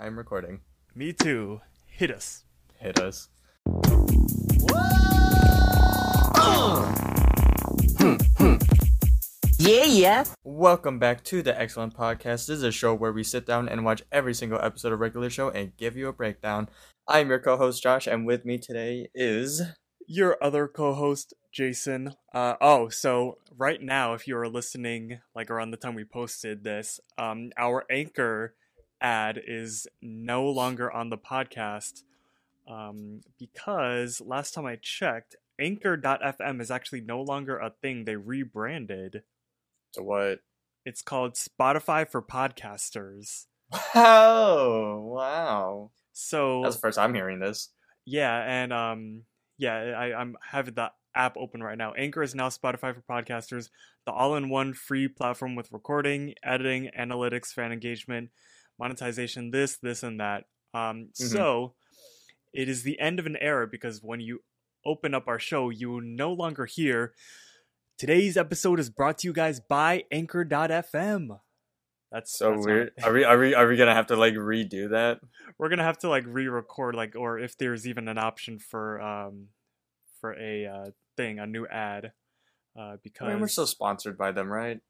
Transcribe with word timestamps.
I'm 0.00 0.16
recording. 0.16 0.60
Me 0.94 1.12
too. 1.12 1.60
Hit 1.84 2.10
us. 2.10 2.44
Hit 2.78 2.98
us. 2.98 3.28
Yeah, 9.58 9.84
yeah. 9.84 10.24
Welcome 10.42 10.98
back 10.98 11.22
to 11.24 11.42
the 11.42 11.52
Eggscellent 11.52 11.94
Podcast. 11.94 12.46
This 12.46 12.48
is 12.48 12.62
a 12.62 12.72
show 12.72 12.94
where 12.94 13.12
we 13.12 13.22
sit 13.22 13.44
down 13.44 13.68
and 13.68 13.84
watch 13.84 14.02
every 14.10 14.32
single 14.32 14.58
episode 14.62 14.92
of 14.92 15.00
regular 15.00 15.28
show 15.28 15.50
and 15.50 15.76
give 15.76 15.98
you 15.98 16.08
a 16.08 16.14
breakdown. 16.14 16.70
I'm 17.06 17.28
your 17.28 17.38
co-host 17.38 17.82
Josh, 17.82 18.06
and 18.06 18.24
with 18.24 18.46
me 18.46 18.56
today 18.56 19.08
is 19.14 19.60
Your 20.06 20.38
other 20.42 20.66
co-host, 20.66 21.34
Jason. 21.52 22.14
Uh, 22.32 22.54
oh, 22.62 22.88
so 22.88 23.36
right 23.54 23.82
now, 23.82 24.14
if 24.14 24.26
you 24.26 24.34
are 24.38 24.48
listening, 24.48 25.20
like 25.34 25.50
around 25.50 25.72
the 25.72 25.76
time 25.76 25.94
we 25.94 26.04
posted 26.04 26.64
this, 26.64 27.00
um, 27.18 27.50
our 27.58 27.84
anchor 27.90 28.54
ad 29.00 29.40
is 29.46 29.86
no 30.02 30.48
longer 30.48 30.90
on 30.90 31.10
the 31.10 31.18
podcast 31.18 32.02
um, 32.68 33.20
because 33.38 34.20
last 34.20 34.54
time 34.54 34.66
I 34.66 34.76
checked, 34.76 35.36
Anchor.fm 35.58 36.60
is 36.60 36.70
actually 36.70 37.00
no 37.00 37.20
longer 37.20 37.58
a 37.58 37.70
thing. 37.82 38.04
They 38.04 38.16
rebranded. 38.16 39.22
so 39.92 40.02
what? 40.02 40.40
It's 40.86 41.02
called 41.02 41.34
Spotify 41.34 42.08
for 42.08 42.22
Podcasters. 42.22 43.46
Wow! 43.94 44.98
Wow! 45.04 45.90
So 46.12 46.62
That's 46.62 46.76
the 46.76 46.80
first 46.80 46.98
I'm 46.98 47.14
hearing 47.14 47.38
this. 47.38 47.68
Yeah, 48.04 48.36
and 48.36 48.72
um, 48.72 49.22
yeah, 49.58 49.74
I, 49.74 50.18
I'm 50.18 50.36
having 50.42 50.74
the 50.74 50.90
app 51.14 51.36
open 51.36 51.62
right 51.62 51.78
now. 51.78 51.92
Anchor 51.92 52.22
is 52.22 52.34
now 52.34 52.48
Spotify 52.48 52.94
for 52.94 53.02
podcasters, 53.08 53.68
the 54.06 54.12
all-in-one 54.12 54.72
free 54.74 55.06
platform 55.06 55.54
with 55.54 55.70
recording, 55.72 56.34
editing, 56.42 56.90
analytics, 56.98 57.52
fan 57.52 57.72
engagement, 57.72 58.30
monetization, 58.80 59.50
this, 59.50 59.76
this, 59.76 60.02
and 60.02 60.18
that. 60.18 60.44
Um, 60.74 61.10
so 61.12 61.74
it 62.52 62.68
is 62.68 62.82
the 62.82 62.98
end 62.98 63.18
of 63.20 63.26
an 63.26 63.36
era 63.40 63.68
because 63.70 64.00
when 64.02 64.20
you 64.20 64.40
open 64.84 65.14
up 65.14 65.28
our 65.28 65.38
show, 65.38 65.70
you 65.70 66.00
no 66.00 66.32
longer 66.32 66.66
hear. 66.66 67.12
Today's 67.98 68.36
episode 68.36 68.80
is 68.80 68.88
brought 68.88 69.18
to 69.18 69.28
you 69.28 69.32
guys 69.32 69.60
by 69.60 70.04
Anchor.fm. 70.10 71.38
That's 72.10 72.36
So 72.36 72.52
that's 72.52 72.66
weird. 72.66 72.92
Are 73.04 73.12
we? 73.12 73.24
Are 73.24 73.38
we? 73.38 73.54
Are 73.54 73.68
we 73.68 73.76
gonna 73.76 73.94
have 73.94 74.08
to 74.08 74.16
like 74.16 74.34
redo 74.34 74.90
that? 74.90 75.20
we're 75.58 75.68
gonna 75.68 75.84
have 75.84 75.98
to 75.98 76.08
like 76.08 76.24
re-record 76.26 76.94
like 76.94 77.14
or 77.14 77.38
if 77.38 77.56
there's 77.58 77.86
even 77.86 78.08
an 78.08 78.18
option 78.18 78.58
for 78.58 79.00
um 79.00 79.48
for 80.20 80.32
a 80.34 80.66
uh 80.66 80.90
thing 81.16 81.38
a 81.38 81.46
new 81.46 81.66
ad 81.66 82.12
uh 82.78 82.96
because 83.02 83.28
I 83.28 83.32
mean, 83.32 83.40
we're 83.40 83.48
still 83.48 83.66
sponsored 83.66 84.16
by 84.16 84.32
them, 84.32 84.48
right? 84.48 84.80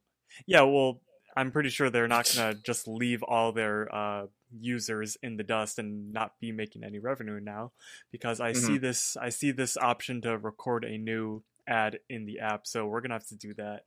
yeah 0.47 0.63
well 0.63 1.01
i'm 1.37 1.51
pretty 1.51 1.69
sure 1.71 1.91
they're 1.91 2.09
not 2.09 2.31
gonna 2.37 2.55
just 2.55 2.87
leave 2.89 3.23
all 3.23 3.53
their 3.53 3.93
uh 3.95 4.27
users 4.59 5.17
in 5.23 5.37
the 5.37 5.43
dust 5.45 5.79
and 5.79 6.13
not 6.13 6.33
be 6.41 6.51
making 6.53 6.83
any 6.83 6.99
revenue 6.99 7.39
now 7.41 7.71
because 8.11 8.41
i 8.41 8.53
see 8.53 8.79
this 8.79 9.17
i 9.21 9.29
see 9.29 9.51
this 9.53 9.77
option 9.77 10.21
to 10.21 10.37
record 10.39 10.85
a 10.85 10.99
new 10.99 11.43
ad 11.69 11.99
in 12.09 12.27
the 12.27 12.41
app 12.41 12.67
so 12.67 12.87
we're 12.87 13.01
gonna 13.01 13.15
have 13.15 13.27
to 13.27 13.37
do 13.37 13.55
that 13.55 13.85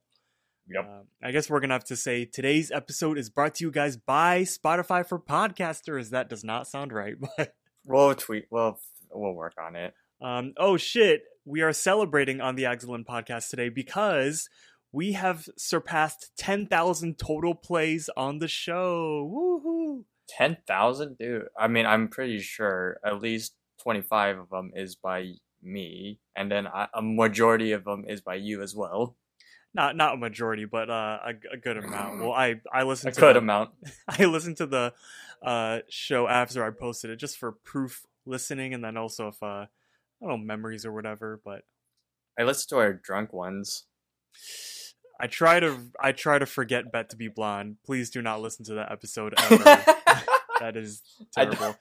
Yep. 0.69 0.86
um, 0.86 1.02
I 1.21 1.31
guess 1.31 1.49
we're 1.49 1.59
gonna 1.59 1.73
have 1.73 1.83
to 1.86 1.97
say 1.97 2.23
today's 2.23 2.71
episode 2.71 3.17
is 3.17 3.30
brought 3.30 3.55
to 3.55 3.66
you 3.66 3.71
guys 3.71 3.97
by 3.97 4.44
Spotify 4.44 5.05
for 5.05 5.19
podcasters. 5.19 6.11
That 6.11 6.30
does 6.30 6.45
not 6.45 6.67
sound 6.67 6.94
right, 6.94 7.16
but 7.38 7.53
We'll 7.86 8.16
tweet. 8.16 8.45
Well, 8.49 8.80
we'll 9.11 9.33
work 9.33 9.55
on 9.61 9.75
it. 9.75 9.94
Um, 10.21 10.53
oh 10.55 10.77
shit, 10.77 11.23
we 11.44 11.61
are 11.64 11.73
celebrating 11.73 12.39
on 12.39 12.55
the 12.55 12.64
Eggscellent 12.64 13.05
podcast 13.05 13.49
today 13.49 13.67
because 13.67 14.47
we 14.94 15.13
have 15.13 15.49
surpassed 15.58 16.31
10,000 16.38 17.17
total 17.17 17.55
plays 17.55 18.09
on 18.16 18.38
the 18.38 18.47
show. 18.47 19.30
Woohoo! 19.30 20.05
Ten 20.30 20.58
thousand, 20.66 21.17
dude. 21.17 21.47
I 21.59 21.67
mean, 21.67 21.86
I'm 21.86 22.08
pretty 22.08 22.39
sure 22.39 22.97
at 23.05 23.21
least 23.21 23.55
twenty 23.81 24.02
five 24.02 24.39
of 24.39 24.49
them 24.49 24.71
is 24.73 24.95
by 24.95 25.33
me, 25.61 26.19
and 26.36 26.49
then 26.49 26.66
I, 26.66 26.87
a 26.93 27.02
majority 27.02 27.73
of 27.73 27.83
them 27.83 28.05
is 28.08 28.21
by 28.21 28.36
you 28.36 28.61
as 28.61 28.73
well. 28.73 29.17
Not 29.73 29.98
not 29.98 30.14
a 30.14 30.17
majority, 30.17 30.64
but 30.64 30.89
uh, 30.89 31.20
a, 31.26 31.33
a 31.53 31.58
good 31.58 31.77
amount. 31.77 32.20
Well, 32.21 32.32
I 32.32 32.61
I 32.71 32.82
A 32.82 32.86
listened 32.86 33.14
to 33.15 33.20
good 33.20 33.36
the, 33.36 33.39
amount. 33.39 33.71
I 34.08 34.23
listened 34.26 34.58
to 34.58 34.65
the 34.65 34.93
uh, 35.43 35.80
show 35.89 36.27
after 36.27 36.64
I 36.64 36.70
posted 36.70 37.09
it 37.09 37.17
just 37.17 37.37
for 37.37 37.52
proof 37.52 38.05
listening, 38.26 38.73
and 38.73 38.83
then 38.83 38.95
also 38.95 39.27
if 39.27 39.43
uh, 39.43 39.45
I 39.45 39.67
don't 40.21 40.30
know 40.30 40.37
memories 40.37 40.86
or 40.86 40.93
whatever. 40.93 41.42
But 41.43 41.64
I 42.39 42.43
listened 42.43 42.70
to 42.70 42.77
our 42.77 42.93
drunk 42.93 43.33
ones. 43.33 43.83
I 45.20 45.28
try 45.28 45.60
to 45.60 45.80
I 46.02 46.12
try 46.12 46.40
to 46.40 46.46
forget 46.46 46.92
Bet 46.92 47.10
to 47.12 47.16
be 47.16 47.28
blonde. 47.28 47.78
Please 47.86 48.10
do 48.10 48.22
not 48.22 48.42
listen 48.42 48.66
to 48.66 48.74
that 48.76 48.92
episode 48.92 49.34
ever. 49.38 49.58
that 50.60 50.76
is 50.76 51.02
I 51.38 51.46
don't- 51.46 51.56
terrible. 51.56 51.78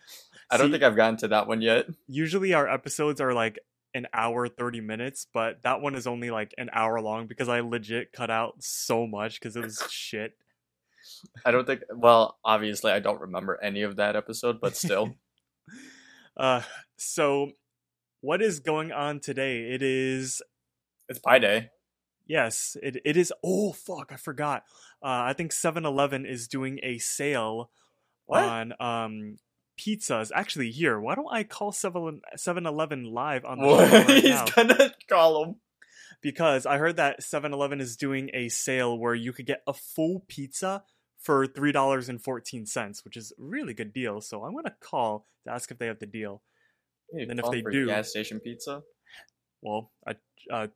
I 0.50 0.56
don't 0.58 0.66
See, 0.68 0.72
think 0.72 0.82
I've 0.84 0.96
gotten 0.96 1.16
to 1.18 1.28
that 1.28 1.46
one 1.48 1.62
yet. 1.62 1.86
usually 2.08 2.52
our 2.52 2.68
episodes 2.68 3.20
are 3.22 3.32
like 3.32 3.58
an 3.94 4.06
hour 4.14 4.48
30 4.48 4.80
minutes 4.80 5.26
but 5.32 5.62
that 5.62 5.80
one 5.82 5.94
is 5.94 6.06
only 6.06 6.30
like 6.30 6.54
an 6.58 6.70
hour 6.72 6.98
long 7.00 7.26
because 7.26 7.46
i 7.48 7.60
legit 7.60 8.10
cut 8.12 8.30
out 8.30 8.54
so 8.60 9.06
much 9.06 9.38
because 9.38 9.54
it 9.56 9.62
was 9.62 9.82
shit 9.90 10.32
I 11.44 11.50
don't 11.50 11.66
think. 11.66 11.80
Well, 11.92 12.38
obviously, 12.44 12.92
I 12.92 13.00
don't 13.00 13.20
remember 13.22 13.58
any 13.60 13.82
of 13.82 13.96
that 13.96 14.14
episode, 14.14 14.60
but 14.60 14.76
still. 14.76 15.16
uh 16.36 16.62
so 16.96 17.50
what 18.20 18.40
is 18.40 18.60
going 18.60 18.92
on 18.92 19.18
today 19.20 19.72
it 19.72 19.82
is 19.82 20.40
it's 21.08 21.18
Pi 21.18 21.38
Day. 21.40 21.70
Yes 22.26 22.76
it, 22.82 22.96
it 23.04 23.16
is 23.16 23.32
oh 23.44 23.72
fuck 23.72 24.10
i 24.12 24.16
forgot 24.16 24.62
uh 25.02 25.06
i 25.26 25.32
think 25.32 25.52
7-eleven 25.52 26.24
is 26.26 26.48
doing 26.48 26.78
a 26.82 26.98
sale 26.98 27.70
What? 28.26 28.42
on 28.44 28.72
um 28.80 29.38
pizzas 29.78 30.30
actually 30.34 30.70
here 30.70 31.00
why 31.00 31.14
don't 31.14 31.32
i 31.32 31.42
call 31.44 31.72
7 31.72 32.20
7-eleven 32.36 33.04
live 33.04 33.44
on 33.44 33.58
the 33.58 33.66
What? 33.66 33.90
show 33.90 33.96
right 34.06 34.08
He's 34.22 34.24
now? 34.24 34.44
gonna 34.56 34.94
call 35.08 35.44
him. 35.44 35.54
because 36.20 36.66
I 36.66 36.78
heard 36.78 36.96
that 36.96 37.20
7-Eleven 37.20 37.80
is 37.80 37.96
doing 37.96 38.30
a 38.32 38.48
sale 38.48 38.96
where 38.96 39.14
you 39.14 39.32
could 39.32 39.46
get 39.46 39.62
a 39.66 39.72
full 39.72 40.24
pizza 40.28 40.84
for 41.18 41.46
$3.14, 41.46 43.04
which 43.04 43.16
is 43.16 43.32
a 43.32 43.34
really 43.42 43.74
good 43.74 43.92
deal. 43.92 44.20
So 44.20 44.44
I'm 44.44 44.52
going 44.52 44.64
to 44.64 44.74
call 44.80 45.26
to 45.44 45.52
ask 45.52 45.70
if 45.70 45.78
they 45.78 45.86
have 45.86 45.98
the 45.98 46.06
deal. 46.06 46.42
Dude, 47.16 47.30
And 47.30 47.40
if 47.40 47.50
they 47.50 47.62
do- 47.62 47.86
gas 47.86 48.10
station 48.10 48.40
pizza. 48.40 48.82
Well, 49.62 49.90
a, 50.06 50.14
uh, 50.52 50.66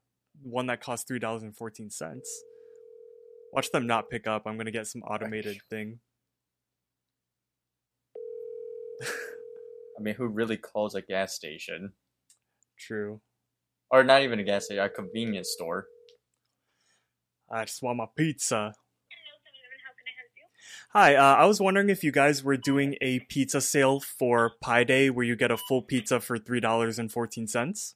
one 0.42 0.66
that 0.66 0.80
costs 0.80 1.10
$3.14. 1.10 2.20
Watch 3.52 3.70
them 3.70 3.86
not 3.86 4.10
pick 4.10 4.26
up. 4.26 4.42
I'm 4.46 4.56
going 4.56 4.66
to 4.66 4.72
get 4.72 4.86
some 4.86 5.02
automated 5.02 5.58
thing. 5.70 6.00
I 9.02 10.02
mean, 10.02 10.14
who 10.14 10.26
really 10.26 10.56
calls 10.56 10.94
a 10.94 11.02
gas 11.02 11.34
station? 11.34 11.92
True. 12.78 13.20
Or 13.90 14.04
not 14.04 14.22
even 14.22 14.40
a 14.40 14.44
gas 14.44 14.66
station, 14.66 14.84
a 14.84 14.88
convenience 14.88 15.50
store. 15.50 15.86
I 17.50 17.64
just 17.64 17.82
want 17.82 17.98
my 17.98 18.06
pizza. 18.16 18.74
Hi, 20.90 21.14
uh, 21.14 21.36
I 21.36 21.46
was 21.46 21.60
wondering 21.60 21.90
if 21.90 22.02
you 22.02 22.10
guys 22.10 22.42
were 22.42 22.56
doing 22.56 22.96
a 23.00 23.20
pizza 23.20 23.60
sale 23.60 24.00
for 24.00 24.52
Pi 24.62 24.84
Day 24.84 25.10
where 25.10 25.24
you 25.24 25.36
get 25.36 25.50
a 25.50 25.56
full 25.56 25.82
pizza 25.82 26.20
for 26.20 26.38
$3.14. 26.38 27.94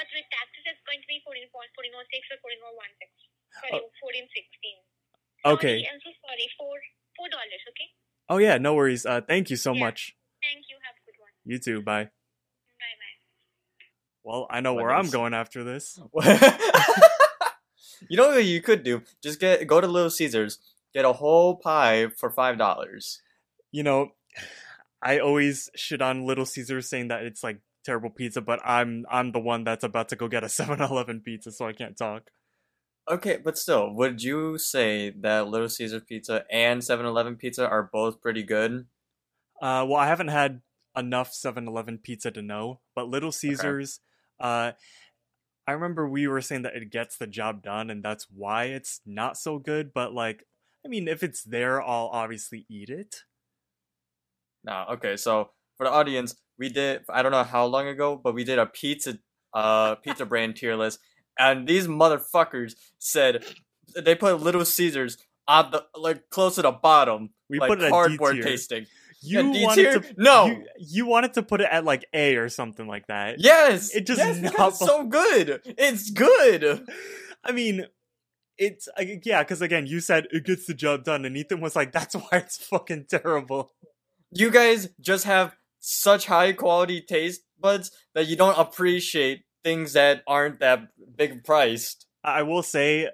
Yeah, 0.00 0.08
but 0.08 0.16
with 0.16 0.32
taxes, 0.32 0.64
it's 0.64 0.80
going 0.88 1.04
to 1.04 1.08
be 1.12 1.20
14, 1.28 1.44
1406 1.52 2.32
or 2.32 2.40
1416. 2.40 3.28
Sorry, 3.52 3.84
1416. 4.00 4.80
Okay. 5.44 5.84
Sorry, 5.84 5.92
I'm 5.92 6.00
so 6.00 6.08
sorry. 6.24 6.48
Four, 6.56 6.72
four 7.20 7.28
dollars. 7.28 7.60
Okay. 7.76 7.88
Oh 8.32 8.40
yeah, 8.40 8.56
no 8.56 8.72
worries. 8.72 9.04
Uh, 9.04 9.20
thank 9.20 9.52
you 9.52 9.60
so 9.60 9.76
Yeah. 9.76 9.84
much. 9.84 10.16
Thank 10.40 10.64
you. 10.72 10.80
Have 10.80 10.96
a 10.96 11.04
good 11.04 11.20
one. 11.20 11.36
You 11.44 11.60
too. 11.60 11.84
Bye. 11.84 12.08
Bye 12.08 12.96
bye. 12.96 13.16
Well, 14.24 14.48
I 14.48 14.64
know 14.64 14.72
What 14.72 14.88
where 14.88 14.94
I'm 14.96 15.10
going 15.12 15.34
after 15.34 15.64
this. 15.64 16.00
you 18.08 18.16
know 18.16 18.28
what 18.30 18.44
you 18.44 18.60
could 18.62 18.82
do? 18.82 19.02
Just 19.22 19.40
get 19.40 19.66
go 19.66 19.80
to 19.80 19.86
Little 19.86 20.10
Caesars, 20.10 20.58
get 20.94 21.04
a 21.04 21.12
whole 21.12 21.56
pie 21.56 22.08
for 22.16 22.30
five 22.30 22.58
dollars. 22.58 23.20
You 23.72 23.82
know, 23.82 24.12
I 25.02 25.18
always 25.18 25.70
shit 25.74 26.02
on 26.02 26.26
Little 26.26 26.46
Caesars 26.46 26.88
saying 26.88 27.08
that 27.08 27.22
it's 27.24 27.42
like 27.42 27.58
terrible 27.90 28.10
pizza, 28.10 28.40
but 28.40 28.60
I'm 28.64 29.04
I'm 29.10 29.32
the 29.32 29.40
one 29.40 29.64
that's 29.64 29.82
about 29.82 30.08
to 30.10 30.16
go 30.16 30.28
get 30.28 30.44
a 30.44 30.46
7-Eleven 30.60 31.20
pizza, 31.20 31.50
so 31.50 31.66
I 31.66 31.72
can't 31.72 31.96
talk. 31.96 32.30
Okay, 33.10 33.38
but 33.42 33.58
still, 33.58 33.92
would 33.94 34.22
you 34.22 34.58
say 34.58 35.10
that 35.10 35.48
Little 35.48 35.68
Caesars 35.68 36.04
pizza 36.06 36.44
and 36.50 36.80
7-Eleven 36.80 37.34
pizza 37.34 37.68
are 37.68 37.82
both 37.82 38.20
pretty 38.20 38.44
good? 38.44 38.86
Uh, 39.60 39.84
well, 39.88 39.96
I 39.96 40.06
haven't 40.06 40.28
had 40.28 40.60
enough 40.96 41.32
7-Eleven 41.32 41.98
pizza 41.98 42.30
to 42.30 42.42
know, 42.42 42.78
but 42.94 43.08
Little 43.08 43.32
Caesars, 43.32 43.98
uh, 44.38 44.72
I 45.66 45.72
remember 45.72 46.08
we 46.08 46.28
were 46.28 46.40
saying 46.40 46.62
that 46.62 46.76
it 46.76 46.92
gets 46.92 47.16
the 47.16 47.26
job 47.26 47.62
done, 47.62 47.90
and 47.90 48.04
that's 48.04 48.28
why 48.30 48.66
it's 48.66 49.00
not 49.04 49.36
so 49.36 49.58
good. 49.58 49.92
But 49.92 50.14
like, 50.14 50.44
I 50.84 50.88
mean, 50.88 51.08
if 51.08 51.24
it's 51.24 51.42
there, 51.42 51.82
I'll 51.82 52.10
obviously 52.12 52.66
eat 52.68 52.90
it. 52.90 53.24
No, 54.62 54.84
okay, 54.90 55.16
so 55.16 55.50
for 55.80 55.84
the 55.86 55.92
audience, 55.92 56.34
we 56.58 56.68
did 56.68 57.02
I 57.08 57.22
don't 57.22 57.32
know 57.32 57.42
how 57.42 57.64
long 57.64 57.88
ago, 57.88 58.20
but 58.22 58.34
we 58.34 58.44
did 58.44 58.58
a 58.58 58.66
pizza 58.66 59.18
uh 59.54 59.94
pizza 60.04 60.26
brand 60.26 60.56
tier 60.56 60.76
list, 60.76 60.98
and 61.38 61.66
these 61.66 61.88
motherfuckers 61.88 62.74
said 62.98 63.44
they 63.96 64.14
put 64.14 64.40
Little 64.42 64.64
Caesars 64.66 65.16
on 65.48 65.70
the 65.70 65.86
like 65.96 66.28
close 66.28 66.56
to 66.56 66.62
the 66.62 66.70
bottom. 66.70 67.30
We 67.48 67.58
like 67.58 67.68
put 67.68 67.78
it 67.80 67.84
at 67.84 67.90
cardboard 67.90 68.42
tasting. 68.42 68.86
You 69.22 69.52
Yeah, 69.52 69.64
wanted 69.64 70.02
to 70.02 70.14
No. 70.18 70.46
You, 70.46 70.66
you 70.78 71.06
wanted 71.06 71.32
to 71.34 71.42
put 71.42 71.62
it 71.62 71.68
at 71.70 71.84
like 71.86 72.04
A 72.12 72.36
or 72.36 72.50
something 72.50 72.86
like 72.86 73.06
that. 73.06 73.36
Yes, 73.38 73.94
It 73.94 74.06
just 74.06 74.18
yes, 74.18 74.38
not 74.38 74.68
it's 74.68 74.78
so 74.78 75.04
good. 75.08 75.62
It's 75.64 76.10
good. 76.10 76.86
I 77.44 77.52
mean, 77.52 77.86
it's 78.58 78.86
yeah, 79.24 79.42
because 79.42 79.62
again, 79.62 79.86
you 79.86 80.00
said 80.00 80.26
it 80.30 80.44
gets 80.44 80.66
the 80.66 80.74
job 80.74 81.04
done, 81.04 81.24
and 81.24 81.34
Ethan 81.38 81.62
was 81.62 81.74
like, 81.74 81.92
"That's 81.92 82.14
why 82.14 82.28
it's 82.32 82.58
fucking 82.58 83.06
terrible." 83.08 83.72
You 84.32 84.50
guys 84.50 84.88
just 85.00 85.24
have 85.24 85.56
such 85.80 86.26
high 86.26 86.52
quality 86.52 87.00
taste 87.00 87.42
buds 87.58 87.90
that 88.14 88.26
you 88.26 88.36
don't 88.36 88.58
appreciate 88.58 89.42
things 89.64 89.94
that 89.94 90.22
aren't 90.26 90.60
that 90.60 90.88
big 91.16 91.44
priced. 91.44 92.06
I 92.22 92.42
will 92.42 92.62
say, 92.62 93.08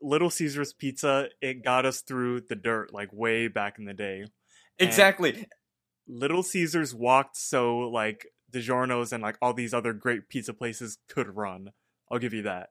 Little 0.00 0.30
Caesars 0.30 0.72
Pizza 0.74 1.28
it 1.40 1.64
got 1.64 1.86
us 1.86 2.00
through 2.02 2.42
the 2.48 2.54
dirt 2.56 2.92
like 2.92 3.08
way 3.12 3.48
back 3.48 3.78
in 3.78 3.84
the 3.86 3.94
day. 3.94 4.20
And- 4.20 4.30
Exactly. 4.88 5.46
Little 6.06 6.42
Caesars 6.42 6.94
walked 6.94 7.36
so 7.36 7.78
like 7.78 8.26
DiGiorno's 8.52 9.12
and 9.12 9.22
like 9.22 9.38
all 9.40 9.54
these 9.54 9.72
other 9.72 9.92
great 9.94 10.28
pizza 10.28 10.52
places 10.52 10.98
could 11.08 11.34
run. 11.34 11.70
I'll 12.12 12.18
give 12.18 12.34
you 12.34 12.42
that. 12.42 12.68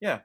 Yeah. 0.00 0.20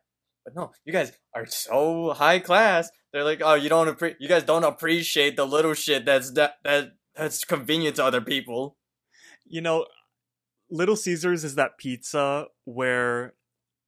But 0.45 0.55
no, 0.55 0.71
you 0.85 0.93
guys 0.93 1.11
are 1.33 1.45
so 1.45 2.11
high 2.11 2.39
class. 2.39 2.89
They're 3.11 3.23
like, 3.23 3.41
oh, 3.43 3.53
you 3.55 3.69
don't 3.69 3.87
appre- 3.87 4.15
you 4.19 4.27
guys 4.29 4.43
don't 4.43 4.63
appreciate 4.63 5.35
the 5.35 5.45
little 5.45 5.73
shit 5.73 6.05
that's 6.05 6.31
that 6.31 6.55
that 6.63 6.93
that's 7.15 7.43
convenient 7.45 7.97
to 7.97 8.05
other 8.05 8.21
people. 8.21 8.77
You 9.45 9.61
know, 9.61 9.85
Little 10.69 10.95
Caesars 10.95 11.43
is 11.43 11.55
that 11.55 11.77
pizza 11.77 12.47
where 12.65 13.33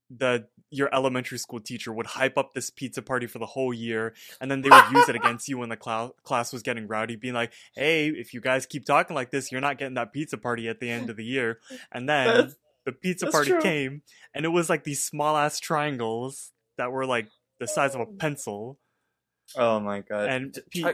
the 0.09 0.47
your 0.69 0.93
elementary 0.93 1.37
school 1.37 1.59
teacher 1.59 1.91
would 1.91 2.05
hype 2.05 2.37
up 2.37 2.53
this 2.53 2.69
pizza 2.69 3.01
party 3.01 3.27
for 3.27 3.39
the 3.39 3.45
whole 3.45 3.73
year 3.73 4.13
and 4.39 4.51
then 4.51 4.61
they 4.61 4.69
would 4.69 4.91
use 4.91 5.07
it 5.09 5.15
against 5.15 5.47
you 5.47 5.57
when 5.57 5.69
the 5.69 5.77
clou- 5.77 6.11
class 6.23 6.51
was 6.53 6.61
getting 6.61 6.87
rowdy 6.87 7.15
being 7.15 7.33
like 7.33 7.53
hey 7.75 8.09
if 8.09 8.33
you 8.33 8.41
guys 8.41 8.65
keep 8.65 8.85
talking 8.85 9.15
like 9.15 9.31
this 9.31 9.51
you're 9.51 9.61
not 9.61 9.77
getting 9.77 9.95
that 9.95 10.13
pizza 10.13 10.37
party 10.37 10.67
at 10.67 10.79
the 10.79 10.89
end 10.89 11.09
of 11.09 11.17
the 11.17 11.23
year 11.23 11.59
and 11.91 12.07
then 12.09 12.27
That's- 12.27 12.55
the 12.85 12.91
pizza 12.91 13.31
party 13.31 13.51
true. 13.51 13.61
came 13.61 14.01
and 14.35 14.45
it 14.45 14.49
was 14.49 14.69
like 14.69 14.83
these 14.83 15.03
small 15.03 15.35
ass 15.35 15.59
triangles 15.59 16.51
that 16.77 16.91
were 16.91 17.05
like 17.05 17.27
the 17.59 17.67
size 17.67 17.95
of 17.95 18.01
a 18.01 18.03
oh. 18.03 18.15
pencil 18.19 18.77
Oh 19.55 19.79
my 19.79 20.01
god. 20.01 20.29
and 20.29 20.59
pe- 20.71 20.93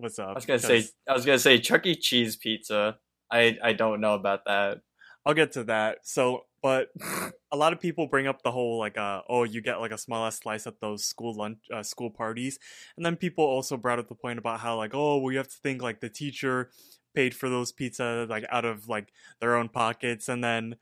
What's 0.00 0.18
up 0.18 0.30
I 0.30 0.32
was 0.34 0.46
gonna 0.46 0.58
say 0.58 0.84
I 1.08 1.12
was 1.12 1.24
gonna 1.24 1.38
say 1.38 1.58
Chuck 1.58 1.86
E. 1.86 1.94
Cheese 1.94 2.36
pizza. 2.36 2.98
I 3.30 3.56
I 3.62 3.72
don't 3.72 4.00
know 4.00 4.14
about 4.14 4.44
that. 4.46 4.78
i'll 5.26 5.34
get 5.34 5.52
to 5.52 5.64
that 5.64 5.98
so 6.02 6.40
but 6.62 6.88
a 7.52 7.56
lot 7.56 7.72
of 7.72 7.80
people 7.80 8.06
bring 8.06 8.26
up 8.26 8.42
the 8.42 8.50
whole 8.50 8.78
like 8.78 8.96
uh 8.96 9.20
oh 9.28 9.44
you 9.44 9.60
get 9.60 9.80
like 9.80 9.90
a 9.92 9.98
small 9.98 10.26
ass 10.26 10.38
slice 10.40 10.66
at 10.66 10.80
those 10.80 11.04
school 11.04 11.34
lunch 11.34 11.58
uh, 11.74 11.82
school 11.82 12.10
parties 12.10 12.58
and 12.96 13.04
then 13.04 13.16
people 13.16 13.44
also 13.44 13.76
brought 13.76 13.98
up 13.98 14.08
the 14.08 14.14
point 14.14 14.38
about 14.38 14.60
how 14.60 14.76
like 14.76 14.94
oh 14.94 15.18
well 15.18 15.30
you 15.32 15.38
have 15.38 15.48
to 15.48 15.56
think 15.62 15.82
like 15.82 16.00
the 16.00 16.08
teacher 16.08 16.70
paid 17.14 17.34
for 17.34 17.48
those 17.48 17.72
pizza 17.72 18.26
like 18.30 18.44
out 18.50 18.64
of 18.64 18.88
like 18.88 19.12
their 19.40 19.56
own 19.56 19.68
pockets 19.68 20.28
and 20.28 20.42
then 20.42 20.76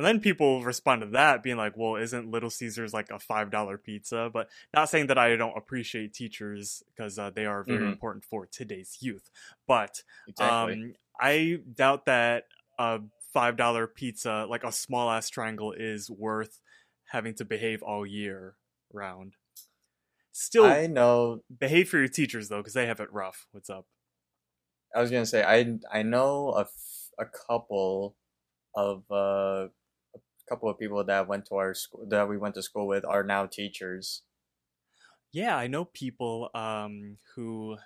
and 0.00 0.06
then 0.06 0.18
people 0.20 0.62
respond 0.64 1.02
to 1.02 1.06
that 1.08 1.42
being 1.42 1.58
like 1.58 1.76
well 1.76 1.96
isn't 1.96 2.30
little 2.30 2.48
caesars 2.48 2.94
like 2.94 3.10
a 3.10 3.18
five 3.18 3.50
dollar 3.50 3.76
pizza 3.76 4.30
but 4.32 4.48
not 4.72 4.88
saying 4.88 5.06
that 5.08 5.18
i 5.18 5.36
don't 5.36 5.56
appreciate 5.58 6.14
teachers 6.14 6.82
because 6.88 7.18
uh, 7.18 7.28
they 7.28 7.44
are 7.44 7.64
very 7.64 7.84
Mhm. 7.84 7.92
important 7.92 8.24
for 8.24 8.46
today's 8.46 8.96
youth 9.00 9.30
but 9.66 10.02
Exactly. 10.26 10.72
um, 10.72 10.94
I 11.20 11.58
doubt 11.74 12.06
that 12.06 12.44
a 12.78 13.00
five 13.34 13.58
dollar 13.58 13.86
pizza, 13.86 14.46
like 14.48 14.64
a 14.64 14.72
small 14.72 15.10
ass 15.10 15.28
triangle, 15.28 15.72
is 15.72 16.10
worth 16.10 16.60
having 17.12 17.34
to 17.34 17.44
behave 17.44 17.82
all 17.82 18.06
year 18.06 18.56
round. 18.90 19.34
Still, 20.32 20.64
I 20.64 20.86
know. 20.86 21.42
behave 21.58 21.90
for 21.90 21.98
your 21.98 22.08
teachers 22.08 22.48
though, 22.48 22.60
because 22.60 22.72
they 22.72 22.86
have 22.86 23.00
it 23.00 23.12
rough. 23.12 23.46
What's 23.52 23.68
up? 23.68 23.86
I 24.94 25.00
was 25.02 25.10
gonna 25.10 25.26
say 25.26 25.42
I 25.44 25.78
I 25.92 26.02
know 26.02 26.52
a, 26.54 26.62
f- 26.62 27.10
a 27.18 27.26
couple 27.26 28.16
of 28.74 29.04
uh 29.10 29.68
couple 30.50 30.68
of 30.68 30.78
people 30.78 31.04
that 31.04 31.28
went 31.28 31.46
to 31.46 31.54
our 31.54 31.72
school 31.74 32.04
that 32.08 32.28
we 32.28 32.36
went 32.36 32.56
to 32.56 32.62
school 32.62 32.86
with 32.86 33.04
are 33.04 33.22
now 33.22 33.46
teachers. 33.46 34.22
Yeah, 35.32 35.56
I 35.56 35.68
know 35.68 35.84
people 35.84 36.50
um 36.54 37.18
who 37.34 37.78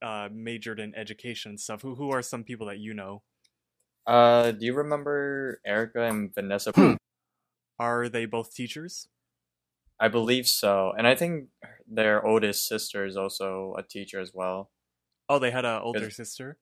uh 0.00 0.28
majored 0.32 0.78
in 0.78 0.94
education 0.94 1.50
and 1.50 1.60
stuff. 1.60 1.82
Who 1.82 1.96
who 1.96 2.10
are 2.10 2.22
some 2.22 2.44
people 2.44 2.66
that 2.68 2.78
you 2.78 2.94
know? 2.94 3.22
Uh, 4.06 4.52
do 4.52 4.66
you 4.66 4.74
remember 4.74 5.60
Erica 5.64 6.02
and 6.02 6.32
Vanessa? 6.34 6.72
Are 7.78 8.08
they 8.08 8.26
both 8.26 8.54
teachers? 8.54 9.08
I 9.98 10.08
believe 10.08 10.46
so, 10.46 10.92
and 10.96 11.06
I 11.06 11.14
think 11.14 11.48
their 11.86 12.24
oldest 12.24 12.66
sister 12.66 13.06
is 13.06 13.16
also 13.16 13.74
a 13.78 13.82
teacher 13.82 14.20
as 14.20 14.32
well. 14.34 14.70
Oh, 15.28 15.38
they 15.38 15.50
had 15.50 15.64
a 15.64 15.80
older 15.80 16.10
sister. 16.10 16.58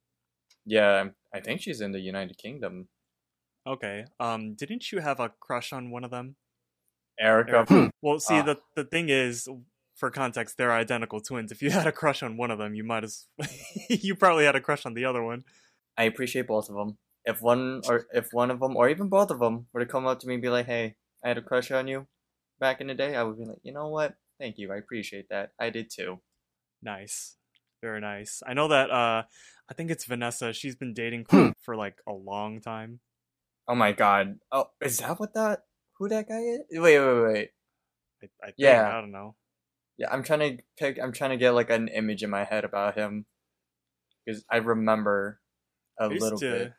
Yeah, 0.64 1.10
I 1.34 1.40
think 1.40 1.60
she's 1.60 1.80
in 1.80 1.92
the 1.92 2.00
United 2.00 2.38
Kingdom. 2.38 2.88
Okay. 3.66 4.04
Um, 4.18 4.54
didn't 4.54 4.90
you 4.90 5.00
have 5.00 5.20
a 5.20 5.28
crush 5.40 5.72
on 5.72 5.90
one 5.90 6.04
of 6.04 6.10
them? 6.10 6.36
Erica. 7.18 7.64
Erica. 7.70 7.90
Well, 8.00 8.18
see, 8.18 8.38
Ah. 8.40 8.42
the 8.42 8.60
the 8.74 8.84
thing 8.84 9.08
is, 9.08 9.48
for 9.94 10.10
context, 10.10 10.56
they're 10.56 10.72
identical 10.72 11.20
twins. 11.20 11.52
If 11.52 11.62
you 11.62 11.70
had 11.78 11.86
a 11.86 11.92
crush 11.92 12.22
on 12.22 12.36
one 12.36 12.50
of 12.50 12.58
them, 12.58 12.74
you 12.74 12.84
might 12.84 13.04
as 13.04 13.26
you 13.88 14.14
probably 14.16 14.44
had 14.44 14.56
a 14.56 14.60
crush 14.60 14.84
on 14.86 14.94
the 14.94 15.04
other 15.04 15.22
one. 15.22 15.44
I 15.96 16.04
appreciate 16.04 16.46
both 16.46 16.68
of 16.68 16.74
them. 16.74 16.98
If 17.24 17.40
one 17.40 17.82
or 17.88 18.06
if 18.12 18.32
one 18.32 18.50
of 18.50 18.58
them 18.60 18.76
or 18.76 18.88
even 18.88 19.08
both 19.08 19.30
of 19.30 19.38
them 19.38 19.66
were 19.72 19.80
to 19.80 19.86
come 19.86 20.06
up 20.06 20.18
to 20.20 20.26
me 20.26 20.34
and 20.34 20.42
be 20.42 20.48
like, 20.48 20.66
"Hey, 20.66 20.96
I 21.22 21.28
had 21.28 21.38
a 21.38 21.42
crush 21.42 21.70
on 21.70 21.86
you 21.86 22.08
back 22.58 22.80
in 22.80 22.88
the 22.88 22.94
day," 22.94 23.14
I 23.14 23.22
would 23.22 23.38
be 23.38 23.44
like, 23.44 23.60
"You 23.62 23.72
know 23.72 23.88
what? 23.88 24.16
Thank 24.40 24.58
you. 24.58 24.72
I 24.72 24.76
appreciate 24.78 25.28
that. 25.28 25.52
I 25.60 25.70
did 25.70 25.88
too." 25.90 26.20
Nice, 26.82 27.36
very 27.80 28.00
nice. 28.00 28.42
I 28.44 28.54
know 28.54 28.66
that. 28.68 28.90
Uh, 28.90 29.22
I 29.70 29.74
think 29.74 29.90
it's 29.92 30.04
Vanessa. 30.04 30.52
She's 30.52 30.74
been 30.74 30.94
dating 30.94 31.26
for 31.60 31.76
like 31.76 31.98
a 32.08 32.12
long 32.12 32.60
time. 32.60 32.98
Oh 33.68 33.74
my 33.74 33.92
god. 33.92 34.38
Oh, 34.50 34.70
is 34.80 34.98
that 34.98 35.18
what 35.20 35.34
that 35.34 35.64
who 35.98 36.08
that 36.08 36.28
guy 36.28 36.40
is? 36.40 36.60
Wait, 36.72 36.98
wait, 36.98 37.22
wait. 37.22 37.50
I, 38.22 38.26
I 38.42 38.46
think, 38.46 38.54
Yeah. 38.58 38.88
I 38.88 39.00
don't 39.00 39.12
know. 39.12 39.36
Yeah, 39.98 40.08
I'm 40.10 40.22
trying 40.22 40.40
to 40.40 40.62
pick. 40.78 40.98
I'm 41.00 41.12
trying 41.12 41.30
to 41.30 41.36
get 41.36 41.52
like 41.52 41.70
an 41.70 41.88
image 41.88 42.22
in 42.22 42.30
my 42.30 42.44
head 42.44 42.64
about 42.64 42.96
him 42.96 43.26
because 44.24 44.44
I 44.50 44.56
remember 44.56 45.40
a 46.00 46.04
I 46.04 46.06
little 46.08 46.38
to, 46.38 46.50
bit. 46.50 46.72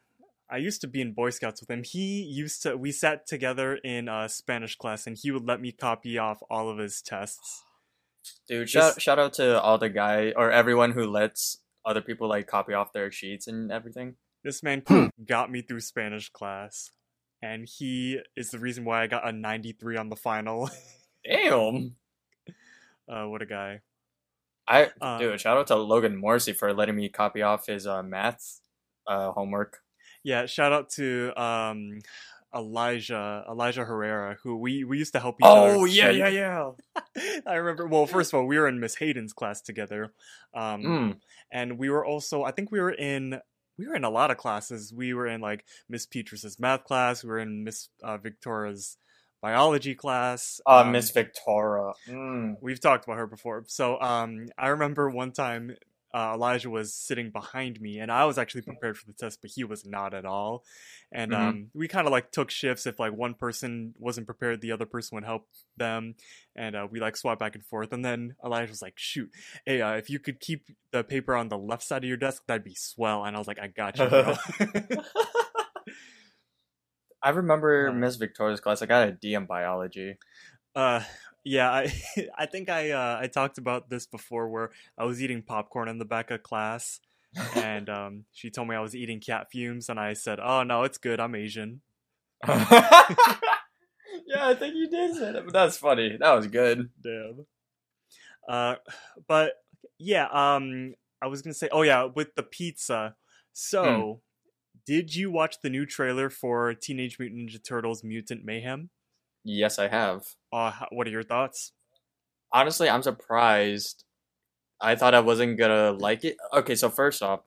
I 0.49 0.57
used 0.57 0.81
to 0.81 0.87
be 0.87 1.01
in 1.01 1.13
Boy 1.13 1.29
Scouts 1.29 1.61
with 1.61 1.69
him. 1.69 1.83
He 1.83 2.23
used 2.23 2.63
to. 2.63 2.75
We 2.75 2.91
sat 2.91 3.25
together 3.27 3.75
in 3.75 4.09
a 4.09 4.27
Spanish 4.27 4.75
class, 4.75 5.07
and 5.07 5.17
he 5.19 5.31
would 5.31 5.45
let 5.45 5.61
me 5.61 5.71
copy 5.71 6.17
off 6.17 6.39
all 6.49 6.69
of 6.69 6.79
his 6.79 7.01
tests. 7.01 7.63
Dude, 8.47 8.69
shout 8.69 9.01
shout 9.01 9.19
out 9.19 9.33
to 9.33 9.61
all 9.61 9.77
the 9.77 9.89
guy 9.89 10.33
or 10.35 10.51
everyone 10.51 10.91
who 10.91 11.05
lets 11.05 11.59
other 11.85 12.01
people 12.01 12.27
like 12.27 12.47
copy 12.47 12.73
off 12.73 12.93
their 12.93 13.11
sheets 13.11 13.47
and 13.47 13.71
everything. 13.71 14.15
This 14.43 14.61
man 14.63 14.83
got 15.25 15.51
me 15.51 15.61
through 15.61 15.79
Spanish 15.81 16.29
class, 16.29 16.91
and 17.41 17.67
he 17.67 18.19
is 18.35 18.49
the 18.51 18.59
reason 18.59 18.83
why 18.85 19.03
I 19.03 19.07
got 19.07 19.27
a 19.27 19.31
93 19.31 19.97
on 19.97 20.09
the 20.09 20.15
final. 20.15 20.69
Damn. 21.25 21.95
uh, 23.07 23.25
what 23.25 23.41
a 23.41 23.45
guy. 23.45 23.79
I 24.67 24.91
Uh, 25.01 25.17
dude, 25.17 25.39
shout 25.41 25.57
out 25.57 25.67
to 25.67 25.75
Logan 25.75 26.15
Morrissey 26.17 26.53
for 26.53 26.73
letting 26.73 26.95
me 26.95 27.09
copy 27.09 27.41
off 27.41 27.67
his 27.67 27.85
uh, 27.87 28.03
math 28.03 28.59
uh, 29.07 29.31
homework. 29.31 29.79
Yeah, 30.23 30.45
shout 30.45 30.71
out 30.71 30.89
to 30.91 31.33
um, 31.41 31.99
Elijah, 32.55 33.43
Elijah 33.49 33.83
Herrera, 33.83 34.37
who 34.43 34.57
we, 34.57 34.83
we 34.85 34.97
used 34.97 35.11
to 35.13 35.19
help 35.19 35.35
each 35.41 35.45
Oh 35.45 35.81
other. 35.83 35.87
yeah, 35.87 36.09
yeah, 36.11 36.27
yeah. 36.29 36.71
I 37.47 37.55
remember. 37.55 37.87
Well, 37.87 38.05
first 38.05 38.31
of 38.33 38.39
all, 38.39 38.45
we 38.45 38.57
were 38.57 38.67
in 38.67 38.79
Miss 38.79 38.95
Hayden's 38.95 39.33
class 39.33 39.61
together, 39.61 40.13
um, 40.53 40.81
Mm. 40.83 41.15
and 41.51 41.77
we 41.77 41.89
were 41.89 42.05
also. 42.05 42.43
I 42.43 42.51
think 42.51 42.71
we 42.71 42.79
were 42.79 42.91
in. 42.93 43.39
We 43.77 43.87
were 43.87 43.95
in 43.95 44.03
a 44.03 44.09
lot 44.09 44.31
of 44.31 44.37
classes. 44.37 44.93
We 44.93 45.13
were 45.13 45.27
in 45.27 45.41
like 45.41 45.65
Miss 45.89 46.05
Petrus's 46.05 46.59
math 46.59 46.83
class. 46.83 47.23
We 47.23 47.29
were 47.29 47.39
in 47.39 47.63
Miss 47.63 47.89
uh, 48.03 48.17
Victoria's 48.17 48.97
biology 49.41 49.95
class. 49.95 50.61
Uh, 50.65 50.81
um, 50.81 50.91
Miss 50.91 51.11
Victoria. 51.11 51.93
Mm. 52.07 52.57
We've 52.61 52.79
talked 52.79 53.05
about 53.05 53.17
her 53.17 53.27
before. 53.27 53.63
So 53.67 53.99
um, 53.99 54.47
I 54.57 54.69
remember 54.69 55.09
one 55.09 55.31
time 55.31 55.75
uh, 56.13 56.33
Elijah 56.35 56.69
was 56.69 56.93
sitting 56.93 57.31
behind 57.31 57.81
me, 57.81 57.99
and 57.99 58.11
I 58.11 58.25
was 58.25 58.37
actually 58.37 58.61
prepared 58.61 58.97
for 58.97 59.05
the 59.07 59.13
test, 59.13 59.41
but 59.41 59.49
he 59.55 59.63
was 59.63 59.83
not 59.85 60.13
at 60.13 60.25
all. 60.25 60.63
And 61.11 61.31
Mhm. 61.31 61.37
um, 61.37 61.69
we 61.73 61.87
kind 61.87 62.05
of 62.07 62.11
like 62.11 62.31
took 62.31 62.51
shifts. 62.51 62.85
If 62.85 62.99
like 62.99 63.13
one 63.13 63.33
person 63.33 63.93
wasn't 63.97 64.27
prepared, 64.27 64.61
the 64.61 64.71
other 64.73 64.85
person 64.85 65.15
would 65.15 65.23
help 65.23 65.47
them, 65.75 66.15
and 66.55 66.75
uh, 66.75 66.87
we 66.89 66.99
like 66.99 67.17
swap 67.17 67.39
back 67.39 67.55
and 67.55 67.65
forth. 67.65 67.93
And 67.93 68.05
then 68.05 68.35
Elijah 68.45 68.69
was 68.69 68.81
like, 68.81 68.93
"Shoot, 68.97 69.31
hey, 69.65 69.81
uh, 69.81 69.93
if 69.93 70.09
you 70.09 70.19
could 70.19 70.39
keep 70.39 70.67
the 70.91 71.03
paper 71.03 71.35
on 71.35 71.49
the 71.49 71.57
left 71.57 71.83
side 71.83 72.03
of 72.03 72.07
your 72.07 72.17
desk, 72.17 72.43
that'd 72.47 72.63
be 72.63 72.75
swell." 72.75 73.25
And 73.25 73.35
I 73.35 73.39
was 73.39 73.47
like, 73.47 73.59
"I 73.59 73.67
got 73.67 73.97
you." 73.97 74.05
I 77.25 77.29
remember 77.29 77.89
Uh. 77.89 77.93
Miss 77.93 78.17
Victoria's 78.17 78.59
class. 78.59 78.81
I 78.81 78.85
got 78.85 79.07
a 79.07 79.11
D 79.13 79.33
in 79.33 79.45
biology. 79.45 80.17
Uh, 80.75 81.01
yeah, 81.43 81.69
I 81.71 81.93
I 82.37 82.45
think 82.45 82.69
I 82.69 82.91
uh, 82.91 83.19
I 83.21 83.27
talked 83.27 83.57
about 83.57 83.89
this 83.89 84.05
before, 84.05 84.49
where 84.49 84.71
I 84.97 85.05
was 85.05 85.21
eating 85.21 85.41
popcorn 85.41 85.89
in 85.89 85.99
the 85.99 86.05
back 86.05 86.31
of 86.31 86.43
class, 86.43 86.99
and 87.55 87.89
um, 87.89 88.25
she 88.31 88.49
told 88.49 88.67
me 88.67 88.75
I 88.75 88.81
was 88.81 88.95
eating 88.95 89.19
cat 89.19 89.51
fumes, 89.51 89.89
and 89.89 89.99
I 89.99 90.13
said, 90.13 90.39
"Oh 90.39 90.63
no, 90.63 90.83
it's 90.83 90.97
good. 90.97 91.19
I'm 91.19 91.35
Asian." 91.35 91.81
yeah, 92.47 92.57
I 94.33 94.55
think 94.55 94.75
you 94.75 94.89
did 94.89 95.15
say 95.15 95.31
that, 95.31 95.45
but 95.45 95.53
that's 95.53 95.77
funny. 95.77 96.17
That 96.19 96.33
was 96.33 96.47
good. 96.47 96.89
Damn. 97.01 97.45
Uh, 98.47 98.75
but 99.27 99.53
yeah, 99.97 100.27
um, 100.31 100.95
I 101.21 101.27
was 101.27 101.41
gonna 101.41 101.53
say, 101.53 101.69
oh 101.71 101.83
yeah, 101.83 102.05
with 102.05 102.35
the 102.35 102.43
pizza. 102.43 103.15
So, 103.53 104.21
did 104.85 105.15
you 105.15 105.31
watch 105.31 105.61
the 105.61 105.69
new 105.69 105.85
trailer 105.85 106.29
for 106.29 106.73
Teenage 106.73 107.19
Mutant 107.19 107.49
Ninja 107.49 107.63
Turtles: 107.63 108.03
Mutant 108.03 108.43
Mayhem? 108.43 108.89
Yes, 109.43 109.77
I 109.77 109.87
have. 109.89 110.25
Uh, 110.53 110.71
what 110.91 111.07
are 111.07 111.11
your 111.11 111.23
thoughts? 111.23 111.71
Honestly, 112.51 112.87
I'm 112.87 113.01
surprised. 113.01 114.03
I 114.79 114.95
thought 114.95 115.15
I 115.15 115.19
wasn't 115.21 115.57
gonna 115.57 115.91
like 115.91 116.23
it. 116.23 116.37
Okay, 116.53 116.75
so 116.75 116.89
first 116.89 117.23
off, 117.23 117.39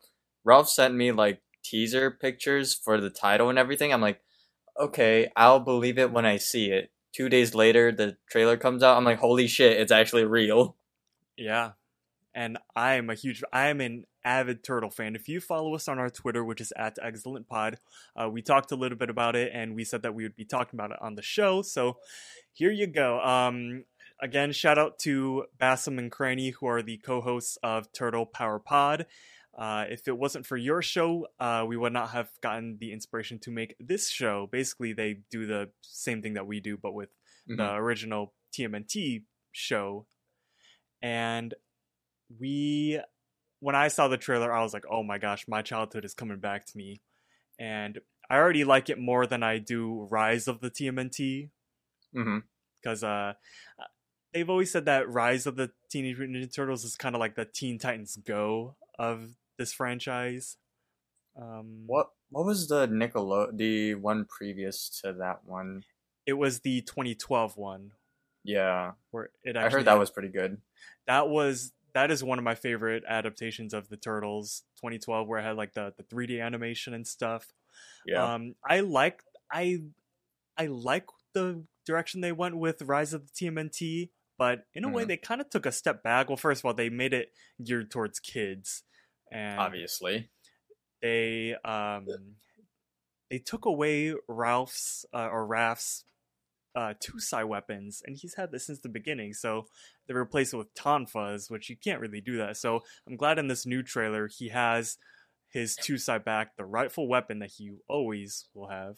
Ralph 0.44 0.68
sent 0.68 0.94
me 0.94 1.12
like 1.12 1.40
teaser 1.62 2.10
pictures 2.10 2.74
for 2.74 3.00
the 3.00 3.10
title 3.10 3.48
and 3.48 3.58
everything. 3.58 3.92
I'm 3.92 4.00
like, 4.00 4.20
okay, 4.80 5.30
I'll 5.36 5.60
believe 5.60 5.98
it 5.98 6.10
when 6.10 6.26
I 6.26 6.36
see 6.38 6.70
it. 6.72 6.90
Two 7.14 7.28
days 7.28 7.54
later, 7.54 7.92
the 7.92 8.16
trailer 8.30 8.56
comes 8.56 8.82
out. 8.82 8.96
I'm 8.96 9.04
like, 9.04 9.18
holy 9.18 9.46
shit, 9.46 9.80
it's 9.80 9.92
actually 9.92 10.24
real. 10.24 10.76
Yeah. 11.36 11.72
And 12.34 12.58
I 12.74 12.94
am 12.94 13.08
a 13.08 13.14
huge, 13.14 13.42
I 13.52 13.68
am 13.68 13.80
an 13.80 14.04
avid 14.26 14.62
Turtle 14.64 14.90
fan. 14.90 15.14
If 15.14 15.28
you 15.28 15.40
follow 15.40 15.74
us 15.74 15.88
on 15.88 15.98
our 15.98 16.10
Twitter, 16.10 16.44
which 16.44 16.60
is 16.60 16.72
at 16.76 16.98
Eggscellent 16.98 17.46
Pod, 17.48 17.78
uh, 18.20 18.28
we 18.28 18.42
talked 18.42 18.72
a 18.72 18.76
little 18.76 18.98
bit 18.98 19.08
about 19.08 19.36
it 19.36 19.52
and 19.54 19.74
we 19.74 19.84
said 19.84 20.02
that 20.02 20.14
we 20.14 20.24
would 20.24 20.36
be 20.36 20.44
talking 20.44 20.78
about 20.78 20.90
it 20.90 20.98
on 21.00 21.14
the 21.14 21.22
show. 21.22 21.62
So 21.62 21.98
here 22.52 22.72
you 22.72 22.86
go. 22.88 23.20
Um, 23.20 23.84
again, 24.20 24.52
shout 24.52 24.76
out 24.78 24.98
to 25.00 25.44
Bassam 25.58 25.98
and 25.98 26.10
Cranny, 26.10 26.50
who 26.50 26.66
are 26.66 26.82
the 26.82 26.98
co 26.98 27.20
hosts 27.20 27.56
of 27.62 27.92
Turtle 27.92 28.26
Power 28.26 28.58
Pod. 28.58 29.06
Uh, 29.56 29.84
if 29.88 30.06
it 30.06 30.18
wasn't 30.18 30.44
for 30.44 30.56
your 30.58 30.82
show, 30.82 31.28
uh, 31.40 31.64
we 31.66 31.78
would 31.78 31.92
not 31.92 32.10
have 32.10 32.28
gotten 32.42 32.76
the 32.78 32.92
inspiration 32.92 33.38
to 33.38 33.50
make 33.50 33.74
this 33.80 34.10
show. 34.10 34.46
Basically, 34.52 34.92
they 34.92 35.20
do 35.30 35.46
the 35.46 35.70
same 35.80 36.20
thing 36.20 36.34
that 36.34 36.46
we 36.46 36.60
do, 36.60 36.76
but 36.76 36.92
with 36.92 37.08
Mhm. 37.48 37.56
the 37.56 37.74
original 37.74 38.34
TMNT 38.52 39.24
show. 39.52 40.06
And 41.00 41.54
we, 42.38 43.00
when 43.66 43.74
I 43.74 43.88
saw 43.88 44.06
the 44.06 44.16
trailer, 44.16 44.52
I 44.52 44.62
was 44.62 44.72
like, 44.72 44.84
oh 44.88 45.02
my 45.02 45.18
gosh, 45.18 45.42
my 45.48 45.60
childhood 45.60 46.04
is 46.04 46.14
coming 46.14 46.38
back 46.38 46.66
to 46.66 46.76
me. 46.78 47.00
And 47.58 47.98
I 48.30 48.36
already 48.36 48.62
like 48.62 48.88
it 48.90 48.98
more 48.98 49.26
than 49.26 49.42
I 49.42 49.58
do 49.58 50.06
Rise 50.08 50.46
of 50.46 50.60
the 50.60 50.70
TMNT 50.70 51.50
because 52.82 53.02
uh, 53.02 53.32
they've 54.32 54.48
always 54.48 54.70
said 54.70 54.84
that 54.84 55.08
Rise 55.10 55.46
of 55.48 55.56
the 55.56 55.70
Teenage 55.90 56.16
Mutant 56.18 56.38
Ninja 56.38 56.54
Turtles 56.54 56.84
is 56.84 56.94
kind 56.94 57.16
of 57.16 57.20
like 57.20 57.34
the 57.34 57.44
Teen 57.44 57.78
Titans 57.80 58.16
Go 58.24 58.76
of 59.00 59.30
this 59.58 59.72
franchise. 59.72 60.56
Um, 61.36 61.82
What 61.86 62.10
what 62.30 62.44
was 62.46 62.68
the 62.68 62.86
Nicolo 62.86 63.50
the 63.52 63.94
one 63.96 64.26
previous 64.26 65.00
to 65.02 65.12
that 65.14 65.44
one? 65.44 65.82
It 66.24 66.34
was 66.34 66.60
the 66.60 66.82
2012 66.82 67.56
one 67.56 67.90
Yeah, 68.44 68.92
where 69.10 69.30
it 69.42 69.56
I 69.56 69.68
heard 69.70 69.84
that 69.86 69.92
had- 69.92 69.98
was 69.98 70.10
pretty 70.10 70.28
good. 70.30 70.58
that 71.06 71.28
was 71.28 71.72
that 71.96 72.10
is 72.10 72.22
one 72.22 72.38
of 72.38 72.44
my 72.44 72.54
favorite 72.54 73.04
adaptations 73.08 73.72
of 73.74 73.88
the 73.88 73.96
Turtles 73.96 74.62
2012 74.80 75.26
where 75.26 75.40
I 75.40 75.42
had 75.42 75.56
like 75.56 75.72
the 75.72 75.94
the 75.96 76.02
3D 76.04 76.40
animation 76.40 76.92
and 76.94 77.06
stuff. 77.06 77.48
Yeah, 78.06 78.34
Um, 78.34 78.54
I 78.68 78.80
like 78.80 79.22
I 79.50 79.80
I 80.58 80.66
like 80.66 81.06
the 81.32 81.64
direction 81.86 82.20
they 82.20 82.32
went 82.32 82.56
with 82.58 82.82
Rise 82.82 83.12
of 83.14 83.26
the 83.26 83.32
TMNT, 83.32 84.10
but 84.38 84.66
in 84.74 84.84
a 84.84 84.88
way 84.90 85.04
Mhm. 85.04 85.08
they 85.08 85.16
kind 85.16 85.40
of 85.40 85.50
took 85.50 85.66
a 85.66 85.72
step 85.72 86.02
back. 86.02 86.28
Well, 86.28 86.36
first 86.36 86.60
of 86.60 86.66
all, 86.66 86.74
they 86.74 86.90
made 86.90 87.14
it 87.14 87.32
geared 87.64 87.90
towards 87.90 88.20
kids, 88.20 88.82
and 89.32 89.60
obviously. 89.60 90.28
they 91.02 91.54
um 91.64 92.06
they 93.30 93.38
took 93.38 93.64
away 93.64 94.14
Ralph's 94.28 95.04
uh, 95.12 95.28
or 95.30 95.46
Raph's 95.46 96.04
uh, 96.76 96.92
two 97.00 97.18
sai 97.18 97.42
weapons, 97.42 98.02
and 98.06 98.16
he's 98.16 98.34
had 98.34 98.52
this 98.52 98.66
since 98.66 98.80
the 98.80 98.88
beginning. 98.88 99.32
So 99.32 99.66
they 100.06 100.14
replaced 100.14 100.52
it 100.52 100.58
with 100.58 100.74
Tonfas, 100.74 101.50
which 101.50 101.70
you 101.70 101.76
can't 101.76 102.00
really 102.00 102.20
do 102.20 102.36
that. 102.36 102.58
So 102.58 102.80
I'm 103.08 103.16
glad 103.16 103.38
in 103.38 103.48
this 103.48 103.64
new 103.64 103.82
trailer 103.82 104.28
he 104.28 104.50
has 104.50 104.98
his 105.48 105.74
two 105.74 105.96
sai 105.96 106.18
back, 106.18 106.56
the 106.56 106.66
rightful 106.66 107.08
weapon 107.08 107.38
that 107.38 107.52
he 107.56 107.72
always 107.88 108.48
will 108.54 108.68
have. 108.68 108.96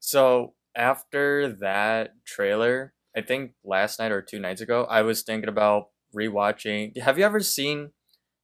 So 0.00 0.54
after 0.74 1.48
that 1.60 2.14
trailer, 2.26 2.92
I 3.16 3.20
think 3.20 3.52
last 3.64 4.00
night 4.00 4.10
or 4.10 4.20
two 4.20 4.40
nights 4.40 4.60
ago, 4.60 4.84
I 4.90 5.02
was 5.02 5.22
thinking 5.22 5.48
about 5.48 5.90
rewatching. 6.14 6.98
Have 7.00 7.18
you 7.18 7.24
ever 7.24 7.40
seen 7.40 7.90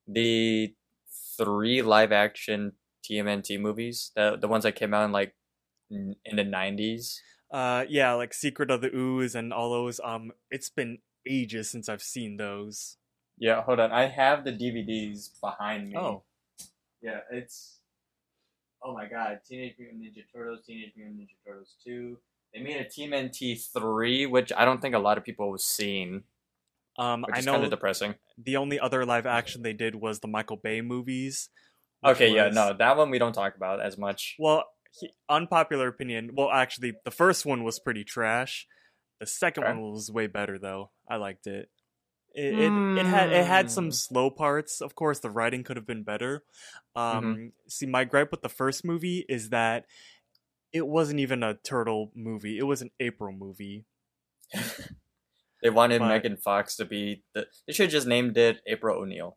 the 0.07 0.73
three 1.37 1.83
live 1.83 2.13
action 2.13 2.73
TMNT 3.05 3.59
movies? 3.61 4.13
The 4.15 4.39
the 4.41 4.47
ones 4.47 4.63
that 4.63 4.77
came 4.77 4.95
out 4.95 5.05
in 5.05 5.11
like 5.11 5.35
in 5.91 6.37
the 6.37 6.45
nineties. 6.45 7.21
Uh, 7.51 7.85
yeah, 7.89 8.13
like 8.13 8.33
Secret 8.33 8.71
of 8.71 8.81
the 8.81 8.95
Ooze 8.95 9.35
and 9.35 9.53
all 9.53 9.71
those. 9.71 10.01
Um, 10.05 10.33
it's 10.51 10.71
been 10.71 10.99
ages 11.29 11.71
since 11.71 11.89
I've 11.89 12.03
seen 12.03 12.37
those. 12.37 12.97
Yeah, 13.39 13.63
hold 13.63 13.81
on. 13.81 13.91
I 13.91 14.07
have 14.07 14.45
the 14.45 14.53
DVDs 14.53 15.41
behind 15.41 15.89
me. 15.89 15.97
Oh, 15.97 16.23
Yeah, 17.03 17.21
it's 17.33 17.79
oh 18.83 18.95
my 18.95 19.07
god, 19.07 19.41
Teenage 19.49 19.75
Mutant 19.79 20.03
Ninja 20.03 20.23
Turtles, 20.33 20.61
Teenage 20.67 20.93
Mutant 20.97 21.19
Ninja 21.19 21.37
Turtles 21.47 21.75
two. 21.85 22.19
They 22.55 22.61
made 22.61 22.77
a 22.77 22.89
Team 22.89 23.13
TMNT 23.13 23.73
three, 23.73 24.27
which 24.27 24.53
I 24.57 24.65
don't 24.65 24.81
think 24.83 24.95
a 24.95 24.99
lot 24.99 25.19
of 25.19 25.25
people 25.25 25.53
have 25.53 25.61
seen, 25.61 26.25
um, 26.99 27.25
I 27.33 27.39
is 27.39 27.47
kind 27.47 27.61
know 27.61 27.65
of 27.65 27.71
depressing. 27.71 28.15
the 28.37 28.57
only 28.57 28.79
other 28.79 29.05
live 29.07 29.27
action 29.27 29.63
they 29.63 29.73
did 29.73 29.95
was 29.95 30.21
the 30.21 30.29
Michael 30.29 30.57
Bay 30.57 30.81
movies. 30.81 31.49
Okay, 32.05 32.35
yeah, 32.35 32.49
no, 32.49 32.75
that 32.79 32.97
one 32.97 33.11
we 33.11 33.19
don't 33.19 33.35
talk 33.35 33.57
about 33.57 33.81
as 33.81 33.99
much. 33.99 34.37
Well, 34.39 34.65
he, 34.93 35.11
unpopular 35.29 35.89
opinion. 35.89 36.31
Well, 36.35 36.51
actually, 36.51 36.95
the 37.05 37.11
first 37.11 37.47
one 37.47 37.65
was 37.65 37.79
pretty 37.79 38.05
trash. 38.05 38.67
The 39.21 39.27
second 39.27 39.65
Okay. 39.65 39.73
one 39.73 39.93
was 39.93 40.11
way 40.11 40.27
better, 40.27 40.59
though. 40.59 40.91
I 41.09 41.17
liked 41.17 41.47
it. 41.47 41.69
It, 42.33 42.59
it, 42.59 42.73
it 42.99 43.07
had 43.07 43.33
it 43.33 43.45
had 43.45 43.71
some 43.71 43.87
Hmm. 43.87 43.91
slow 43.91 44.31
parts. 44.31 44.81
Of 44.81 44.95
course, 44.95 45.19
the 45.19 45.31
writing 45.31 45.65
could 45.65 45.77
have 45.77 45.87
been 45.87 46.05
better. 46.05 46.45
Um, 46.95 47.25
Mm-hmm. 47.25 47.47
See, 47.69 47.87
my 47.87 48.05
gripe 48.05 48.31
with 48.31 48.43
the 48.43 48.49
first 48.49 48.85
movie 48.85 49.25
is 49.29 49.49
that 49.51 49.87
it 50.73 50.87
wasn't 50.87 51.19
even 51.21 51.43
a 51.43 51.55
turtle 51.55 52.13
movie. 52.15 52.57
It 52.57 52.63
was 52.63 52.83
an 52.83 52.91
April 53.01 53.33
movie. 53.33 53.85
They 55.63 55.69
wanted 55.71 55.99
But- 55.99 56.09
Megan 56.09 56.37
Fox 56.39 56.77
to 56.77 56.85
be 56.87 57.23
the. 57.35 57.47
They 57.67 57.73
should 57.75 57.85
have 57.85 57.93
just 57.93 58.07
named 58.07 58.37
it 58.39 58.61
April 58.67 58.99
O'Neil. 59.03 59.37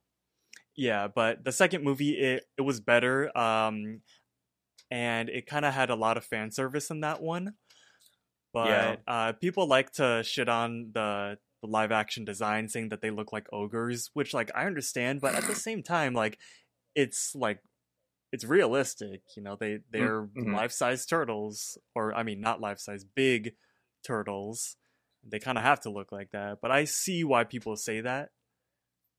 Yeah, 0.75 1.07
but 1.13 1.43
the 1.43 1.51
second 1.51 1.83
movie 1.83 2.11
it 2.11 2.45
it 2.57 2.61
was 2.61 2.79
better. 2.79 3.35
Um, 3.37 4.01
and 4.93 5.27
it 5.27 5.47
kind 5.47 5.65
of 5.65 5.73
had 5.73 5.89
a 5.89 5.95
lot 5.95 6.17
of 6.17 6.23
fan 6.23 6.51
service 6.51 6.91
in 6.91 6.99
that 6.99 7.19
one. 7.19 7.55
But 8.53 8.67
Yeah. 8.67 8.95
uh, 9.07 9.31
people 9.33 9.65
like 9.65 9.91
to 9.93 10.21
shit 10.23 10.47
on 10.47 10.91
the, 10.93 11.39
the 11.63 11.67
live 11.67 11.91
action 11.91 12.25
design, 12.25 12.69
saying 12.69 12.89
that 12.89 13.01
they 13.01 13.09
look 13.09 13.33
like 13.33 13.47
ogres, 13.51 14.11
which 14.13 14.35
like 14.35 14.51
I 14.53 14.67
understand, 14.67 15.19
but 15.19 15.33
at 15.33 15.45
the 15.45 15.55
same 15.55 15.81
time, 15.81 16.13
like 16.13 16.37
it's 16.93 17.33
like 17.33 17.63
it's 18.31 18.45
realistic. 18.45 19.21
You 19.35 19.41
know, 19.41 19.55
they 19.59 19.79
they're 19.89 20.27
mhm. 20.27 20.53
life 20.53 20.71
size 20.71 21.07
turtles, 21.07 21.75
or 21.95 22.13
I 22.13 22.21
mean, 22.21 22.39
not 22.39 22.61
life 22.61 22.77
size, 22.77 23.03
big 23.03 23.55
turtles. 24.05 24.77
They 25.23 25.39
kind 25.39 25.57
of 25.57 25.63
have 25.63 25.79
to 25.81 25.89
look 25.89 26.11
like 26.11 26.29
that. 26.33 26.59
But 26.61 26.69
I 26.69 26.83
see 26.83 27.23
why 27.23 27.45
people 27.45 27.75
say 27.77 28.01
that. 28.01 28.29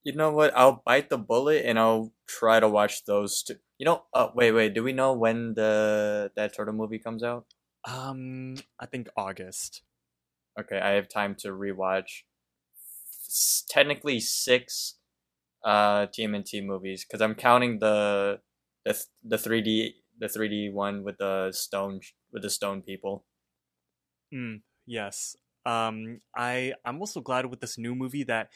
You 0.04 0.14
know 0.14 0.31
what? 0.31 0.57
I'll 0.57 0.83
bite 0.87 1.09
the 1.09 1.19
bullet 1.19 1.64
and 1.64 1.78
I'll 1.78 2.12
try 2.28 2.61
to 2.61 2.69
watch 2.69 3.07
those 3.07 3.43
two. 3.43 3.57
You 3.78 3.85
know, 3.87 4.07
uh, 4.12 4.31
wait, 4.35 4.52
wait. 4.52 4.75
Do 4.75 4.83
we 4.83 4.93
know 4.93 5.12
when 5.12 5.54
the 5.54 6.33
that 6.37 6.54
turtle 6.54 6.75
movie 6.75 6.99
comes 6.99 7.23
out? 7.23 7.47
Um, 7.87 8.57
I 8.78 8.85
think 8.87 9.09
August. 9.16 9.83
Okay, 10.59 10.78
I 10.78 10.90
have 10.90 11.09
time 11.09 11.35
to 11.37 11.49
rewatch. 11.49 12.25
s- 12.76 13.64
Technically 13.69 14.21
six, 14.21 14.99
uh, 15.64 16.07
TMNT 16.09 16.61
movies 16.61 17.04
because 17.04 17.23
I'm 17.23 17.35
counting 17.35 17.78
the 17.81 18.43
the 18.85 18.95
th- 18.95 19.07
the 19.25 19.38
three 19.38 19.62
D 19.62 20.04
the 20.19 20.28
three 20.28 20.49
D 20.49 20.71
one 20.71 21.04
with 21.04 21.19
the 21.19 21.52
stone 21.52 22.00
with 22.33 22.43
the 22.43 22.50
stone 22.50 22.83
people. 22.83 23.26
Mm, 24.33 24.62
yes. 24.87 25.37
Um, 25.66 26.21
I 26.37 26.75
I'm 26.85 27.00
also 27.00 27.21
glad 27.21 27.47
with 27.47 27.61
this 27.61 27.78
new 27.78 27.95
movie 27.95 28.25
that 28.25 28.50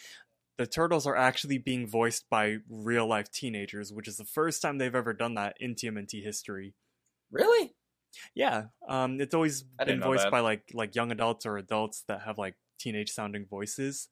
the 0.59 0.67
turtles 0.67 1.07
are 1.07 1.17
actually 1.17 1.59
being 1.59 1.87
voiced 1.87 2.29
by 2.29 2.59
real 2.69 3.07
life 3.07 3.31
teenagers, 3.31 3.93
which 3.93 4.09
is 4.09 4.17
the 4.17 4.25
first 4.25 4.61
time 4.61 4.79
they've 4.79 4.95
ever 4.95 5.13
done 5.13 5.35
that 5.35 5.57
in 5.61 5.75
TMNT 5.75 6.23
history. 6.23 6.75
Really? 7.31 7.75
Yeah. 8.35 8.65
Um, 8.89 9.21
it's 9.21 9.35
always 9.35 9.65
I 9.79 9.85
been 9.85 10.01
voiced 10.01 10.25
that. 10.25 10.33
by 10.33 10.41
like 10.41 10.63
like 10.75 10.95
young 10.95 11.13
adults 11.13 11.47
or 11.47 11.57
adults 11.59 12.05
that 12.09 12.23
have 12.23 12.39
like 12.39 12.57
teenage 12.79 13.11
sounding 13.11 13.47
voices. 13.47 14.09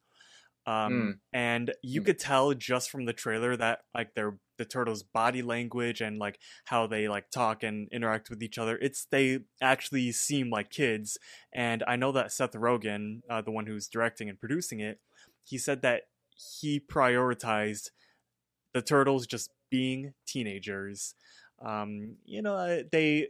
Um, 0.66 1.20
and 1.32 1.72
you 1.82 2.00
Mm. 2.00 2.06
could 2.06 2.18
tell 2.18 2.52
just 2.54 2.90
from 2.90 3.04
the 3.04 3.12
trailer 3.12 3.56
that 3.56 3.80
like 3.94 4.14
their 4.14 4.38
the 4.58 4.64
turtles' 4.64 5.02
body 5.02 5.42
language 5.42 6.00
and 6.00 6.18
like 6.18 6.38
how 6.64 6.86
they 6.86 7.08
like 7.08 7.30
talk 7.30 7.62
and 7.62 7.88
interact 7.92 8.30
with 8.30 8.42
each 8.42 8.58
other. 8.58 8.76
It's 8.78 9.06
they 9.10 9.40
actually 9.62 10.10
seem 10.12 10.50
like 10.50 10.70
kids. 10.70 11.18
And 11.52 11.84
I 11.86 11.96
know 11.96 12.10
that 12.12 12.32
Seth 12.32 12.52
Rogen, 12.52 13.20
uh, 13.30 13.42
the 13.42 13.50
one 13.50 13.66
who's 13.66 13.86
directing 13.88 14.28
and 14.28 14.40
producing 14.40 14.80
it, 14.80 15.00
he 15.44 15.56
said 15.58 15.82
that 15.82 16.02
he 16.36 16.80
prioritized 16.80 17.90
the 18.72 18.82
turtles 18.82 19.26
just 19.26 19.50
being 19.70 20.14
teenagers. 20.26 21.14
Um, 21.60 22.18
you 22.24 22.42
know, 22.42 22.82
they. 22.90 23.28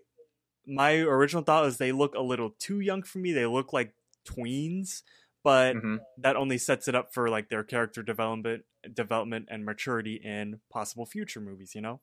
My 0.66 0.96
original 0.98 1.42
thought 1.44 1.64
was 1.64 1.78
they 1.78 1.92
look 1.92 2.14
a 2.14 2.20
little 2.22 2.50
too 2.52 2.80
young 2.80 3.02
for 3.02 3.18
me. 3.18 3.32
They 3.32 3.46
look 3.46 3.72
like 3.72 3.94
tweens, 4.26 5.02
but 5.44 5.80
hmm 5.80 5.96
that 6.18 6.36
only 6.36 6.58
sets 6.58 6.88
it 6.88 6.94
up 6.94 7.14
for 7.14 7.30
like 7.30 7.50
their 7.50 7.64
character 7.64 8.02
development, 8.02 8.64
development 8.92 9.48
and 9.50 9.64
maturity 9.64 10.16
in 10.16 10.60
possible 10.70 11.06
future 11.06 11.40
movies. 11.40 11.74
You 11.74 11.82
know. 11.82 12.02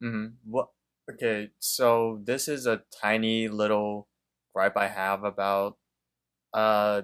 hmm 0.00 0.26
What? 0.44 0.70
Okay, 1.10 1.50
so 1.58 2.20
this 2.22 2.46
is 2.48 2.66
a 2.66 2.84
tiny 3.00 3.48
little 3.48 4.08
gripe 4.54 4.76
I 4.76 4.86
have 4.88 5.24
about 5.24 5.78
uh 6.54 7.02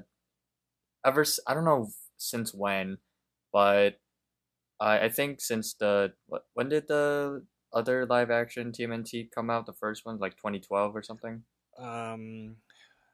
ever 1.05 1.25
I 1.47 1.55
don't 1.55 1.65
know 1.65 1.89
since 2.17 2.53
when, 2.55 2.99
but 3.57 3.97
I 4.81 5.07
I 5.07 5.09
think 5.09 5.41
since 5.41 5.73
the 5.81 6.13
what 6.29 6.43
when 6.53 6.69
did 6.69 6.85
the 6.89 7.47
other 7.73 8.05
live 8.05 8.31
action 8.31 8.73
TMNT 8.73 9.31
come 9.35 9.49
out? 9.49 9.65
The 9.65 9.73
first 9.73 10.05
one 10.05 10.19
like 10.21 10.37
2012 10.37 10.95
or 10.95 11.03
something 11.03 11.43
Um, 11.81 12.57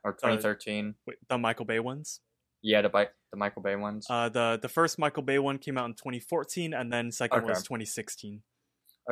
or 0.03 0.13
2013. 0.19 0.95
wait, 1.07 1.19
the 1.29 1.39
Michael 1.39 1.65
Bay 1.65 1.79
ones. 1.79 2.21
Yeah, 2.63 2.83
the 2.83 2.89
Bi- 2.91 3.15
the 3.33 3.39
Michael 3.39 3.63
Bay 3.63 3.77
ones. 3.77 4.07
Uh, 4.11 4.29
the 4.29 4.59
the 4.61 4.69
first 4.69 4.99
Michael 4.99 5.23
Bay 5.23 5.39
one 5.39 5.59
came 5.59 5.79
out 5.79 5.87
in 5.87 5.95
2014, 5.95 6.75
and 6.75 6.93
then 6.93 7.13
second 7.13 7.43
was 7.47 7.59
Okay. 7.59 7.83
2016. 7.87 8.43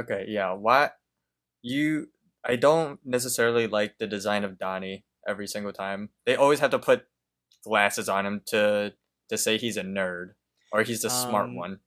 Okay, 0.01 0.23
yeah. 0.29 0.53
Why 0.53 0.91
you 1.63 2.11
I 2.45 2.57
don't 2.57 2.99
necessarily 3.05 3.67
like 3.67 3.99
the 3.99 4.07
design 4.07 4.43
of 4.45 4.59
Donnie 4.59 5.05
every 5.29 5.47
single 5.47 5.73
time. 5.73 6.11
They 6.27 6.35
always 6.35 6.59
have 6.61 6.71
to 6.75 6.79
put 6.91 7.07
glasses 7.63 8.09
on 8.09 8.27
him 8.27 8.43
to 8.51 8.95
to 9.31 9.37
say 9.39 9.59
he's 9.59 9.77
a 9.77 9.83
nerd 9.83 10.35
or 10.73 10.83
he's 10.83 11.03
the 11.03 11.11
smart 11.11 11.51
Um, 11.51 11.55
one. 11.55 11.81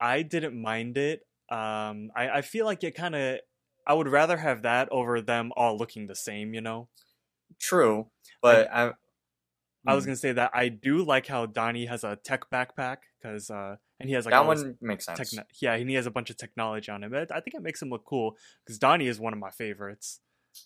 I 0.00 0.22
didn't 0.22 0.60
mind 0.60 0.98
it. 0.98 1.26
Um, 1.50 2.10
I 2.16 2.30
I 2.38 2.42
feel 2.42 2.66
like 2.66 2.84
it 2.84 2.94
kind 2.94 3.14
of. 3.14 3.40
I 3.86 3.94
would 3.94 4.08
rather 4.08 4.38
have 4.38 4.62
that 4.62 4.88
over 4.90 5.20
them 5.20 5.52
all 5.56 5.76
looking 5.78 6.06
the 6.06 6.16
same. 6.16 6.54
You 6.54 6.60
know. 6.60 6.90
True, 7.58 8.10
but 8.40 8.68
I 8.72 8.94
I 9.86 9.94
was 9.94 10.04
Hmm. 10.04 10.06
gonna 10.06 10.16
say 10.16 10.32
that 10.32 10.50
I 10.54 10.68
do 10.68 11.04
like 11.04 11.26
how 11.26 11.46
Donnie 11.46 11.86
has 11.86 12.04
a 12.04 12.16
tech 12.16 12.50
backpack 12.50 12.98
because 13.20 13.50
uh, 13.50 13.76
and 14.00 14.08
he 14.08 14.14
has 14.14 14.26
like 14.26 14.36
that 14.36 14.46
one 14.46 14.78
makes 14.80 15.04
sense. 15.06 15.18
techno- 15.18 15.44
yeah, 15.60 15.74
and 15.74 15.88
he 15.90 15.96
has 15.96 16.06
a 16.06 16.10
bunch 16.10 16.30
of 16.30 16.36
technology 16.36 16.90
on 16.92 17.04
him. 17.04 17.14
I 17.14 17.40
think 17.40 17.54
it 17.54 17.62
makes 17.62 17.82
him 17.82 17.90
look 17.90 18.04
cool 18.06 18.36
because 18.64 18.78
Donnie 18.78 19.08
is 19.08 19.20
one 19.20 19.32
of 19.32 19.38
my 19.38 19.50
favorites. 19.50 20.20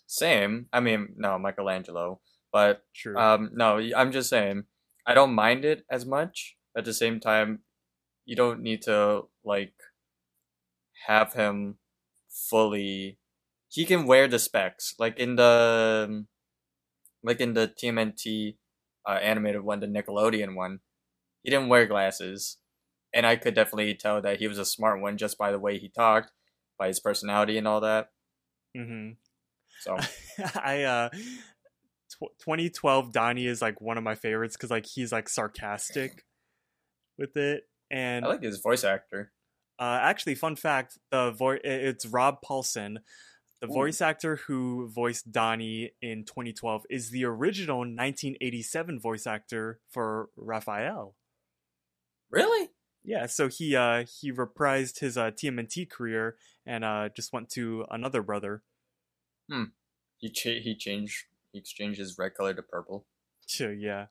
Same. 0.06 0.68
I 0.72 0.80
mean, 0.80 1.14
no, 1.16 1.38
Michelangelo, 1.38 2.20
but 2.52 2.84
True. 2.94 3.16
um 3.20 3.50
no, 3.54 3.78
I'm 3.96 4.12
just 4.12 4.28
saying 4.30 4.64
I 5.06 5.14
don't 5.14 5.34
mind 5.34 5.64
it 5.64 5.84
as 5.90 6.04
much. 6.06 6.55
At 6.76 6.84
the 6.84 6.94
same 6.94 7.20
time, 7.20 7.60
you 8.24 8.36
don't 8.36 8.60
need 8.60 8.82
to 8.82 9.22
like 9.44 9.74
have 11.06 11.32
him 11.34 11.76
fully 12.28 13.18
he 13.68 13.84
can 13.84 14.06
wear 14.06 14.28
the 14.28 14.38
specs 14.38 14.94
like 14.98 15.18
in 15.18 15.36
the 15.36 16.24
like 17.22 17.40
in 17.40 17.54
the 17.54 17.68
TMNT 17.68 18.56
uh, 19.06 19.18
animated 19.22 19.62
one, 19.62 19.80
the 19.80 19.86
Nickelodeon 19.86 20.54
one. 20.54 20.80
He 21.42 21.50
didn't 21.50 21.68
wear 21.68 21.86
glasses, 21.86 22.58
and 23.12 23.26
I 23.26 23.36
could 23.36 23.54
definitely 23.54 23.94
tell 23.94 24.22
that 24.22 24.38
he 24.38 24.48
was 24.48 24.58
a 24.58 24.64
smart 24.64 25.00
one 25.00 25.16
just 25.16 25.38
by 25.38 25.52
the 25.52 25.58
way 25.58 25.78
he 25.78 25.88
talked, 25.88 26.32
by 26.78 26.88
his 26.88 27.00
personality 27.00 27.58
and 27.58 27.68
all 27.68 27.80
that. 27.80 28.08
Mm-hmm. 28.76 29.12
So 29.80 29.96
I 30.62 30.82
uh, 30.82 31.08
2012 32.20 33.12
Donnie 33.12 33.46
is 33.46 33.60
like 33.60 33.80
one 33.80 33.98
of 33.98 34.04
my 34.04 34.14
favorites 34.14 34.56
because 34.56 34.70
like 34.70 34.86
he's 34.86 35.12
like 35.12 35.28
sarcastic 35.28 36.24
with 37.18 37.36
it, 37.36 37.64
and 37.90 38.24
I 38.24 38.28
like 38.28 38.42
his 38.42 38.60
voice 38.60 38.84
actor. 38.84 39.32
Uh, 39.78 39.98
actually, 40.00 40.34
fun 40.34 40.56
fact: 40.56 40.98
the 41.10 41.30
voice 41.30 41.60
it's 41.64 42.06
Rob 42.06 42.38
Paulsen, 42.42 42.98
the 43.60 43.68
Ooh. 43.68 43.72
voice 43.72 44.00
actor 44.00 44.36
who 44.36 44.88
voiced 44.88 45.32
Donnie 45.32 45.92
in 46.02 46.24
2012 46.24 46.86
is 46.90 47.10
the 47.10 47.24
original 47.24 47.78
1987 47.78 49.00
voice 49.00 49.26
actor 49.26 49.80
for 49.90 50.28
Raphael. 50.36 51.14
Really? 52.30 52.70
Yeah, 53.04 53.26
so 53.26 53.48
he 53.48 53.76
uh 53.76 54.04
he 54.20 54.32
reprised 54.32 54.98
his 54.98 55.16
uh 55.16 55.30
TMNT 55.30 55.88
career 55.88 56.36
and 56.66 56.84
uh 56.84 57.08
just 57.14 57.32
went 57.32 57.48
to 57.50 57.86
another 57.90 58.22
brother. 58.22 58.62
Hmm. 59.50 59.64
He 60.18 60.30
cha- 60.30 60.60
he 60.60 60.76
changed 60.76 61.24
he 61.52 61.58
exchanged 61.58 61.98
his 61.98 62.18
red 62.18 62.34
color 62.34 62.52
to 62.52 62.62
purple. 62.62 63.06
So 63.46 63.70
yeah. 63.70 64.06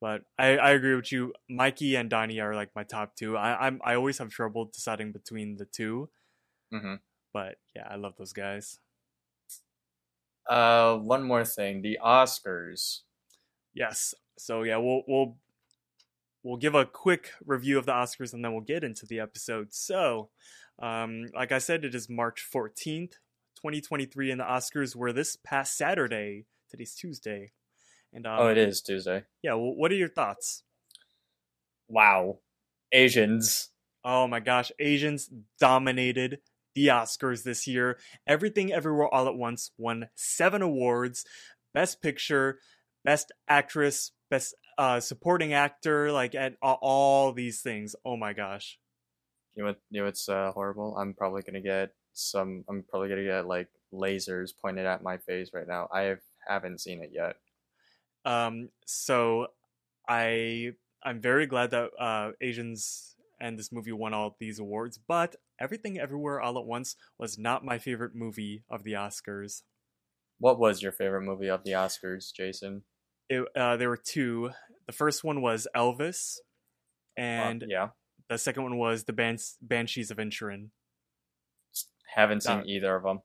But 0.00 0.22
I, 0.38 0.56
I 0.56 0.70
agree 0.70 0.94
with 0.94 1.12
you. 1.12 1.34
Mikey 1.48 1.96
and 1.96 2.08
Donnie 2.10 2.40
are 2.40 2.54
like 2.54 2.70
my 2.74 2.84
top 2.84 3.16
two. 3.16 3.36
I 3.36 3.66
I'm 3.66 3.80
I 3.84 3.94
always 3.94 4.18
have 4.18 4.30
trouble 4.30 4.66
deciding 4.66 5.12
between 5.12 5.56
the 5.56 5.66
two. 5.66 6.10
hmm 6.70 6.94
But 7.32 7.56
yeah, 7.76 7.86
I 7.90 7.96
love 7.96 8.14
those 8.16 8.32
guys. 8.32 8.78
Uh, 10.48 10.96
one 10.96 11.22
more 11.22 11.44
thing: 11.44 11.82
the 11.82 11.98
Oscars. 12.04 13.00
Yes. 13.74 14.14
So 14.38 14.62
yeah, 14.62 14.78
we'll 14.78 15.02
we'll 15.06 15.36
we'll 16.42 16.56
give 16.56 16.74
a 16.74 16.86
quick 16.86 17.30
review 17.44 17.78
of 17.78 17.86
the 17.86 17.92
Oscars 17.92 18.32
and 18.32 18.44
then 18.44 18.52
we'll 18.52 18.62
get 18.62 18.84
into 18.84 19.06
the 19.06 19.20
episode. 19.20 19.72
So, 19.74 20.30
um, 20.80 21.26
like 21.34 21.52
I 21.52 21.58
said, 21.58 21.84
it 21.84 21.94
is 21.94 22.08
March 22.08 22.40
fourteenth, 22.42 23.18
twenty 23.60 23.80
twenty 23.80 24.06
three, 24.06 24.30
and 24.30 24.40
the 24.40 24.44
Oscars 24.44 24.96
were 24.96 25.12
this 25.12 25.36
past 25.36 25.76
Saturday. 25.76 26.46
Today's 26.70 26.94
Tuesday, 26.94 27.52
and 28.12 28.26
um, 28.26 28.38
oh, 28.40 28.48
it 28.48 28.58
is 28.58 28.80
Tuesday. 28.80 29.24
Yeah. 29.42 29.54
Well, 29.54 29.74
what 29.74 29.90
are 29.92 29.96
your 29.96 30.08
thoughts? 30.08 30.62
Wow, 31.88 32.38
Asians. 32.92 33.70
Oh 34.04 34.26
my 34.26 34.40
gosh, 34.40 34.72
Asians 34.78 35.30
dominated 35.58 36.38
the 36.74 36.88
Oscars 36.88 37.42
this 37.42 37.66
year. 37.66 37.98
Everything 38.26 38.72
Everywhere 38.72 39.08
All 39.12 39.28
at 39.28 39.34
Once 39.34 39.72
won 39.76 40.08
seven 40.14 40.62
awards 40.62 41.24
Best 41.74 42.02
Picture, 42.02 42.58
Best 43.04 43.32
Actress, 43.48 44.12
Best 44.30 44.54
uh, 44.78 45.00
Supporting 45.00 45.52
Actor, 45.52 46.12
like 46.12 46.34
at 46.34 46.54
all, 46.62 46.78
all 46.80 47.32
these 47.32 47.60
things. 47.60 47.94
Oh 48.04 48.16
my 48.16 48.32
gosh. 48.32 48.78
You 49.54 49.64
know? 49.64 49.74
You 49.90 50.00
know 50.00 50.06
what's 50.06 50.28
uh, 50.28 50.52
horrible? 50.52 50.96
I'm 50.96 51.14
probably 51.14 51.42
gonna 51.42 51.60
get 51.60 51.90
some. 52.12 52.64
I'm 52.68 52.84
probably 52.88 53.08
gonna 53.08 53.24
get 53.24 53.46
like 53.46 53.68
lasers 53.92 54.50
pointed 54.60 54.86
at 54.86 55.02
my 55.02 55.18
face 55.18 55.50
right 55.52 55.66
now. 55.66 55.88
I 55.92 56.02
have, 56.02 56.20
haven't 56.48 56.80
seen 56.80 57.02
it 57.02 57.10
yet. 57.12 57.36
Um, 58.24 58.70
so 58.86 59.48
I 60.08 60.72
I'm 61.02 61.20
very 61.20 61.46
glad 61.46 61.70
that 61.70 61.90
uh, 61.98 62.32
Asians 62.40 63.16
and 63.40 63.58
this 63.58 63.72
movie 63.72 63.92
won 63.92 64.12
all 64.14 64.36
these 64.38 64.58
awards, 64.58 64.98
but 64.98 65.36
Everything 65.58 65.98
Everywhere 65.98 66.40
All 66.40 66.58
at 66.58 66.64
Once 66.66 66.96
was 67.18 67.38
not 67.38 67.64
my 67.64 67.78
favorite 67.78 68.14
movie 68.14 68.62
of 68.70 68.82
the 68.84 68.92
Oscars. 68.92 69.62
What 70.38 70.58
was 70.58 70.82
your 70.82 70.92
favorite 70.92 71.22
movie 71.22 71.48
of 71.48 71.64
the 71.64 71.72
Oscars, 71.72 72.32
Jason? 72.32 72.84
it, 73.28 73.46
uh, 73.56 73.76
there 73.76 73.88
were 73.88 73.96
two. 73.96 74.50
The 74.86 74.92
first 74.92 75.22
one 75.24 75.40
was 75.42 75.68
Elvis, 75.76 76.38
Uh, 77.16 77.20
and 77.22 77.64
yeah, 77.68 77.90
the 78.28 78.38
second 78.38 78.62
one 78.64 78.76
was 78.78 79.04
the 79.04 79.12
Bans- 79.12 79.56
Banshees 79.62 80.10
of 80.10 80.18
Inisherin. 80.18 80.70
haven't 82.14 82.42
seen 82.42 82.58
Uh, 82.60 82.64
either 82.66 82.96
of 82.96 83.02
them. 83.04 83.20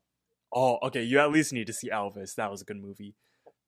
Oh, 0.54 0.78
okay. 0.84 1.04
You 1.04 1.20
at 1.20 1.32
least 1.32 1.52
need 1.54 1.68
to 1.68 1.74
see 1.74 1.90
Elvis. 1.90 2.36
That 2.36 2.52
was 2.52 2.62
a 2.62 2.66
good 2.66 2.78
movie. 2.78 3.16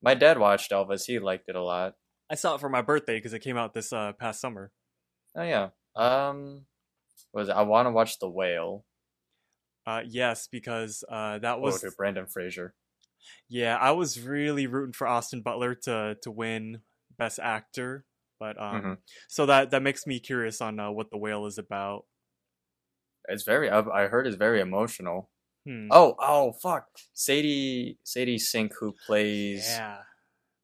My 0.02 0.16
dad 0.16 0.40
watched 0.40 0.72
Elvis. 0.72 1.06
He 1.06 1.20
liked 1.20 1.50
it 1.50 1.56
a 1.56 1.62
lot. 1.64 1.98
I 2.30 2.36
saw 2.36 2.56
it 2.56 2.62
for 2.62 2.70
my 2.70 2.82
birthday 2.82 3.18
because 3.18 3.34
it 3.34 3.40
came 3.40 3.58
out 3.58 3.74
this 3.74 3.92
uh, 3.94 4.14
past 4.14 4.40
summer. 4.42 4.72
Oh 5.36 5.44
yeah. 5.44 5.70
Um, 5.96 6.68
was 7.34 7.50
it? 7.50 7.54
I 7.54 7.64
want 7.64 7.88
to 7.88 7.92
watch 7.92 8.20
The 8.20 8.30
Whale. 8.30 8.86
Uh, 9.86 10.04
yes, 10.06 10.48
because 10.48 11.04
uh, 11.08 11.40
that 11.40 11.60
Oh, 11.62 11.78
was 11.78 11.80
to 11.80 11.92
Brendan 11.92 12.26
Fraser. 12.28 12.74
yeah. 13.50 13.78
I 13.78 13.92
was 13.92 14.20
really 14.22 14.68
rooting 14.68 14.94
for 14.94 15.08
Austin 15.08 15.42
Butler 15.42 15.76
to 15.84 16.18
to 16.22 16.32
win 16.32 16.82
Best 17.18 17.40
Actor, 17.40 18.06
but 18.40 18.60
um, 18.62 18.82
Mhm. 18.84 19.02
so 19.28 19.46
that 19.46 19.72
that 19.72 19.82
makes 19.82 20.06
me 20.06 20.20
curious 20.20 20.62
on 20.62 20.80
uh, 20.80 20.92
what 20.92 21.10
the 21.12 21.18
whale 21.18 21.46
is 21.46 21.58
about. 21.58 22.06
It's 23.30 23.44
very. 23.44 23.70
I 23.70 23.80
I 23.82 24.08
heard 24.08 24.28
it's 24.28 24.36
very 24.38 24.60
emotional. 24.60 25.30
Hmm. 25.68 25.88
Oh, 25.92 26.16
oh, 26.20 26.54
fuck. 26.54 26.88
Sadie, 27.14 27.98
Sadie 28.04 28.38
Sink, 28.40 28.72
who 28.80 28.96
plays 29.06 29.68
yeah. 29.70 29.98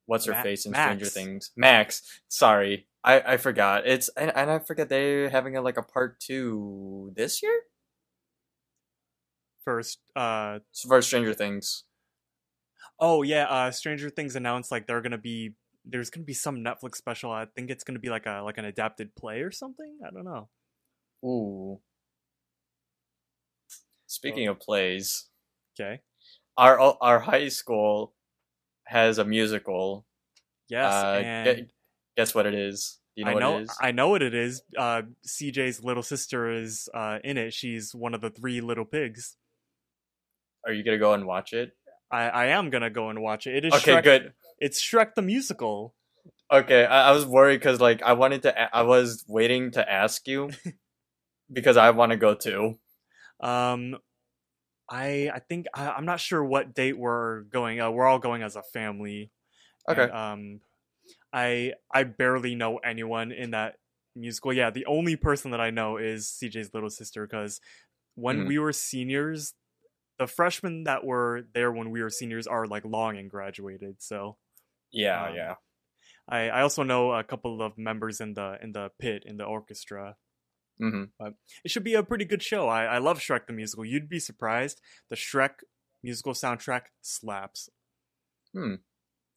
what's 0.06 0.24
her 0.24 0.32
Ma- 0.32 0.42
face 0.42 0.64
in 0.64 0.72
Max. 0.72 0.86
Stranger 0.86 1.06
Things. 1.06 1.50
Max. 1.56 2.02
Sorry, 2.28 2.86
I 3.04 3.20
I 3.20 3.36
forgot. 3.36 3.86
It's 3.86 4.08
and, 4.16 4.32
and 4.34 4.50
I 4.50 4.60
forget 4.60 4.88
they're 4.88 5.28
having 5.28 5.56
a, 5.56 5.60
like 5.60 5.76
a 5.76 5.82
part 5.82 6.20
two 6.20 7.12
this 7.14 7.42
year 7.42 7.60
First, 9.64 9.98
uh, 10.14 10.58
for 10.86 11.00
Stranger 11.00 11.32
Things. 11.32 11.84
Oh 13.00 13.22
yeah, 13.22 13.44
uh 13.44 13.70
Stranger 13.70 14.10
Things 14.10 14.36
announced 14.36 14.70
like 14.70 14.86
they're 14.86 15.00
gonna 15.00 15.18
be 15.18 15.54
there's 15.84 16.10
gonna 16.10 16.24
be 16.24 16.34
some 16.34 16.58
Netflix 16.58 16.96
special. 16.96 17.30
I 17.30 17.46
think 17.46 17.70
it's 17.70 17.82
gonna 17.82 17.98
be 17.98 18.10
like 18.10 18.26
a 18.26 18.42
like 18.44 18.58
an 18.58 18.66
adapted 18.66 19.14
play 19.16 19.40
or 19.40 19.50
something. 19.50 19.98
I 20.06 20.10
don't 20.10 20.24
know. 20.24 20.48
Ooh. 21.24 21.80
Speaking 24.14 24.48
of 24.48 24.60
plays, 24.60 25.26
Okay. 25.78 26.00
our 26.56 26.78
our 27.00 27.18
high 27.18 27.48
school 27.48 28.14
has 28.84 29.18
a 29.18 29.24
musical. 29.24 30.06
Yes, 30.68 30.92
Uh, 30.92 31.22
and 31.24 31.56
gu- 31.58 31.66
guess 32.16 32.34
what 32.34 32.46
it 32.46 32.54
is? 32.54 33.00
You 33.16 33.24
know 33.24 33.30
I 33.30 33.34
what 33.34 33.40
know 33.40 33.58
it 33.58 33.62
is? 33.62 33.76
I 33.80 33.90
know 33.92 34.08
what 34.10 34.22
it 34.22 34.34
is. 34.34 34.62
Uh 34.78 35.02
CJ's 35.26 35.82
little 35.82 36.02
sister 36.02 36.50
is 36.50 36.88
uh 36.94 37.18
in 37.24 37.36
it. 37.38 37.52
She's 37.52 37.94
one 37.94 38.14
of 38.14 38.20
the 38.20 38.30
three 38.30 38.60
little 38.60 38.84
pigs. 38.84 39.36
Are 40.66 40.72
you 40.72 40.82
gonna 40.84 40.98
go 40.98 41.12
and 41.14 41.26
watch 41.26 41.52
it? 41.52 41.72
I, 42.10 42.28
I 42.28 42.46
am 42.46 42.70
gonna 42.70 42.90
go 42.90 43.10
and 43.10 43.20
watch 43.20 43.46
it. 43.46 43.56
It 43.56 43.64
is 43.66 43.74
Okay, 43.74 43.92
Shrek, 43.96 44.02
good. 44.04 44.32
It's 44.60 44.80
Shrek 44.80 45.14
the 45.14 45.22
musical. 45.22 45.94
Okay, 46.52 46.84
I, 46.84 47.08
I 47.08 47.12
was 47.12 47.26
worried 47.26 47.58
because 47.58 47.80
like 47.80 48.02
I 48.02 48.12
wanted 48.12 48.42
to. 48.42 48.50
a- 48.62 48.70
I 48.76 48.82
was 48.82 49.24
waiting 49.28 49.72
to 49.72 49.90
ask 49.90 50.26
you 50.28 50.50
because 51.52 51.76
I 51.76 51.90
want 51.90 52.12
to 52.12 52.16
go 52.16 52.34
too. 52.34 52.78
Um, 53.40 53.98
I 54.88 55.30
I 55.32 55.38
think 55.40 55.66
I, 55.74 55.90
I'm 55.92 56.04
not 56.04 56.20
sure 56.20 56.44
what 56.44 56.74
date 56.74 56.98
we're 56.98 57.42
going. 57.44 57.80
Uh, 57.80 57.90
we're 57.90 58.06
all 58.06 58.18
going 58.18 58.42
as 58.42 58.56
a 58.56 58.62
family. 58.62 59.32
Okay. 59.88 60.08
and, 60.08 60.12
um, 60.12 60.60
I 61.32 61.74
I 61.92 62.04
barely 62.04 62.54
know 62.54 62.78
anyone 62.78 63.32
in 63.32 63.52
that 63.52 63.78
musical. 64.16 64.52
Yeah, 64.52 64.70
the 64.70 64.86
only 64.86 65.16
person 65.16 65.50
that 65.52 65.60
I 65.60 65.70
know 65.70 65.96
is 65.98 66.28
CJ's 66.30 66.74
little 66.74 66.90
sister 66.90 67.26
because 67.26 67.60
when 68.16 68.44
Mhm. 68.44 68.46
we 68.46 68.58
were 68.58 68.72
seniors, 68.72 69.54
the 70.18 70.26
freshmen 70.28 70.84
that 70.84 71.04
were 71.04 71.44
there 71.54 71.72
when 71.72 71.90
we 71.90 72.02
were 72.02 72.10
seniors 72.10 72.46
are 72.48 72.66
like 72.66 72.84
long 72.84 73.18
and 73.18 73.30
graduated. 73.30 74.02
So 74.02 74.38
Yeah, 74.92 75.28
Um, 75.28 75.34
yeah. 75.34 75.54
I 76.28 76.50
I 76.50 76.62
also 76.62 76.82
know 76.82 77.12
a 77.12 77.24
couple 77.24 77.62
of 77.62 77.78
members 77.78 78.20
in 78.20 78.34
the 78.34 78.58
in 78.62 78.72
the 78.72 78.90
pit 78.98 79.24
in 79.26 79.36
the 79.38 79.44
orchestra. 79.44 80.16
Hmm 80.78 81.04
It 81.64 81.70
should 81.70 81.84
be 81.84 81.94
a 81.94 82.02
pretty 82.02 82.24
good 82.24 82.42
show. 82.42 82.68
I 82.68 82.84
I 82.84 82.98
love 82.98 83.18
Shrek 83.18 83.46
the 83.46 83.52
musical. 83.52 83.84
You'd 83.84 84.08
be 84.08 84.18
surprised. 84.20 84.80
The 85.10 85.16
Shrek 85.16 85.62
musical 86.02 86.32
soundtrack 86.32 86.82
slaps. 87.00 87.68
Hmm. 88.52 88.74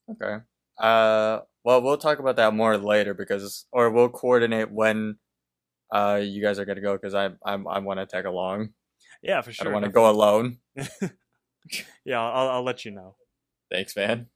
Okay. 0.09 0.37
Uh, 0.79 1.39
well, 1.63 1.81
we'll 1.81 1.97
talk 1.97 2.19
about 2.19 2.35
that 2.37 2.53
more 2.53 2.77
later 2.77 3.13
because, 3.13 3.65
or 3.71 3.89
we'll 3.89 4.09
coordinate 4.09 4.71
when, 4.71 5.17
uh, 5.91 6.19
you 6.21 6.41
guys 6.41 6.59
are 6.59 6.65
gonna 6.65 6.81
go 6.81 6.93
because 6.93 7.13
I 7.15 7.27
I 7.45 7.53
I 7.53 7.79
want 7.79 7.99
to 7.99 8.05
tag 8.05 8.25
along. 8.25 8.69
Yeah, 9.21 9.41
for 9.41 9.49
I 9.49 9.53
sure. 9.53 9.63
don't 9.65 9.73
want 9.73 9.85
to 9.85 9.91
go 9.91 10.09
alone. 10.09 10.57
yeah, 12.05 12.21
I'll 12.21 12.49
I'll 12.49 12.63
let 12.63 12.85
you 12.85 12.91
know. 12.91 13.15
Thanks, 13.71 13.95
man. 13.95 14.27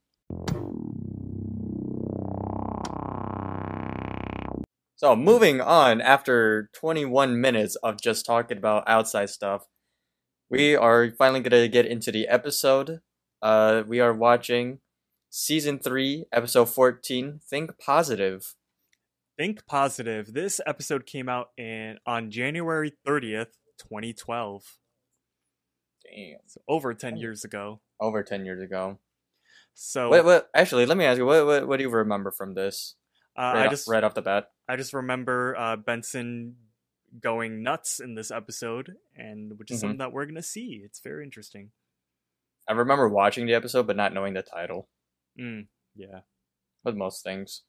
So 5.01 5.15
moving 5.15 5.61
on, 5.61 5.99
after 5.99 6.69
21 6.75 7.41
minutes 7.41 7.75
of 7.77 7.99
just 7.99 8.23
talking 8.23 8.59
about 8.59 8.83
outside 8.85 9.31
stuff, 9.31 9.65
we 10.47 10.75
are 10.75 11.09
finally 11.17 11.39
gonna 11.39 11.67
get 11.67 11.87
into 11.87 12.11
the 12.11 12.27
episode. 12.27 12.99
Uh, 13.41 13.81
we 13.87 13.99
are 13.99 14.13
watching 14.13 14.77
season 15.31 15.79
three, 15.79 16.25
episode 16.31 16.65
14. 16.65 17.39
Think 17.43 17.79
positive. 17.79 18.53
Think 19.39 19.65
positive. 19.65 20.33
This 20.35 20.61
episode 20.67 21.07
came 21.07 21.27
out 21.27 21.47
in 21.57 21.97
on 22.05 22.29
January 22.29 22.93
30th, 23.03 23.57
2012. 23.79 24.77
Damn, 26.05 26.37
So 26.45 26.61
over 26.67 26.93
10 26.93 27.17
years 27.17 27.43
ago. 27.43 27.81
over 27.99 28.21
10 28.21 28.45
years 28.45 28.61
ago. 28.61 28.99
So 29.73 30.11
Wait, 30.11 30.25
wait. 30.25 30.43
Actually, 30.53 30.85
let 30.85 30.95
me 30.95 31.05
ask 31.05 31.17
you. 31.17 31.25
What, 31.25 31.43
what, 31.47 31.67
what 31.67 31.77
do 31.77 31.83
you 31.85 31.89
remember 31.89 32.29
from 32.29 32.53
this? 32.53 32.97
uh, 33.37 33.41
Right, 33.41 33.61
I 33.61 33.65
off, 33.65 33.71
just 33.71 33.87
right 33.87 34.03
off 34.03 34.13
the 34.13 34.21
bat. 34.21 34.51
I 34.71 34.77
just 34.77 34.93
remember 34.93 35.53
uh, 35.57 35.75
Benson 35.75 36.55
going 37.19 37.62
nuts 37.62 37.99
in 37.99 38.15
this 38.15 38.31
episode, 38.31 38.95
and 39.17 39.60
which 39.60 39.69
is 39.69 39.77
Mhm. 39.77 39.81
something 39.81 39.97
that 39.97 40.13
we're 40.13 40.25
gonna 40.25 40.41
see. 40.41 40.81
It's 40.86 41.01
very 41.01 41.25
interesting. 41.25 41.71
I 42.69 42.71
remember 42.71 43.10
watching 43.10 43.45
the 43.47 43.53
episode, 43.53 43.86
but 43.86 43.97
not 43.97 44.13
knowing 44.13 44.34
the 44.34 44.43
title. 44.43 44.88
Mm, 45.38 45.67
yeah. 45.93 46.21
With 46.86 46.95
most 46.95 47.21
things. 47.21 47.63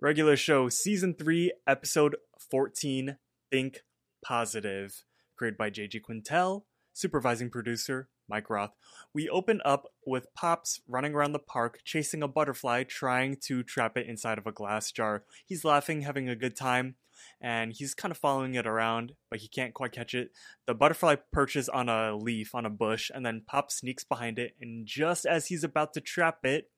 Regular 0.00 0.36
show, 0.36 0.70
season 0.70 1.12
three, 1.14 1.52
episode 1.66 2.16
14, 2.38 3.18
Think 3.50 3.84
Positive, 4.22 5.04
created 5.36 5.58
by 5.58 5.68
JG 5.68 6.00
Quintel, 6.00 6.64
supervising 6.94 7.50
producer 7.50 8.08
Mike 8.28 8.50
Roth. 8.50 8.74
We 9.14 9.28
open 9.28 9.60
up 9.64 9.86
with 10.06 10.32
Pops 10.34 10.80
running 10.86 11.14
around 11.14 11.32
the 11.32 11.38
park, 11.38 11.80
chasing 11.84 12.22
a 12.22 12.28
butterfly, 12.28 12.84
trying 12.84 13.36
to 13.44 13.62
trap 13.62 13.96
it 13.96 14.06
inside 14.06 14.38
of 14.38 14.46
a 14.46 14.52
glass 14.52 14.92
jar. 14.92 15.24
He's 15.46 15.64
laughing, 15.64 16.02
having 16.02 16.28
a 16.28 16.36
good 16.36 16.56
time, 16.56 16.96
and 17.40 17.72
he's 17.72 17.94
kind 17.94 18.12
of 18.12 18.18
following 18.18 18.54
it 18.54 18.66
around, 18.66 19.12
but 19.30 19.40
he 19.40 19.48
can't 19.48 19.74
quite 19.74 19.92
catch 19.92 20.14
it. 20.14 20.30
The 20.66 20.74
butterfly 20.74 21.16
perches 21.32 21.68
on 21.68 21.88
a 21.88 22.16
leaf 22.16 22.54
on 22.54 22.66
a 22.66 22.70
bush, 22.70 23.10
and 23.14 23.24
then 23.24 23.42
Pop 23.46 23.70
sneaks 23.70 24.04
behind 24.04 24.38
it, 24.38 24.54
and 24.60 24.86
just 24.86 25.24
as 25.26 25.46
he's 25.46 25.64
about 25.64 25.94
to 25.94 26.00
trap 26.00 26.44
it, 26.44 26.70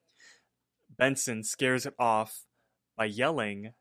Benson 0.96 1.42
scares 1.44 1.86
it 1.86 1.94
off 1.98 2.44
by 2.96 3.06
yelling. 3.06 3.72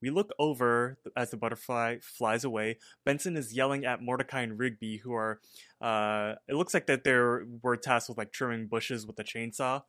We 0.00 0.10
look 0.10 0.30
over 0.38 0.98
as 1.16 1.30
the 1.30 1.36
butterfly 1.36 1.98
flies 2.02 2.44
away. 2.44 2.78
Benson 3.04 3.36
is 3.36 3.54
yelling 3.54 3.84
at 3.84 4.02
Mordecai 4.02 4.42
and 4.42 4.58
Rigby, 4.58 4.98
who 4.98 5.12
are, 5.12 5.40
uh, 5.80 6.34
it 6.48 6.54
looks 6.54 6.74
like 6.74 6.86
that 6.86 7.04
they're 7.04 7.44
were 7.62 7.76
tasked 7.76 8.08
with 8.08 8.18
like 8.18 8.32
trimming 8.32 8.68
bushes 8.68 9.06
with 9.06 9.18
a 9.18 9.24
chainsaw, 9.24 9.82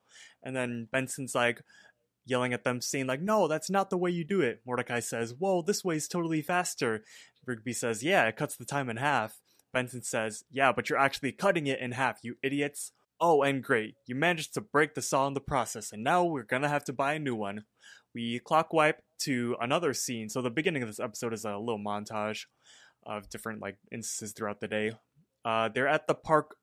and 0.43 0.56
then 0.56 0.88
Benson's 0.91 1.36
like 1.36 1.62
yelling 2.26 2.54
at 2.54 2.63
them, 2.63 2.82
saying 2.82 3.08
like, 3.08 3.22
"No, 3.22 3.48
that's 3.48 3.69
not 3.69 3.89
the 3.89 3.98
way 3.98 4.12
you 4.12 4.24
do 4.24 4.41
it." 4.41 4.62
Mordecai 4.65 5.00
says, 5.00 5.34
"Whoa, 5.34 5.62
this 5.62 5.84
way 5.84 5.98
is 5.98 6.08
totally 6.08 6.41
faster." 6.41 7.04
Rigby 7.45 7.74
says, 7.74 8.04
"Yeah, 8.04 8.28
it 8.28 8.36
cuts 8.36 8.56
the 8.56 8.65
time 8.65 8.89
in 8.89 8.98
half." 8.98 9.39
Benson 9.74 10.02
says, 10.02 10.43
"Yeah, 10.50 10.72
but 10.72 10.89
you're 10.89 11.00
actually 11.00 11.32
cutting 11.32 11.67
it 11.67 11.80
in 11.80 11.91
half, 11.93 12.19
you 12.24 12.38
idiots." 12.41 12.91
Oh, 13.22 13.41
and 13.41 13.62
great, 13.62 13.95
you 14.06 14.15
managed 14.15 14.54
to 14.54 14.62
break 14.62 14.93
the 14.93 15.02
saw 15.02 15.28
in 15.28 15.34
the 15.34 15.41
process, 15.41 15.91
and 15.91 16.04
now 16.04 16.24
we're 16.24 16.43
gonna 16.43 16.69
have 16.69 16.86
to 16.86 16.93
buy 16.93 17.15
a 17.15 17.19
new 17.19 17.36
one 17.36 17.65
we 18.13 18.39
clock 18.39 18.74
wipe 18.74 19.02
to 19.19 19.56
another 19.60 19.93
scene. 19.93 20.30
So 20.30 20.41
the 20.41 20.50
beginning 20.50 20.84
of 20.84 20.89
this 20.89 21.00
episode 21.00 21.34
is 21.34 21.45
a 21.45 21.58
little 21.58 21.80
montage 21.80 22.45
of 23.06 23.30
different 23.30 23.62
like 23.62 23.78
instances 23.91 24.34
throughout 24.34 24.60
the 24.60 24.67
day. 24.67 24.91
Uh, 25.45 25.69
they're 25.74 25.88
at 25.88 26.08
the 26.08 26.15
park 26.15 26.56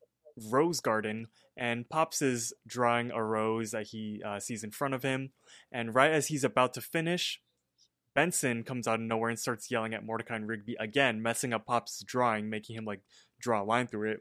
rose 0.51 0.81
garden, 0.81 1.29
and 1.57 1.89
Pops 1.89 2.21
is 2.21 2.53
drawing 2.67 3.11
a 3.11 3.23
rose 3.23 3.71
that 3.71 3.89
he 3.89 4.23
uh, 4.25 4.39
sees 4.39 4.63
in 4.63 4.71
front 4.71 4.95
of 4.95 5.03
him. 5.03 5.31
And 5.73 5.95
right 5.95 6.13
as 6.13 6.29
he's 6.29 6.45
about 6.45 6.75
to 6.75 6.81
finish, 6.81 7.41
Benson 8.15 8.65
comes 8.65 8.87
out 8.87 9.01
of 9.01 9.07
nowhere 9.07 9.31
and 9.31 9.39
starts 9.39 9.71
yelling 9.71 9.95
at 9.95 10.05
Mordecai 10.05 10.37
and 10.37 10.49
Rigby 10.49 10.77
again, 10.79 11.23
messing 11.23 11.53
up 11.53 11.67
Pops' 11.67 12.03
drawing, 12.05 12.49
making 12.49 12.77
him 12.77 12.85
like 12.85 13.01
draw 13.41 13.63
a 13.63 13.65
line 13.65 13.87
through 13.87 14.13
it. 14.13 14.21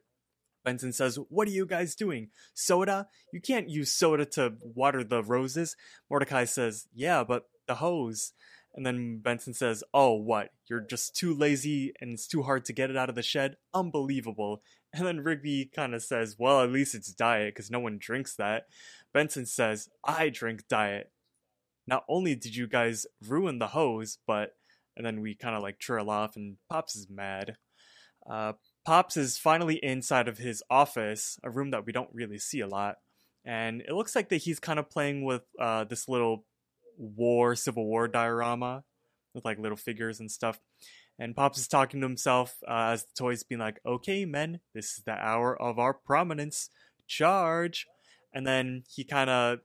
Benson 0.65 0.91
says, 0.91 1.17
What 1.29 1.47
are 1.47 1.51
you 1.51 1.65
guys 1.65 1.95
doing? 1.95 2.29
Soda? 2.53 3.07
You 3.31 3.39
can't 3.39 3.69
use 3.69 3.93
soda 3.93 4.25
to 4.25 4.55
water 4.61 5.03
the 5.03 5.23
roses. 5.23 5.77
Mordecai 6.09 6.43
says, 6.43 6.87
Yeah, 6.93 7.23
but 7.23 7.47
the 7.67 7.75
hose. 7.75 8.33
And 8.73 8.85
then 8.85 9.19
Benson 9.19 9.53
says, 9.53 9.83
Oh, 9.93 10.13
what? 10.13 10.49
You're 10.67 10.81
just 10.81 11.15
too 11.15 11.33
lazy 11.33 11.93
and 12.01 12.11
it's 12.11 12.27
too 12.27 12.43
hard 12.43 12.65
to 12.65 12.73
get 12.73 12.89
it 12.89 12.97
out 12.97 13.07
of 13.07 13.15
the 13.15 13.23
shed? 13.23 13.55
Unbelievable. 13.73 14.61
And 14.93 15.05
then 15.05 15.21
Rigby 15.21 15.69
kind 15.73 15.93
of 15.93 16.03
says, 16.03 16.35
Well, 16.37 16.61
at 16.61 16.71
least 16.71 16.95
it's 16.95 17.13
diet 17.13 17.53
because 17.53 17.71
no 17.71 17.79
one 17.79 17.97
drinks 17.99 18.35
that. 18.35 18.67
Benson 19.13 19.45
says, 19.45 19.87
I 20.03 20.29
drink 20.29 20.67
diet. 20.67 21.11
Not 21.87 22.03
only 22.09 22.35
did 22.35 22.55
you 22.55 22.67
guys 22.67 23.05
ruin 23.25 23.59
the 23.59 23.67
hose, 23.67 24.17
but. 24.27 24.55
And 24.97 25.05
then 25.05 25.19
we 25.19 25.35
kind 25.35 25.57
of 25.57 25.61
like 25.61 25.77
trail 25.77 26.09
off 26.09 26.37
and 26.37 26.55
Pops 26.69 26.95
is 26.95 27.09
mad. 27.09 27.57
Uh, 28.25 28.53
Pops 28.85 29.17
is 29.17 29.37
finally 29.37 29.83
inside 29.83 30.27
of 30.27 30.37
his 30.37 30.63
office, 30.69 31.39
a 31.43 31.49
room 31.49 31.71
that 31.71 31.85
we 31.85 31.91
don't 31.91 32.09
really 32.13 32.37
see 32.37 32.59
a 32.59 32.67
lot. 32.67 32.97
And 33.43 33.81
it 33.81 33.93
looks 33.93 34.15
like 34.15 34.29
that 34.29 34.37
he's 34.37 34.59
kind 34.59 34.79
of 34.79 34.89
playing 34.89 35.25
with 35.25 35.43
uh, 35.59 35.85
this 35.85 36.07
little 36.07 36.45
war, 36.97 37.55
Civil 37.55 37.85
War 37.85 38.07
diorama 38.07 38.83
with 39.33 39.43
like 39.43 39.59
little 39.59 39.77
figures 39.77 40.19
and 40.19 40.31
stuff. 40.31 40.59
And 41.17 41.35
Pops 41.35 41.57
is 41.57 41.67
talking 41.67 42.01
to 42.01 42.07
himself 42.07 42.57
uh, 42.67 42.91
as 42.93 43.03
the 43.03 43.11
toys 43.17 43.43
being 43.43 43.59
like, 43.59 43.79
okay, 43.85 44.25
men, 44.25 44.59
this 44.73 44.97
is 44.97 45.03
the 45.05 45.13
hour 45.13 45.59
of 45.59 45.79
our 45.79 45.93
prominence. 45.93 46.69
Charge. 47.07 47.87
And 48.33 48.45
then 48.45 48.83
he 48.93 49.03
kind 49.03 49.29
of 49.29 49.59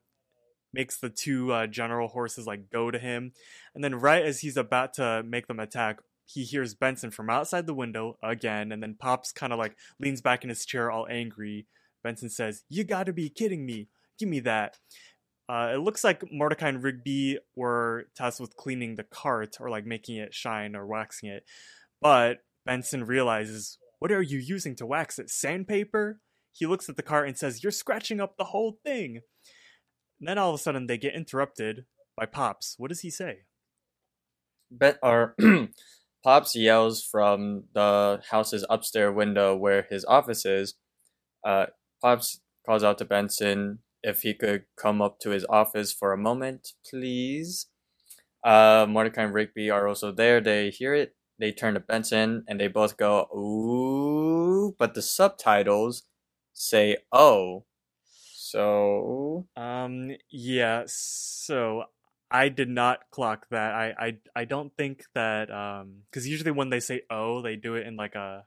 makes 0.72 0.98
the 0.98 1.10
two 1.10 1.52
uh, 1.52 1.66
general 1.66 2.08
horses 2.08 2.46
like 2.46 2.70
go 2.70 2.90
to 2.90 2.98
him. 2.98 3.32
And 3.74 3.82
then 3.82 3.96
right 3.96 4.24
as 4.24 4.40
he's 4.40 4.56
about 4.56 4.94
to 4.94 5.22
make 5.24 5.46
them 5.46 5.58
attack, 5.58 6.00
he 6.32 6.44
hears 6.44 6.74
Benson 6.74 7.10
from 7.10 7.28
outside 7.28 7.66
the 7.66 7.74
window 7.74 8.16
again, 8.22 8.72
and 8.72 8.82
then 8.82 8.96
Pops 8.98 9.32
kind 9.32 9.52
of 9.52 9.58
like 9.58 9.76
leans 9.98 10.20
back 10.20 10.44
in 10.44 10.48
his 10.48 10.64
chair 10.64 10.90
all 10.90 11.06
angry. 11.10 11.66
Benson 12.04 12.30
says, 12.30 12.62
You 12.68 12.84
gotta 12.84 13.12
be 13.12 13.28
kidding 13.28 13.66
me. 13.66 13.88
Give 14.18 14.28
me 14.28 14.40
that. 14.40 14.78
Uh, 15.48 15.72
it 15.74 15.78
looks 15.78 16.04
like 16.04 16.22
Mordecai 16.30 16.68
and 16.68 16.82
Rigby 16.82 17.38
were 17.56 18.04
tasked 18.14 18.40
with 18.40 18.56
cleaning 18.56 18.94
the 18.94 19.02
cart 19.02 19.56
or 19.60 19.68
like 19.68 19.84
making 19.84 20.16
it 20.16 20.32
shine 20.32 20.76
or 20.76 20.86
waxing 20.86 21.28
it. 21.28 21.44
But 22.00 22.38
Benson 22.64 23.04
realizes, 23.04 23.78
What 23.98 24.12
are 24.12 24.22
you 24.22 24.38
using 24.38 24.76
to 24.76 24.86
wax 24.86 25.18
it? 25.18 25.30
Sandpaper? 25.30 26.20
He 26.52 26.66
looks 26.66 26.88
at 26.88 26.96
the 26.96 27.02
cart 27.02 27.26
and 27.26 27.36
says, 27.36 27.64
You're 27.64 27.72
scratching 27.72 28.20
up 28.20 28.36
the 28.36 28.44
whole 28.44 28.78
thing. 28.84 29.20
And 30.20 30.28
then 30.28 30.38
all 30.38 30.50
of 30.50 30.54
a 30.54 30.62
sudden 30.62 30.86
they 30.86 30.98
get 30.98 31.14
interrupted 31.14 31.86
by 32.16 32.26
Pops. 32.26 32.74
What 32.78 32.88
does 32.88 33.00
he 33.00 33.10
say? 33.10 33.46
Bet 34.70 34.98
or 35.02 35.34
Pops 36.22 36.54
yells 36.54 37.02
from 37.02 37.64
the 37.74 38.20
house's 38.30 38.64
upstairs 38.68 39.14
window 39.14 39.56
where 39.56 39.86
his 39.90 40.04
office 40.04 40.44
is. 40.44 40.74
Uh, 41.44 41.66
Pops 42.02 42.40
calls 42.66 42.84
out 42.84 42.98
to 42.98 43.04
Benson 43.04 43.78
if 44.02 44.22
he 44.22 44.34
could 44.34 44.64
come 44.76 45.00
up 45.00 45.18
to 45.20 45.30
his 45.30 45.46
office 45.48 45.92
for 45.92 46.12
a 46.12 46.18
moment, 46.18 46.72
please. 46.88 47.66
Uh, 48.44 48.86
Mordecai 48.88 49.24
and 49.24 49.34
Rigby 49.34 49.70
are 49.70 49.86
also 49.88 50.12
there. 50.12 50.40
They 50.40 50.70
hear 50.70 50.94
it. 50.94 51.14
They 51.38 51.52
turn 51.52 51.74
to 51.74 51.80
Benson 51.80 52.44
and 52.48 52.60
they 52.60 52.68
both 52.68 52.96
go, 52.96 53.28
ooh, 53.34 54.74
but 54.78 54.94
the 54.94 55.02
subtitles 55.02 56.02
say, 56.52 56.98
oh. 57.12 57.64
So, 58.34 59.46
Um, 59.56 60.10
yeah, 60.30 60.82
so 60.86 61.84
I 62.30 62.48
did 62.48 62.68
not 62.68 63.10
clock 63.10 63.46
that. 63.50 63.74
I 63.74 63.94
I, 63.98 64.16
I 64.36 64.44
don't 64.44 64.72
think 64.76 65.04
that 65.14 65.50
um 65.50 66.02
because 66.10 66.28
usually 66.28 66.52
when 66.52 66.70
they 66.70 66.80
say 66.80 67.02
oh 67.10 67.42
they 67.42 67.56
do 67.56 67.74
it 67.74 67.86
in 67.86 67.96
like 67.96 68.14
a 68.14 68.44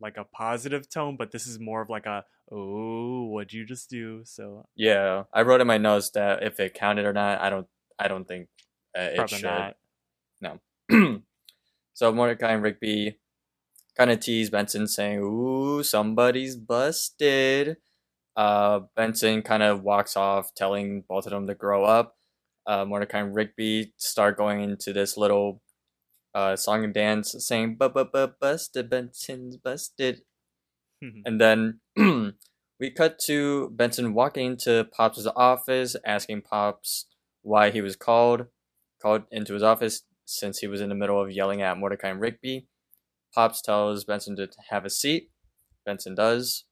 like 0.00 0.16
a 0.16 0.24
positive 0.24 0.88
tone, 0.88 1.16
but 1.16 1.32
this 1.32 1.46
is 1.46 1.58
more 1.58 1.82
of 1.82 1.88
like 1.88 2.06
a 2.06 2.24
oh 2.50 3.26
what'd 3.26 3.52
you 3.52 3.64
just 3.64 3.90
do? 3.90 4.22
So 4.24 4.66
Yeah, 4.74 5.24
I 5.32 5.42
wrote 5.42 5.60
in 5.60 5.66
my 5.66 5.78
notes 5.78 6.10
that 6.10 6.42
if 6.42 6.60
it 6.60 6.74
counted 6.74 7.04
or 7.04 7.12
not, 7.12 7.40
I 7.40 7.50
don't. 7.50 7.66
I 7.98 8.08
don't 8.08 8.28
think 8.28 8.48
uh, 8.96 9.00
it 9.02 9.30
should. 9.30 9.44
not. 9.44 9.76
so 11.94 12.12
Mordecai 12.12 12.52
and 12.52 12.62
Rigby 12.62 13.18
kind 13.96 14.10
of 14.10 14.20
tease 14.20 14.50
Benson, 14.50 14.86
saying, 14.86 15.20
"Ooh, 15.20 15.82
somebody's 15.82 16.56
busted." 16.56 17.78
Uh, 18.36 18.80
Benson 18.94 19.42
kind 19.42 19.62
of 19.62 19.82
walks 19.82 20.16
off, 20.16 20.54
telling 20.54 21.02
both 21.08 21.26
of 21.26 21.32
them 21.32 21.46
to 21.46 21.54
grow 21.54 21.84
up. 21.84 22.15
Uh, 22.66 22.84
Mordecai 22.84 23.20
and 23.20 23.34
Rigby 23.34 23.92
start 23.96 24.36
going 24.36 24.60
into 24.62 24.92
this 24.92 25.16
little 25.16 25.62
uh, 26.34 26.56
song 26.56 26.84
and 26.84 26.94
dance, 26.94 27.34
saying, 27.38 27.76
"But 27.76 27.94
but 27.94 28.12
but 28.12 28.38
busted, 28.40 28.90
Benson's 28.90 29.56
busted." 29.56 30.22
And 31.26 31.40
then 31.40 31.80
we 32.80 32.90
cut 32.90 33.18
to 33.26 33.70
Benson 33.70 34.14
walking 34.14 34.46
into 34.46 34.88
Pops' 34.92 35.26
office, 35.36 35.94
asking 36.04 36.42
Pops 36.42 37.06
why 37.42 37.70
he 37.70 37.80
was 37.80 37.96
called 37.96 38.46
called 39.00 39.22
into 39.30 39.54
his 39.54 39.62
office 39.62 40.02
since 40.24 40.58
he 40.58 40.66
was 40.66 40.80
in 40.80 40.88
the 40.88 40.94
middle 40.94 41.20
of 41.20 41.30
yelling 41.30 41.62
at 41.62 41.78
Mordecai 41.78 42.08
and 42.08 42.20
Rigby. 42.20 42.66
Pops 43.34 43.60
tells 43.62 44.04
Benson 44.04 44.36
to 44.36 44.48
have 44.70 44.84
a 44.84 44.90
seat. 44.90 45.30
Benson 45.84 46.14
does. 46.14 46.64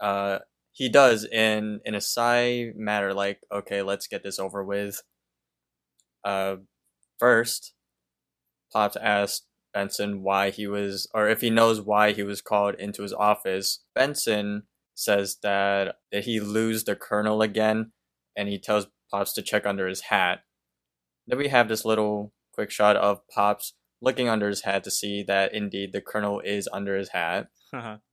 Uh, 0.00 0.38
he 0.80 0.88
does 0.88 1.26
in 1.26 1.78
in 1.84 1.94
a 1.94 2.00
sigh 2.00 2.72
matter, 2.74 3.12
like, 3.12 3.40
okay, 3.52 3.82
let's 3.82 4.06
get 4.06 4.22
this 4.22 4.38
over 4.38 4.64
with. 4.64 5.02
Uh, 6.24 6.56
first, 7.18 7.74
Pops 8.72 8.96
asked 8.96 9.44
Benson 9.74 10.22
why 10.22 10.48
he 10.48 10.66
was, 10.66 11.06
or 11.12 11.28
if 11.28 11.42
he 11.42 11.50
knows 11.50 11.82
why 11.82 12.12
he 12.12 12.22
was 12.22 12.40
called 12.40 12.76
into 12.76 13.02
his 13.02 13.12
office. 13.12 13.84
Benson 13.94 14.62
says 14.94 15.36
that 15.42 15.96
did 16.10 16.24
he 16.24 16.40
lose 16.40 16.84
the 16.84 16.96
colonel 16.96 17.42
again, 17.42 17.92
and 18.34 18.48
he 18.48 18.58
tells 18.58 18.86
Pops 19.10 19.34
to 19.34 19.42
check 19.42 19.66
under 19.66 19.86
his 19.86 20.04
hat. 20.08 20.44
Then 21.26 21.36
we 21.36 21.48
have 21.48 21.68
this 21.68 21.84
little 21.84 22.32
quick 22.54 22.70
shot 22.70 22.96
of 22.96 23.20
Pops 23.28 23.74
looking 24.00 24.30
under 24.30 24.48
his 24.48 24.62
hat 24.62 24.82
to 24.84 24.90
see 24.90 25.22
that 25.24 25.52
indeed 25.52 25.92
the 25.92 26.00
colonel 26.00 26.40
is 26.40 26.70
under 26.72 26.96
his 26.96 27.10
hat. 27.10 27.48
Haha. 27.70 27.98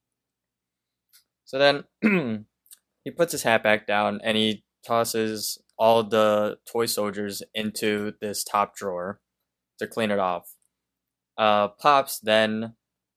So 1.48 1.58
then 1.58 1.86
he 3.08 3.12
puts 3.12 3.32
his 3.32 3.44
hat 3.44 3.64
back 3.64 3.88
down 3.88 4.20
and 4.22 4.36
he 4.36 4.66
tosses 4.86 5.58
all 5.80 6.04
the 6.04 6.58
toy 6.70 6.86
soldiers 6.86 7.42
into 7.54 8.12
this 8.20 8.44
top 8.44 8.76
drawer 8.76 9.22
to 9.80 9.88
clean 9.88 10.12
it 10.12 10.20
off. 10.20 10.56
Uh, 11.38 11.70
Pops 11.70 12.20
then 12.20 12.74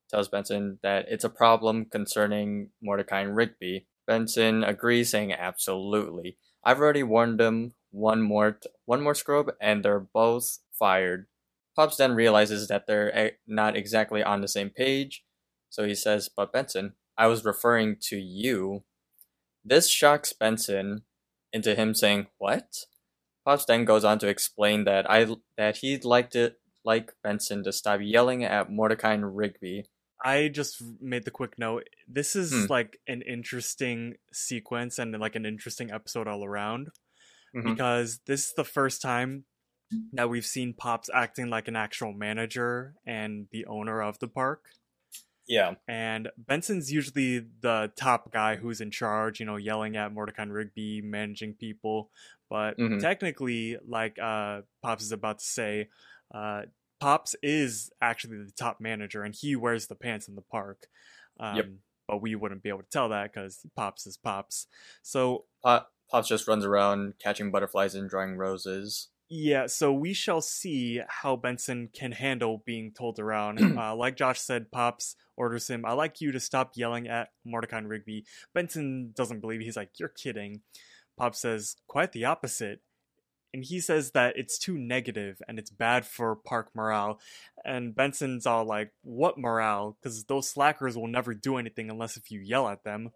tells 0.08 0.28
Benson 0.28 0.78
that 0.84 1.06
it's 1.08 1.24
a 1.24 1.28
problem 1.28 1.86
concerning 1.86 2.70
Mordecai 2.80 3.22
and 3.22 3.34
Rigby. 3.34 3.88
Benson 4.06 4.62
agrees, 4.62 5.10
saying 5.10 5.32
absolutely. 5.32 6.36
I've 6.62 6.78
already 6.78 7.02
warned 7.02 7.40
them 7.40 7.74
one 7.90 8.22
more 8.22 8.52
t- 8.52 8.70
one 8.84 9.02
more 9.02 9.16
scrub, 9.16 9.50
and 9.60 9.84
they're 9.84 9.98
both 9.98 10.58
fired. 10.72 11.26
Pops 11.74 11.96
then 11.96 12.14
realizes 12.14 12.68
that 12.68 12.86
they're 12.86 13.26
e- 13.26 13.32
not 13.44 13.76
exactly 13.76 14.22
on 14.22 14.40
the 14.40 14.46
same 14.46 14.70
page, 14.70 15.24
so 15.68 15.84
he 15.84 15.96
says, 15.96 16.28
"But 16.28 16.52
Benson, 16.52 16.94
I 17.18 17.26
was 17.26 17.44
referring 17.44 17.96
to 18.02 18.16
you." 18.16 18.84
This 19.64 19.90
shocks 19.90 20.32
Benson 20.32 21.02
into 21.52 21.74
him 21.74 21.94
saying, 21.94 22.28
"What?" 22.38 22.86
Pops 23.44 23.64
then 23.64 23.84
goes 23.84 24.04
on 24.04 24.18
to 24.20 24.28
explain 24.28 24.84
that 24.84 25.10
I 25.10 25.26
that 25.56 25.78
he'd 25.78 26.04
like 26.04 26.30
to 26.30 26.54
like 26.84 27.12
Benson 27.22 27.62
to 27.64 27.72
stop 27.72 28.00
yelling 28.02 28.44
at 28.44 28.70
Mordecai 28.70 29.12
and 29.14 29.36
Rigby. 29.36 29.84
I 30.22 30.48
just 30.48 30.82
made 31.00 31.24
the 31.24 31.30
quick 31.30 31.58
note. 31.58 31.88
This 32.06 32.36
is 32.36 32.52
Hmm. 32.52 32.66
like 32.68 33.00
an 33.06 33.22
interesting 33.22 34.16
sequence 34.32 34.98
and 34.98 35.12
like 35.18 35.34
an 35.36 35.46
interesting 35.46 35.90
episode 35.90 36.26
all 36.28 36.44
around 36.44 36.88
Mhm. 37.54 37.64
because 37.64 38.20
this 38.26 38.46
is 38.48 38.54
the 38.54 38.64
first 38.64 39.00
time 39.02 39.44
that 40.12 40.28
we've 40.30 40.46
seen 40.46 40.72
Pops 40.74 41.08
acting 41.12 41.48
like 41.48 41.68
an 41.68 41.76
actual 41.76 42.12
manager 42.12 42.94
and 43.06 43.48
the 43.50 43.64
owner 43.66 44.00
of 44.02 44.18
the 44.20 44.28
park. 44.28 44.66
Yeah, 45.50 45.74
And 45.88 46.30
Benson's 46.38 46.92
usually 46.92 47.40
the 47.40 47.92
top 47.96 48.30
guy 48.30 48.56
who's 48.56 48.80
in 48.80 48.90
charge, 48.92 49.40
you 49.40 49.46
know, 49.46 49.56
yelling 49.56 49.96
at 49.96 50.12
Mordecai 50.12 50.42
and 50.42 50.52
Rigby, 50.52 51.02
managing 51.02 51.54
people. 51.54 52.10
But 52.48 52.78
Mhm. 52.78 53.00
technically, 53.00 53.76
like 53.84 54.18
uh, 54.18 54.62
Pops 54.82 55.02
is 55.04 55.12
about 55.12 55.40
to 55.40 55.44
say, 55.44 55.88
uh, 56.32 56.64
Pops 57.00 57.34
is 57.42 57.90
actually 58.00 58.38
the 58.44 58.52
top 58.52 58.80
manager 58.80 59.22
and 59.24 59.34
he 59.34 59.56
wears 59.56 59.88
the 59.88 59.96
pants 59.96 60.28
in 60.28 60.36
the 60.36 60.42
park. 60.42 60.88
Um, 61.38 61.56
Yep. 61.56 61.66
But 62.08 62.22
we 62.22 62.34
wouldn't 62.34 62.62
be 62.64 62.68
able 62.70 62.82
to 62.82 62.88
tell 62.90 63.08
that 63.10 63.32
because 63.32 63.64
Pops 63.76 64.04
is 64.06 64.16
Pops. 64.16 64.66
So 65.02 65.46
Pop, 65.62 65.92
Pops 66.10 66.26
just 66.28 66.48
runs 66.48 66.64
around 66.64 67.20
catching 67.20 67.52
butterflies 67.52 67.94
and 67.94 68.10
drawing 68.10 68.36
roses. 68.36 69.09
Yeah, 69.32 69.68
so 69.68 69.92
we 69.92 70.12
shall 70.12 70.40
see 70.40 71.00
how 71.08 71.36
Benson 71.36 71.88
can 71.94 72.10
handle 72.10 72.64
being 72.66 72.90
told 72.90 73.20
around. 73.20 73.60
uh, 73.78 73.94
like 73.94 74.16
Josh 74.16 74.40
said, 74.40 74.72
Pops 74.72 75.14
orders 75.36 75.70
him, 75.70 75.84
I 75.86 75.92
like 75.92 76.20
you 76.20 76.32
to 76.32 76.40
stop 76.40 76.72
yelling 76.74 77.06
at 77.06 77.28
Mordecai 77.44 77.78
and 77.78 77.88
Rigby. 77.88 78.24
Benson 78.52 79.12
doesn't 79.14 79.40
believe 79.40 79.60
it. 79.60 79.64
He's 79.64 79.76
like, 79.76 79.92
You're 80.00 80.08
kidding. 80.08 80.62
Pop 81.16 81.36
says, 81.36 81.76
Quite 81.86 82.10
the 82.10 82.24
opposite. 82.24 82.80
And 83.54 83.64
he 83.64 83.78
says 83.78 84.12
that 84.12 84.36
it's 84.36 84.58
too 84.58 84.76
negative 84.76 85.40
and 85.46 85.58
it's 85.60 85.70
bad 85.70 86.06
for 86.06 86.34
park 86.34 86.70
morale. 86.74 87.20
And 87.64 87.94
Benson's 87.94 88.46
all 88.46 88.64
like, 88.64 88.90
What 89.02 89.38
morale? 89.38 89.96
Because 90.02 90.24
those 90.24 90.50
slackers 90.50 90.96
will 90.96 91.06
never 91.06 91.34
do 91.34 91.56
anything 91.56 91.88
unless 91.88 92.16
if 92.16 92.32
you 92.32 92.40
yell 92.40 92.68
at 92.68 92.82
them. 92.82 93.10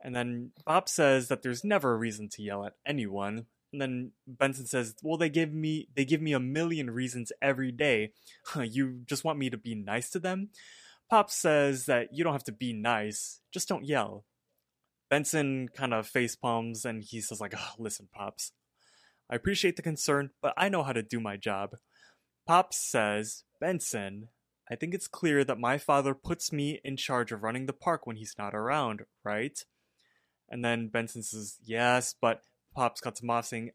And 0.00 0.12
then 0.12 0.50
Bob 0.66 0.88
says 0.88 1.28
that 1.28 1.42
there's 1.42 1.62
never 1.62 1.92
a 1.92 1.96
reason 1.96 2.28
to 2.30 2.42
yell 2.42 2.64
at 2.64 2.74
anyone. 2.84 3.46
And 3.72 3.80
then 3.80 4.12
Benson 4.26 4.66
says, 4.66 4.94
"Well, 5.02 5.16
they 5.16 5.30
give 5.30 5.52
me 5.52 5.88
they 5.94 6.04
give 6.04 6.20
me 6.20 6.32
a 6.32 6.40
million 6.40 6.90
reasons 6.90 7.32
every 7.40 7.72
day. 7.72 8.12
you 8.60 9.00
just 9.06 9.24
want 9.24 9.38
me 9.38 9.50
to 9.50 9.56
be 9.56 9.74
nice 9.74 10.10
to 10.10 10.18
them?" 10.18 10.50
Pop 11.10 11.30
says 11.30 11.86
that 11.86 12.08
you 12.12 12.24
don't 12.24 12.32
have 12.32 12.44
to 12.44 12.52
be 12.52 12.72
nice, 12.72 13.40
just 13.52 13.68
don't 13.68 13.84
yell. 13.84 14.24
Benson 15.10 15.68
kind 15.68 15.92
of 15.92 16.06
face 16.06 16.36
palms 16.36 16.86
and 16.86 17.02
he 17.02 17.20
says 17.20 17.40
like, 17.40 17.52
oh, 17.54 17.72
"Listen, 17.78 18.08
Pops, 18.14 18.52
I 19.28 19.34
appreciate 19.34 19.76
the 19.76 19.82
concern, 19.82 20.30
but 20.40 20.54
I 20.56 20.70
know 20.70 20.82
how 20.82 20.92
to 20.92 21.02
do 21.02 21.20
my 21.20 21.36
job." 21.36 21.76
Pops 22.46 22.78
says, 22.78 23.44
"Benson, 23.60 24.28
I 24.70 24.74
think 24.74 24.94
it's 24.94 25.08
clear 25.08 25.44
that 25.44 25.58
my 25.58 25.76
father 25.76 26.14
puts 26.14 26.52
me 26.52 26.80
in 26.82 26.96
charge 26.96 27.30
of 27.30 27.42
running 27.42 27.66
the 27.66 27.72
park 27.74 28.06
when 28.06 28.16
he's 28.16 28.36
not 28.38 28.54
around, 28.54 29.02
right?" 29.22 29.64
And 30.48 30.64
then 30.64 30.88
Benson 30.88 31.22
says, 31.22 31.58
"Yes, 31.62 32.14
but 32.18 32.42
Pops 32.74 33.00
cuts 33.00 33.22
him 33.22 33.30
off 33.30 33.46
saying, 33.46 33.70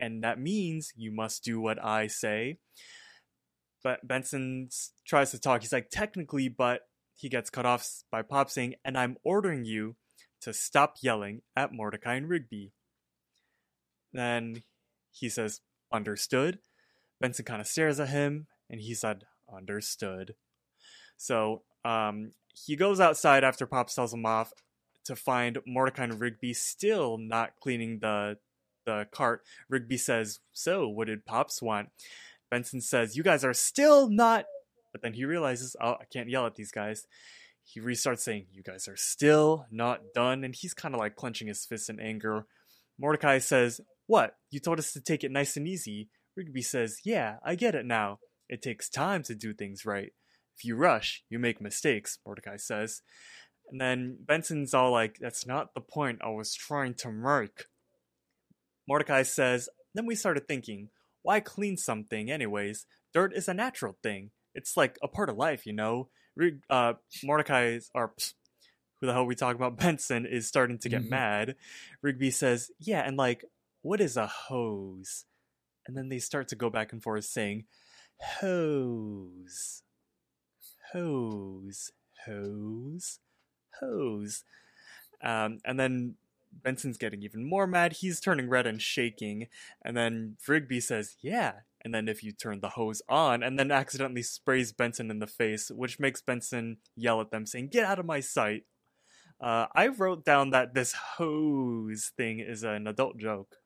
and 0.00 0.22
that 0.22 0.40
means 0.40 0.92
you 0.96 1.10
must 1.10 1.44
do 1.44 1.60
what 1.60 1.82
I 1.82 2.06
say. 2.06 2.58
But 3.82 4.06
Benson 4.06 4.68
tries 5.06 5.30
to 5.30 5.38
talk. 5.38 5.62
He's 5.62 5.72
like, 5.72 5.90
technically, 5.90 6.48
but 6.48 6.82
he 7.14 7.28
gets 7.28 7.50
cut 7.50 7.66
off 7.66 7.88
by 8.10 8.22
Pop 8.22 8.50
saying, 8.50 8.74
and 8.84 8.98
I'm 8.98 9.16
ordering 9.24 9.64
you 9.64 9.96
to 10.40 10.52
stop 10.52 10.96
yelling 11.02 11.42
at 11.56 11.72
Mordecai 11.72 12.14
and 12.14 12.28
Rigby. 12.28 12.72
Then 14.12 14.62
he 15.12 15.28
says, 15.28 15.60
understood. 15.92 16.58
Benson 17.20 17.44
kind 17.44 17.60
of 17.60 17.66
stares 17.66 17.98
at 18.00 18.08
him, 18.08 18.46
and 18.68 18.80
he 18.80 18.94
said, 18.94 19.24
understood. 19.52 20.34
So 21.16 21.62
um, 21.84 22.32
he 22.52 22.76
goes 22.76 23.00
outside 23.00 23.44
after 23.44 23.66
Pop 23.66 23.88
tells 23.88 24.12
him 24.12 24.26
off 24.26 24.52
to 25.06 25.16
find 25.16 25.58
Mordecai 25.66 26.04
and 26.04 26.20
Rigby 26.20 26.52
still 26.54 27.18
not 27.18 27.56
cleaning 27.60 27.98
the 28.00 28.38
the 28.84 29.06
cart. 29.10 29.42
Rigby 29.68 29.98
says, 29.98 30.40
"So, 30.52 30.88
what 30.88 31.08
did 31.08 31.26
Pops 31.26 31.60
want?" 31.60 31.90
Benson 32.50 32.80
says, 32.80 33.16
"You 33.16 33.22
guys 33.22 33.44
are 33.44 33.54
still 33.54 34.08
not." 34.08 34.46
But 34.92 35.02
then 35.02 35.14
he 35.14 35.24
realizes, 35.24 35.76
"Oh, 35.80 35.96
I 36.00 36.04
can't 36.04 36.30
yell 36.30 36.46
at 36.46 36.54
these 36.54 36.70
guys." 36.70 37.06
He 37.64 37.80
restarts 37.80 38.20
saying, 38.20 38.46
"You 38.52 38.62
guys 38.62 38.86
are 38.86 38.96
still 38.96 39.66
not 39.70 40.14
done," 40.14 40.44
and 40.44 40.54
he's 40.54 40.72
kind 40.72 40.94
of 40.94 41.00
like 41.00 41.16
clenching 41.16 41.48
his 41.48 41.66
fists 41.66 41.88
in 41.88 41.98
anger. 41.98 42.46
Mordecai 42.96 43.38
says, 43.38 43.80
"What? 44.06 44.38
You 44.50 44.60
told 44.60 44.78
us 44.78 44.92
to 44.92 45.00
take 45.00 45.24
it 45.24 45.32
nice 45.32 45.56
and 45.56 45.66
easy." 45.66 46.08
Rigby 46.36 46.62
says, 46.62 47.00
"Yeah, 47.04 47.38
I 47.42 47.56
get 47.56 47.74
it 47.74 47.84
now. 47.84 48.20
It 48.48 48.62
takes 48.62 48.88
time 48.88 49.22
to 49.24 49.34
do 49.34 49.52
things 49.52 49.84
right. 49.84 50.12
If 50.56 50.64
you 50.64 50.76
rush, 50.76 51.24
you 51.28 51.38
make 51.38 51.60
mistakes." 51.60 52.18
Mordecai 52.24 52.56
says. 52.56 53.02
And 53.70 53.80
then 53.80 54.18
Benson's 54.24 54.74
all 54.74 54.92
like, 54.92 55.18
that's 55.20 55.46
not 55.46 55.74
the 55.74 55.80
point 55.80 56.20
I 56.22 56.28
was 56.30 56.54
trying 56.54 56.94
to 56.94 57.10
make. 57.10 57.64
Mordecai 58.88 59.22
says, 59.22 59.68
then 59.94 60.06
we 60.06 60.14
started 60.14 60.46
thinking, 60.46 60.90
why 61.22 61.40
clean 61.40 61.76
something 61.76 62.30
anyways? 62.30 62.86
Dirt 63.12 63.32
is 63.34 63.48
a 63.48 63.54
natural 63.54 63.96
thing. 64.02 64.30
It's 64.54 64.76
like 64.76 64.98
a 65.02 65.08
part 65.08 65.28
of 65.28 65.36
life, 65.36 65.66
you 65.66 65.72
know? 65.72 66.08
Uh, 66.70 66.94
Mordecai, 67.24 67.80
or 67.94 68.12
who 69.00 69.06
the 69.06 69.12
hell 69.12 69.26
we 69.26 69.34
talk 69.34 69.56
about, 69.56 69.76
Benson, 69.78 70.26
is 70.26 70.46
starting 70.46 70.78
to 70.78 70.88
get 70.88 71.02
Mhm. 71.02 71.08
mad. 71.10 71.56
Rigby 72.02 72.30
says, 72.30 72.70
yeah, 72.78 73.00
and 73.00 73.16
like, 73.16 73.44
what 73.82 74.00
is 74.00 74.16
a 74.16 74.26
hose? 74.26 75.24
and 75.88 75.96
then 75.96 76.08
they 76.08 76.18
start 76.18 76.48
to 76.48 76.56
go 76.56 76.68
back 76.68 76.92
and 76.92 77.00
forth 77.00 77.24
saying 77.24 77.64
hose, 78.40 79.82
hose, 80.92 81.92
hose, 82.24 83.20
hose. 83.80 84.44
Um, 85.22 85.58
and 85.64 85.78
then 85.78 86.14
Benson's 86.62 86.98
getting 86.98 87.22
even 87.22 87.44
more 87.44 87.66
mad. 87.66 87.94
He's 87.94 88.20
turning 88.20 88.48
red 88.48 88.66
and 88.66 88.80
shaking. 88.80 89.48
And 89.82 89.96
then 89.96 90.36
Rigby 90.46 90.80
says, 90.80 91.16
Yeah. 91.20 91.52
And 91.84 91.94
then 91.94 92.08
if 92.08 92.24
you 92.24 92.32
turn 92.32 92.60
the 92.60 92.70
hose 92.70 93.00
on, 93.08 93.42
and 93.44 93.58
then 93.58 93.70
accidentally 93.70 94.22
sprays 94.22 94.72
Benson 94.72 95.10
in 95.10 95.20
the 95.20 95.26
face, 95.26 95.70
which 95.70 96.00
makes 96.00 96.20
Benson 96.20 96.78
yell 96.96 97.20
at 97.20 97.30
them, 97.30 97.46
saying, 97.46 97.68
Get 97.68 97.84
out 97.84 97.98
of 97.98 98.06
my 98.06 98.20
sight. 98.20 98.64
Uh, 99.40 99.66
I 99.74 99.88
wrote 99.88 100.24
down 100.24 100.50
that 100.50 100.74
this 100.74 100.92
hose 100.92 102.10
thing 102.16 102.40
is 102.40 102.62
an 102.62 102.86
adult 102.86 103.18
joke 103.18 103.56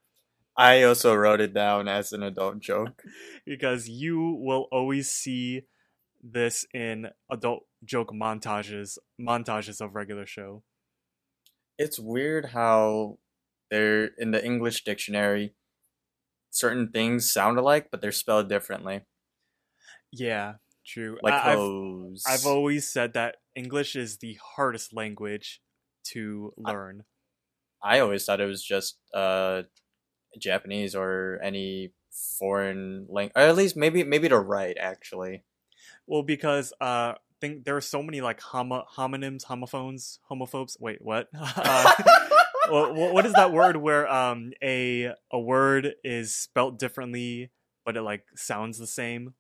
I 0.61 0.83
also 0.83 1.14
wrote 1.14 1.40
it 1.40 1.55
down 1.55 1.88
as 1.88 2.12
an 2.12 2.23
adult 2.23 2.61
joke. 2.61 3.03
because 3.46 3.88
you 3.88 4.38
will 4.40 4.68
always 4.70 5.11
see 5.11 5.62
this 6.23 6.66
in 6.75 7.09
adult 7.31 7.64
joke 7.85 8.11
montages 8.12 8.99
montages 9.21 9.81
of 9.81 9.95
regular 9.95 10.27
show. 10.27 10.62
It's 11.79 11.99
weird 11.99 12.47
how 12.47 13.19
they're 13.71 14.07
in 14.19 14.33
the 14.33 14.45
English 14.45 14.85
dictionary. 14.85 15.55
Certain 16.51 16.88
things 16.90 17.31
sound 17.31 17.59
alike, 17.59 17.88
but 17.90 18.01
they're 18.01 18.12
spelled 18.12 18.49
differently. 18.49 19.03
Yeah, 20.12 20.55
true. 20.85 21.19
Like 21.23 21.35
I- 21.35 21.53
I've. 21.55 22.16
I've 22.27 22.47
always 22.47 22.88
said 22.88 23.12
that 23.14 23.37
English 23.55 23.95
is 23.97 24.19
the 24.19 24.38
hardest 24.57 24.93
language 24.93 25.62
to 26.12 26.53
I- 26.64 26.73
learn. 26.73 27.05
I 27.83 28.01
always 28.01 28.25
thought 28.27 28.40
it 28.40 28.47
was 28.47 28.62
just 28.62 28.99
uh 29.14 29.62
Japanese 30.38 30.95
or 30.95 31.40
any 31.43 31.93
foreign 32.38 33.07
language, 33.09 33.33
or 33.37 33.43
at 33.43 33.57
least 33.57 33.77
maybe 33.77 34.05
maybe 34.05 34.29
to 34.29 34.38
write 34.38 34.77
actually. 34.79 35.45
Well, 36.07 36.23
because 36.23 36.73
uh, 36.81 37.14
think 37.40 37.64
there 37.64 37.76
are 37.76 37.81
so 37.81 38.03
many 38.03 38.20
like 38.20 38.40
homo- 38.40 38.87
homonyms, 38.96 39.44
homophones, 39.44 40.18
homophobes. 40.31 40.76
Wait, 40.81 40.98
what? 41.00 41.29
uh, 41.35 41.92
well, 42.70 42.94
what 43.12 43.26
is 43.26 43.33
that 43.35 43.53
word 43.53 43.76
where 43.76 44.11
um 44.11 44.53
a 44.62 45.12
a 45.33 45.38
word 45.40 45.94
is 46.05 46.35
spelt 46.35 46.79
differently 46.79 47.50
but 47.85 47.96
it 47.96 48.03
like 48.03 48.24
sounds 48.37 48.79
the 48.79 48.87
same? 48.87 49.35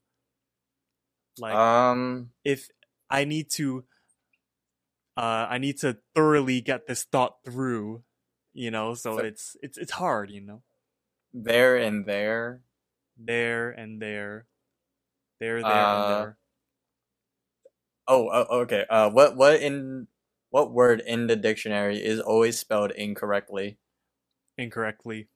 Like 1.38 1.54
um, 1.54 2.30
if 2.44 2.68
I 3.08 3.24
need 3.24 3.50
to 3.52 3.84
uh 5.16 5.46
I 5.48 5.58
need 5.58 5.78
to 5.80 5.98
thoroughly 6.14 6.60
get 6.60 6.86
this 6.86 7.04
thought 7.04 7.36
through, 7.44 8.02
you 8.52 8.70
know, 8.70 8.94
so 8.94 9.18
So- 9.18 9.24
it's 9.24 9.56
it's 9.62 9.78
it's 9.78 9.92
hard, 9.92 10.30
you 10.30 10.40
know. 10.40 10.62
there 11.32 11.76
and 11.76 12.06
there. 12.06 12.62
There 13.16 13.70
and 13.70 14.00
there. 14.00 14.46
There, 15.38 15.60
there, 15.62 15.70
Uh, 15.70 15.94
and 15.94 16.24
there. 16.26 16.36
Oh, 18.10 18.28
oh, 18.32 18.60
okay. 18.62 18.84
Uh, 18.90 19.10
what 19.10 19.36
what 19.36 19.62
in 19.62 20.08
what 20.50 20.72
word 20.72 21.00
in 21.06 21.28
the 21.28 21.36
dictionary 21.36 22.04
is 22.04 22.20
always 22.20 22.58
spelled 22.58 22.90
incorrectly? 22.92 23.78
Incorrectly. 24.58 25.28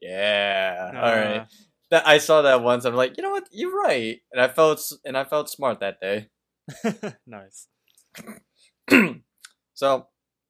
Yeah. 0.00 0.92
All 0.94 1.04
Uh, 1.04 1.16
right. 1.16 1.46
That 1.90 2.06
I 2.06 2.18
saw 2.18 2.42
that 2.42 2.62
once. 2.62 2.84
I'm 2.86 2.94
like, 2.94 3.16
you 3.18 3.22
know 3.24 3.30
what? 3.30 3.48
You're 3.52 3.76
right, 3.76 4.20
and 4.32 4.40
I 4.40 4.48
felt 4.48 4.80
and 5.04 5.18
I 5.18 5.24
felt 5.24 5.50
smart 5.50 5.80
that 5.80 6.00
day. 6.00 6.28
nice. 7.26 7.68
so 9.74 10.06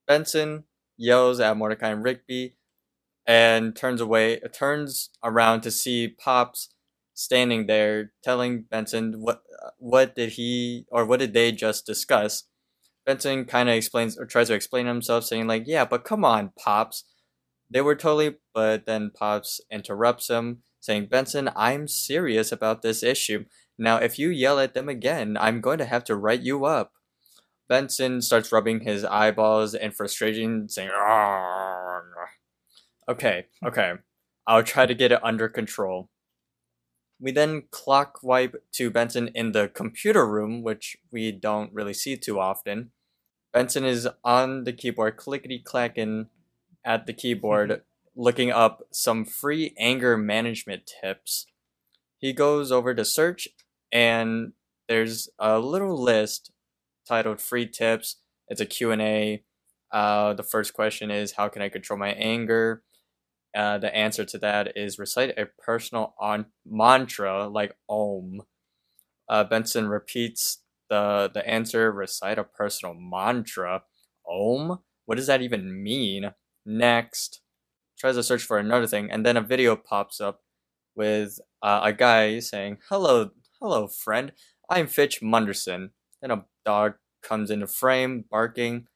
Benson 0.06 0.64
yells 0.96 1.40
at 1.40 1.56
Mordecai 1.56 1.88
and 1.90 2.04
Rigby, 2.04 2.56
and 3.26 3.74
turns 3.74 4.00
away, 4.00 4.40
turns 4.52 5.10
around 5.24 5.62
to 5.62 5.70
see 5.72 6.08
Pops 6.08 6.68
standing 7.14 7.66
there, 7.66 8.12
telling 8.22 8.64
Benson 8.70 9.14
what 9.20 9.42
what 9.78 10.14
did 10.14 10.30
he 10.30 10.86
or 10.90 11.04
what 11.04 11.20
did 11.20 11.34
they 11.34 11.52
just 11.52 11.86
discuss. 11.86 12.44
Benson 13.04 13.44
kind 13.44 13.68
of 13.68 13.74
explains 13.74 14.18
or 14.18 14.26
tries 14.26 14.48
to 14.48 14.54
explain 14.54 14.86
himself, 14.86 15.24
saying 15.24 15.46
like, 15.46 15.64
"Yeah, 15.66 15.84
but 15.84 16.04
come 16.04 16.24
on, 16.24 16.52
Pops." 16.58 17.04
They 17.70 17.80
were 17.80 17.96
totally, 17.96 18.36
but 18.54 18.86
then 18.86 19.10
Pops 19.10 19.60
interrupts 19.70 20.28
him, 20.28 20.62
saying, 20.80 21.06
"Benson, 21.06 21.50
I'm 21.56 21.88
serious 21.88 22.52
about 22.52 22.82
this 22.82 23.02
issue. 23.02 23.46
Now, 23.78 23.96
if 23.96 24.18
you 24.18 24.28
yell 24.28 24.60
at 24.60 24.74
them 24.74 24.88
again, 24.88 25.36
I'm 25.38 25.60
going 25.60 25.78
to 25.78 25.86
have 25.86 26.04
to 26.04 26.16
write 26.16 26.42
you 26.42 26.64
up." 26.64 26.92
Benson 27.68 28.20
starts 28.20 28.52
rubbing 28.52 28.80
his 28.80 29.04
eyeballs 29.04 29.74
in 29.74 29.92
frustration, 29.92 30.68
saying. 30.68 30.90
Okay, 33.08 33.46
okay. 33.64 33.94
I'll 34.46 34.62
try 34.62 34.86
to 34.86 34.94
get 34.94 35.12
it 35.12 35.24
under 35.24 35.48
control. 35.48 36.10
We 37.22 37.30
then 37.30 37.62
clock 37.70 38.18
wipe 38.24 38.56
to 38.72 38.90
Benson 38.90 39.30
in 39.32 39.52
the 39.52 39.68
computer 39.68 40.26
room, 40.26 40.64
which 40.64 40.96
we 41.12 41.30
don't 41.30 41.72
really 41.72 41.94
see 41.94 42.16
too 42.16 42.40
often. 42.40 42.90
Benson 43.52 43.84
is 43.84 44.08
on 44.24 44.64
the 44.64 44.72
keyboard, 44.72 45.16
clickety 45.16 45.60
clacking 45.60 46.26
at 46.84 47.06
the 47.06 47.12
keyboard, 47.12 47.82
looking 48.16 48.50
up 48.50 48.82
some 48.90 49.24
free 49.24 49.72
anger 49.78 50.16
management 50.16 50.90
tips. 51.00 51.46
He 52.18 52.32
goes 52.32 52.72
over 52.72 52.92
to 52.92 53.04
search, 53.04 53.46
and 53.92 54.54
there's 54.88 55.28
a 55.38 55.60
little 55.60 55.96
list 56.02 56.50
titled 57.06 57.40
"Free 57.40 57.68
Tips." 57.68 58.16
It's 58.48 58.60
a 58.60 58.66
Q 58.66 58.90
and 58.90 59.00
A. 59.00 59.44
Uh, 59.92 60.34
the 60.34 60.42
first 60.42 60.74
question 60.74 61.12
is, 61.12 61.32
"How 61.32 61.48
can 61.48 61.62
I 61.62 61.68
control 61.68 62.00
my 62.00 62.14
anger?" 62.14 62.82
Uh, 63.54 63.78
the 63.78 63.94
answer 63.94 64.24
to 64.24 64.38
that 64.38 64.76
is 64.76 64.98
recite 64.98 65.38
a 65.38 65.46
personal 65.46 66.14
on 66.18 66.46
mantra 66.64 67.48
like 67.48 67.76
Om. 67.88 68.42
Uh, 69.28 69.44
Benson 69.44 69.88
repeats 69.88 70.58
the 70.88 71.30
the 71.32 71.46
answer. 71.48 71.92
Recite 71.92 72.38
a 72.38 72.44
personal 72.44 72.94
mantra. 72.94 73.82
Om. 74.28 74.78
What 75.04 75.16
does 75.16 75.26
that 75.26 75.42
even 75.42 75.82
mean? 75.82 76.32
Next, 76.64 77.40
tries 77.98 78.14
to 78.16 78.22
search 78.22 78.42
for 78.42 78.58
another 78.58 78.86
thing, 78.86 79.10
and 79.10 79.26
then 79.26 79.36
a 79.36 79.42
video 79.42 79.76
pops 79.76 80.20
up 80.20 80.42
with 80.94 81.38
uh, 81.62 81.80
a 81.82 81.92
guy 81.92 82.38
saying, 82.38 82.78
"Hello, 82.88 83.30
hello, 83.60 83.86
friend. 83.86 84.32
I'm 84.70 84.86
Fitch 84.86 85.20
Munderson." 85.20 85.90
Then 86.20 86.30
a 86.30 86.44
dog 86.64 86.94
comes 87.22 87.50
into 87.50 87.66
frame, 87.66 88.24
barking. 88.30 88.86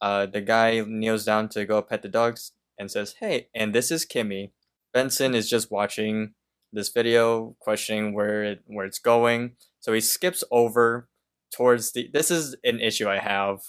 Uh, 0.00 0.26
the 0.26 0.40
guy 0.40 0.82
kneels 0.86 1.24
down 1.24 1.48
to 1.50 1.66
go 1.66 1.82
pet 1.82 2.02
the 2.02 2.08
dogs 2.08 2.52
and 2.80 2.90
says, 2.90 3.16
"Hey, 3.20 3.48
and 3.54 3.74
this 3.74 3.90
is 3.90 4.06
Kimmy." 4.06 4.52
Benson 4.92 5.34
is 5.34 5.48
just 5.48 5.70
watching 5.70 6.34
this 6.72 6.88
video, 6.88 7.56
questioning 7.60 8.14
where 8.14 8.42
it 8.42 8.62
where 8.66 8.86
it's 8.86 8.98
going. 8.98 9.56
So 9.80 9.92
he 9.92 10.00
skips 10.00 10.42
over 10.50 11.08
towards 11.54 11.92
the. 11.92 12.08
This 12.12 12.30
is 12.30 12.56
an 12.64 12.80
issue 12.80 13.08
I 13.08 13.18
have 13.18 13.60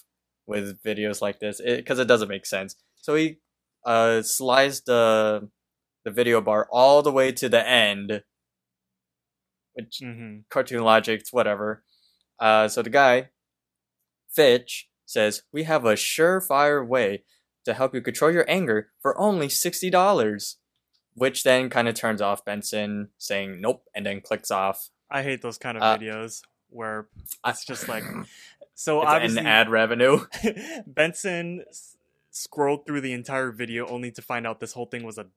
with 0.47 0.81
videos 0.81 1.21
like 1.21 1.39
this 1.39 1.61
because 1.63 1.99
it, 1.99 2.07
doesn't 2.07 2.29
make 2.29 2.45
sense. 2.45 2.75
So 2.95 3.15
he 3.15 3.37
uh, 3.85 4.21
slides 4.21 4.81
the 4.81 5.49
the 6.05 6.11
video 6.11 6.41
bar 6.41 6.67
all 6.71 7.01
the 7.03 7.11
way 7.11 7.31
to 7.33 7.49
the 7.49 7.67
end, 7.67 8.23
which 9.73 9.99
hmm 10.01 10.39
cartoon 10.49 10.83
logic, 10.83 11.19
it's 11.21 11.33
whatever. 11.33 11.83
Uh, 12.39 12.67
so 12.67 12.81
the 12.81 12.89
guy, 12.89 13.29
Fitch, 14.33 14.89
says, 15.05 15.43
We 15.51 15.63
have 15.63 15.85
a 15.85 15.93
surefire 15.93 16.85
way 16.85 17.23
to 17.65 17.73
help 17.73 17.93
you 17.93 18.01
control 18.01 18.31
your 18.31 18.45
anger 18.47 18.89
for 18.99 19.17
only 19.19 19.47
$60. 19.47 20.55
Which 21.15 21.43
then 21.43 21.69
kind 21.69 21.87
of 21.89 21.95
turns 21.95 22.21
off 22.21 22.45
Benson 22.45 23.09
saying 23.17 23.59
nope 23.59 23.83
and 23.93 24.05
then 24.05 24.21
clicks 24.21 24.49
off. 24.49 24.89
I 25.09 25.23
hate 25.23 25.41
those 25.41 25.57
kind 25.57 25.77
of 25.77 25.83
Uh, 25.83 25.97
videos 25.97 26.41
where 26.69 27.07
it's 27.45 27.65
just 27.65 27.89
like 27.89 28.03
so 28.75 29.01
It's 29.01 29.11
obviously 29.11 29.41
ad 29.41 29.69
revenue. 29.69 30.19
Benson 30.87 31.65
s- 31.67 31.97
scrolled 32.31 32.85
through 32.85 33.01
the 33.01 33.11
entire 33.11 33.51
video 33.51 33.85
only 33.87 34.09
to 34.11 34.21
find 34.21 34.47
out 34.47 34.61
this 34.61 34.71
whole 34.71 34.85
thing 34.85 35.03
was 35.03 35.17
a 35.17 35.27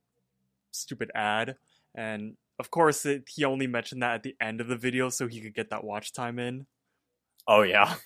stupid 0.70 1.10
ad 1.14 1.56
and 1.94 2.36
of 2.60 2.70
course 2.70 3.04
it, 3.04 3.24
he 3.28 3.44
only 3.44 3.66
mentioned 3.66 4.00
that 4.02 4.14
at 4.14 4.22
the 4.22 4.36
end 4.40 4.60
of 4.60 4.68
the 4.68 4.76
video 4.76 5.08
so 5.08 5.26
he 5.26 5.40
could 5.40 5.54
get 5.54 5.70
that 5.70 5.82
watch 5.82 6.12
time 6.12 6.38
in. 6.38 6.66
Oh, 7.48 7.62
yeah. 7.62 7.96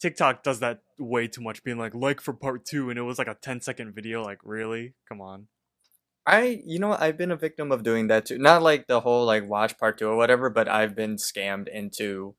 TikTok 0.00 0.42
does 0.42 0.60
that 0.60 0.80
way 0.98 1.26
too 1.26 1.40
much 1.40 1.64
being 1.64 1.78
like 1.78 1.94
like 1.94 2.20
for 2.20 2.32
part 2.32 2.64
2 2.64 2.90
and 2.90 2.98
it 2.98 3.02
was 3.02 3.18
like 3.18 3.28
a 3.28 3.36
10 3.40 3.60
second 3.60 3.94
video 3.94 4.22
like 4.22 4.38
really? 4.44 4.94
Come 5.08 5.20
on. 5.20 5.48
I, 6.26 6.62
you 6.64 6.78
know, 6.78 6.96
I've 6.98 7.18
been 7.18 7.30
a 7.30 7.36
victim 7.36 7.70
of 7.70 7.82
doing 7.82 8.06
that 8.06 8.26
too. 8.26 8.38
Not 8.38 8.62
like 8.62 8.86
the 8.86 9.00
whole 9.00 9.26
like 9.26 9.46
watch 9.46 9.76
part 9.78 9.98
two 9.98 10.08
or 10.08 10.16
whatever, 10.16 10.48
but 10.48 10.68
I've 10.68 10.94
been 10.94 11.16
scammed 11.16 11.68
into 11.68 12.34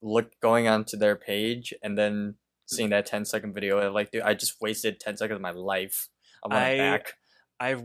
look 0.00 0.32
going 0.40 0.66
onto 0.66 0.96
their 0.96 1.14
page 1.14 1.74
and 1.82 1.96
then 1.96 2.36
seeing 2.66 2.88
that 2.90 3.06
10 3.06 3.26
second 3.26 3.52
video. 3.52 3.78
And 3.78 3.92
like, 3.92 4.10
dude, 4.10 4.22
I 4.22 4.32
just 4.34 4.60
wasted 4.60 4.98
10 4.98 5.18
seconds 5.18 5.36
of 5.36 5.42
my 5.42 5.50
life. 5.50 6.08
I 6.42 6.48
want 6.48 6.64
I- 6.64 6.70
it 6.70 6.78
back. 6.78 7.14
I've 7.60 7.84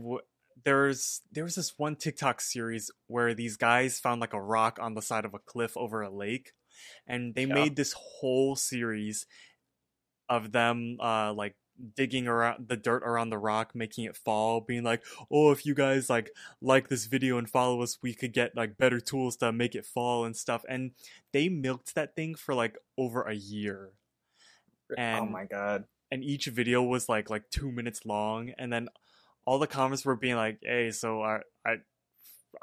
there's 0.64 1.20
there 1.30 1.44
was 1.44 1.54
this 1.54 1.74
one 1.76 1.94
TikTok 1.94 2.40
series 2.40 2.90
where 3.06 3.32
these 3.32 3.56
guys 3.56 4.00
found 4.00 4.20
like 4.20 4.32
a 4.32 4.42
rock 4.42 4.78
on 4.80 4.94
the 4.94 5.02
side 5.02 5.24
of 5.24 5.34
a 5.34 5.38
cliff 5.38 5.76
over 5.76 6.02
a 6.02 6.10
lake, 6.10 6.52
and 7.06 7.34
they 7.34 7.46
Yeah. 7.46 7.54
made 7.54 7.76
this 7.76 7.92
whole 7.92 8.56
series 8.56 9.26
of 10.28 10.52
them 10.52 10.96
uh 11.00 11.32
like 11.32 11.56
digging 11.94 12.26
around 12.26 12.66
the 12.68 12.76
dirt 12.76 13.04
around 13.04 13.30
the 13.30 13.38
rock, 13.38 13.72
making 13.74 14.04
it 14.04 14.16
fall, 14.16 14.60
being 14.60 14.82
like, 14.82 15.04
"Oh, 15.30 15.52
if 15.52 15.64
you 15.64 15.74
guys 15.74 16.10
like 16.10 16.30
like 16.60 16.88
this 16.88 17.06
video 17.06 17.38
and 17.38 17.48
follow 17.48 17.82
us, 17.82 17.98
we 18.02 18.14
could 18.14 18.32
get 18.32 18.56
like 18.56 18.76
better 18.78 18.98
tools 19.00 19.36
to 19.36 19.52
make 19.52 19.74
it 19.76 19.86
fall 19.86 20.24
and 20.24 20.36
stuff." 20.36 20.64
And 20.68 20.92
they 21.32 21.48
milked 21.48 21.94
that 21.94 22.16
thing 22.16 22.34
for 22.34 22.54
like 22.54 22.76
over 22.96 23.22
a 23.22 23.34
year. 23.34 23.92
oh 24.98 25.26
my 25.26 25.44
god. 25.44 25.84
and 26.10 26.24
each 26.24 26.46
video 26.46 26.82
was 26.82 27.08
like 27.08 27.30
like 27.30 27.48
two 27.50 27.70
minutes 27.70 28.06
long 28.06 28.50
and 28.58 28.72
then 28.72 28.88
all 29.44 29.58
the 29.58 29.66
comments 29.66 30.04
were 30.04 30.16
being 30.16 30.36
like 30.36 30.58
hey 30.62 30.90
so 30.90 31.22
i 31.22 31.40
i 31.66 31.76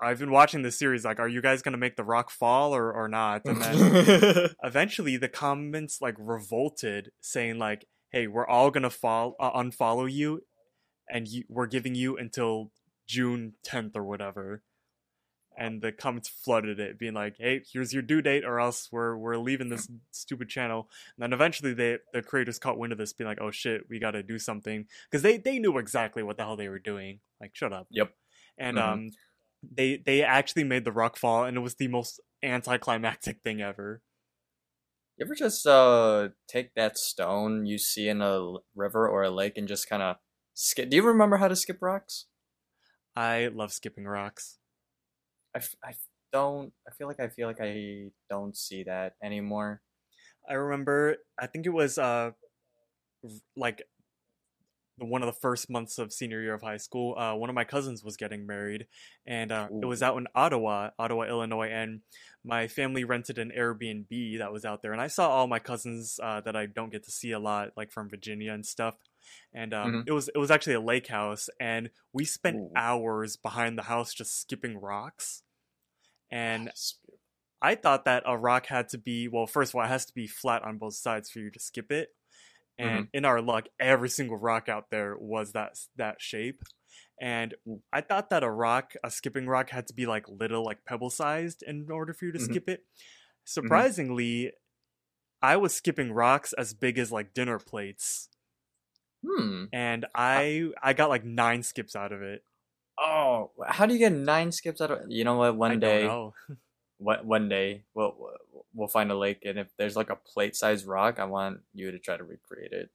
i've 0.02 0.20
been 0.20 0.32
watching 0.32 0.62
this 0.64 0.78
series 0.78 1.06
like 1.06 1.20
are 1.20 1.28
you 1.28 1.42
guys 1.42 1.62
gonna 1.62 1.78
make 1.78 1.96
the 1.96 2.04
rock 2.04 2.30
fall 2.30 2.76
or 2.76 2.92
or 2.92 3.08
not? 3.08 3.42
And 3.46 3.62
then 3.62 4.50
eventually 4.64 5.18
the 5.18 5.30
comments 5.30 6.02
like 6.02 6.16
revolted 6.18 7.12
saying 7.22 7.60
like 7.60 7.86
hey 8.12 8.28
we're 8.28 8.48
all 8.48 8.72
gonna 8.72 8.90
fall 8.90 9.36
uh, 9.40 9.52
unfollow 9.54 10.12
you 10.12 10.42
and 11.10 11.28
you, 11.28 11.44
we're 11.50 11.68
giving 11.68 11.94
you 11.96 12.18
until 12.18 12.72
june 13.08 13.54
10th 13.66 13.96
or 13.96 14.04
whatever. 14.04 14.64
And 15.58 15.82
the 15.82 15.92
comments 15.94 16.28
flooded 16.28 16.80
it 16.82 17.00
being 17.00 17.14
like 17.14 17.36
hey 17.38 17.62
here's 17.72 17.94
your 17.94 18.02
due 18.02 18.22
date 18.22 18.44
or 18.44 18.60
else 18.60 18.90
we're 18.92 19.16
we're 19.16 19.38
leaving 19.38 19.70
this 19.70 19.88
stupid 20.12 20.50
channel. 20.50 20.90
And 21.16 21.24
then 21.24 21.32
eventually 21.34 21.74
they 21.74 22.00
the 22.12 22.22
creators 22.22 22.60
caught 22.60 22.78
wind 22.78 22.92
of 22.92 22.98
this 22.98 23.14
being 23.14 23.28
like 23.30 23.40
oh 23.40 23.52
shit 23.52 23.84
we 23.90 24.00
gotta 24.00 24.24
do 24.24 24.38
something. 24.40 24.88
Because 25.10 25.22
they 25.22 25.38
they 25.38 25.60
knew 25.60 25.78
exactly 25.78 26.24
what 26.24 26.36
the 26.38 26.44
hell 26.44 26.58
they 26.58 26.68
were 26.70 26.80
doing. 26.80 27.20
Like 27.40 27.52
shut 27.56 27.72
up. 27.72 27.88
Yep. 27.92 28.12
and 28.58 28.78
Mhm. 28.78 28.82
um 28.94 29.10
they 29.72 29.98
they 29.98 30.24
actually 30.24 30.64
made 30.64 30.86
the 30.86 30.92
rock 30.92 31.18
fall 31.18 31.46
and 31.46 31.58
it 31.58 31.62
was 31.62 31.76
the 31.76 31.88
most 31.88 32.20
anticlimactic 32.44 33.42
thing 33.44 33.62
ever 33.62 34.02
You 35.18 35.26
ever 35.26 35.36
just 35.36 35.66
uh 35.66 36.30
take 36.48 36.74
that 36.76 36.98
stone 36.98 37.66
you 37.66 37.78
see 37.78 38.08
in 38.10 38.22
a 38.22 38.56
river 38.76 39.08
or 39.10 39.24
a 39.24 39.30
lake 39.30 39.58
and 39.58 39.68
just 39.68 39.88
kind 39.90 40.02
of 40.04 40.18
skip? 40.54 40.90
Do 40.90 40.96
you 40.98 41.04
remember 41.04 41.38
how 41.38 41.48
to 41.48 41.56
skip 41.56 41.82
rocks? 41.82 42.28
i 43.16 43.48
love 43.48 43.74
skipping 43.74 44.06
rocks 44.06 44.60
I, 45.54 45.60
f- 45.60 45.76
I 45.84 45.94
don't. 46.32 46.74
I 46.88 46.92
feel 46.92 47.08
like 47.08 47.20
I 47.20 47.30
feel 47.30 47.48
like 47.48 47.62
I 47.62 48.12
don't 48.30 48.56
see 48.58 48.84
that 48.84 49.16
anymore. 49.24 49.82
I 50.50 50.54
remember 50.54 51.18
I 51.40 51.48
think 51.48 51.66
it 51.66 51.72
was 51.72 51.98
uh 51.98 52.32
like 53.56 53.84
one 54.98 55.22
of 55.22 55.28
the 55.28 55.34
first 55.40 55.70
months 55.70 55.98
of 55.98 56.14
senior 56.14 56.42
year 56.42 56.54
of 56.54 56.62
high 56.62 56.78
school. 56.78 57.18
Uh, 57.18 57.36
one 57.36 57.50
of 57.50 57.56
my 57.56 57.66
cousins 57.66 58.04
was 58.04 58.18
getting 58.18 58.46
married, 58.46 58.88
and 59.26 59.52
uh, 59.52 59.70
it 59.82 59.86
was 59.86 60.02
out 60.02 60.18
in 60.18 60.28
Ottawa, 60.36 60.92
Ottawa, 60.98 61.24
Illinois, 61.24 61.68
and 61.70 62.02
my 62.44 62.68
family 62.68 63.04
rented 63.04 63.38
an 63.38 63.52
Airbnb 63.58 64.38
that 64.38 64.52
was 64.54 64.64
out 64.66 64.82
there, 64.82 64.94
and 64.94 65.02
I 65.02 65.08
saw 65.08 65.30
all 65.30 65.48
my 65.48 65.60
cousins 65.60 66.20
uh, 66.22 66.42
that 66.42 66.56
I 66.56 66.66
don't 66.68 66.92
get 66.92 67.04
to 67.04 67.12
see 67.12 67.32
a 67.32 67.40
lot, 67.40 67.72
like 67.76 67.92
from 67.92 68.10
Virginia 68.10 68.54
and 68.54 68.66
stuff. 68.66 68.96
And 69.54 69.74
um, 69.74 69.98
Mhm. 69.98 70.06
it 70.06 70.12
was 70.12 70.30
it 70.30 70.38
was 70.38 70.52
actually 70.52 70.76
a 70.76 70.82
lake 70.82 71.08
house, 71.08 71.50
and 71.60 71.90
we 72.14 72.26
spent 72.26 72.62
Ooh. 72.62 72.70
hours 72.76 73.36
behind 73.38 73.78
the 73.78 73.84
house 73.84 74.14
just 74.14 74.40
skipping 74.40 74.78
rocks. 74.78 75.44
And 76.32 76.72
I 77.62 77.76
thought 77.76 78.06
that 78.06 78.24
a 78.26 78.38
rock 78.38 78.68
had 78.68 78.90
to 78.90 78.98
be 78.98 79.28
well, 79.28 79.48
first 79.48 79.72
of 79.72 79.76
all, 79.76 79.84
it 79.86 79.90
has 79.90 80.06
to 80.08 80.14
be 80.14 80.28
flat 80.28 80.64
on 80.64 80.78
both 80.78 80.96
sides 80.96 81.30
for 81.32 81.40
you 81.40 81.52
to 81.52 81.60
skip 81.60 81.92
it. 81.92 82.16
And 82.78 83.08
in 83.14 83.26
our 83.26 83.42
luck, 83.42 83.68
every 83.80 84.10
single 84.10 84.38
rock 84.38 84.68
out 84.70 84.90
there 84.92 85.16
was 85.18 85.54
that 85.54 85.80
that 85.96 86.22
shape. 86.22 86.62
And 87.22 87.56
I 87.94 88.02
thought 88.02 88.30
that 88.32 88.44
a 88.44 88.52
rock, 88.52 88.94
a 89.04 89.10
skipping 89.12 89.48
rock, 89.48 89.70
had 89.70 89.88
to 89.88 89.94
be 89.94 90.06
like 90.06 90.28
little, 90.28 90.64
like 90.66 90.84
pebble 90.86 91.10
sized, 91.10 91.64
in 91.64 91.90
order 91.90 92.14
for 92.14 92.26
you 92.26 92.32
to 92.34 92.40
Mhm. 92.40 92.46
skip 92.46 92.70
it. 92.70 92.86
Surprisingly, 93.46 94.52
I 95.42 95.58
was 95.58 95.76
skipping 95.76 96.12
rocks 96.14 96.54
as 96.54 96.74
big 96.74 96.98
as 96.98 97.12
like 97.12 97.34
dinner 97.34 97.60
plates, 97.60 98.30
Hmm. 99.26 99.66
and 99.74 100.06
I 100.14 100.72
I 100.82 100.94
got 100.94 101.10
like 101.10 101.24
nine 101.26 101.64
skips 101.64 101.96
out 101.96 102.12
of 102.12 102.22
it. 102.22 102.44
Oh, 102.98 103.52
how 103.68 103.86
do 103.86 103.94
you 103.94 104.00
get 104.00 104.12
nine 104.14 104.52
skips 104.52 104.82
out 104.82 104.92
of? 104.92 105.00
You 105.10 105.24
know 105.24 105.36
what? 105.38 105.56
One 105.58 105.72
I 105.72 105.76
day, 105.76 106.02
don't 106.04 106.08
know. 106.08 106.34
one 107.06 107.50
day, 107.50 107.84
we'll 107.94 108.16
we'll 108.74 108.88
find 108.88 109.12
a 109.12 109.18
lake, 109.18 109.44
and 109.46 109.60
if 109.60 109.68
there's 109.78 109.96
like 109.96 110.10
a 110.10 110.16
plate-sized 110.16 110.86
rock, 110.86 111.20
I 111.20 111.26
want 111.26 111.60
you 111.74 111.92
to 111.92 112.00
try 112.00 112.18
to 112.18 112.24
recreate 112.24 112.72
it. 112.72 112.90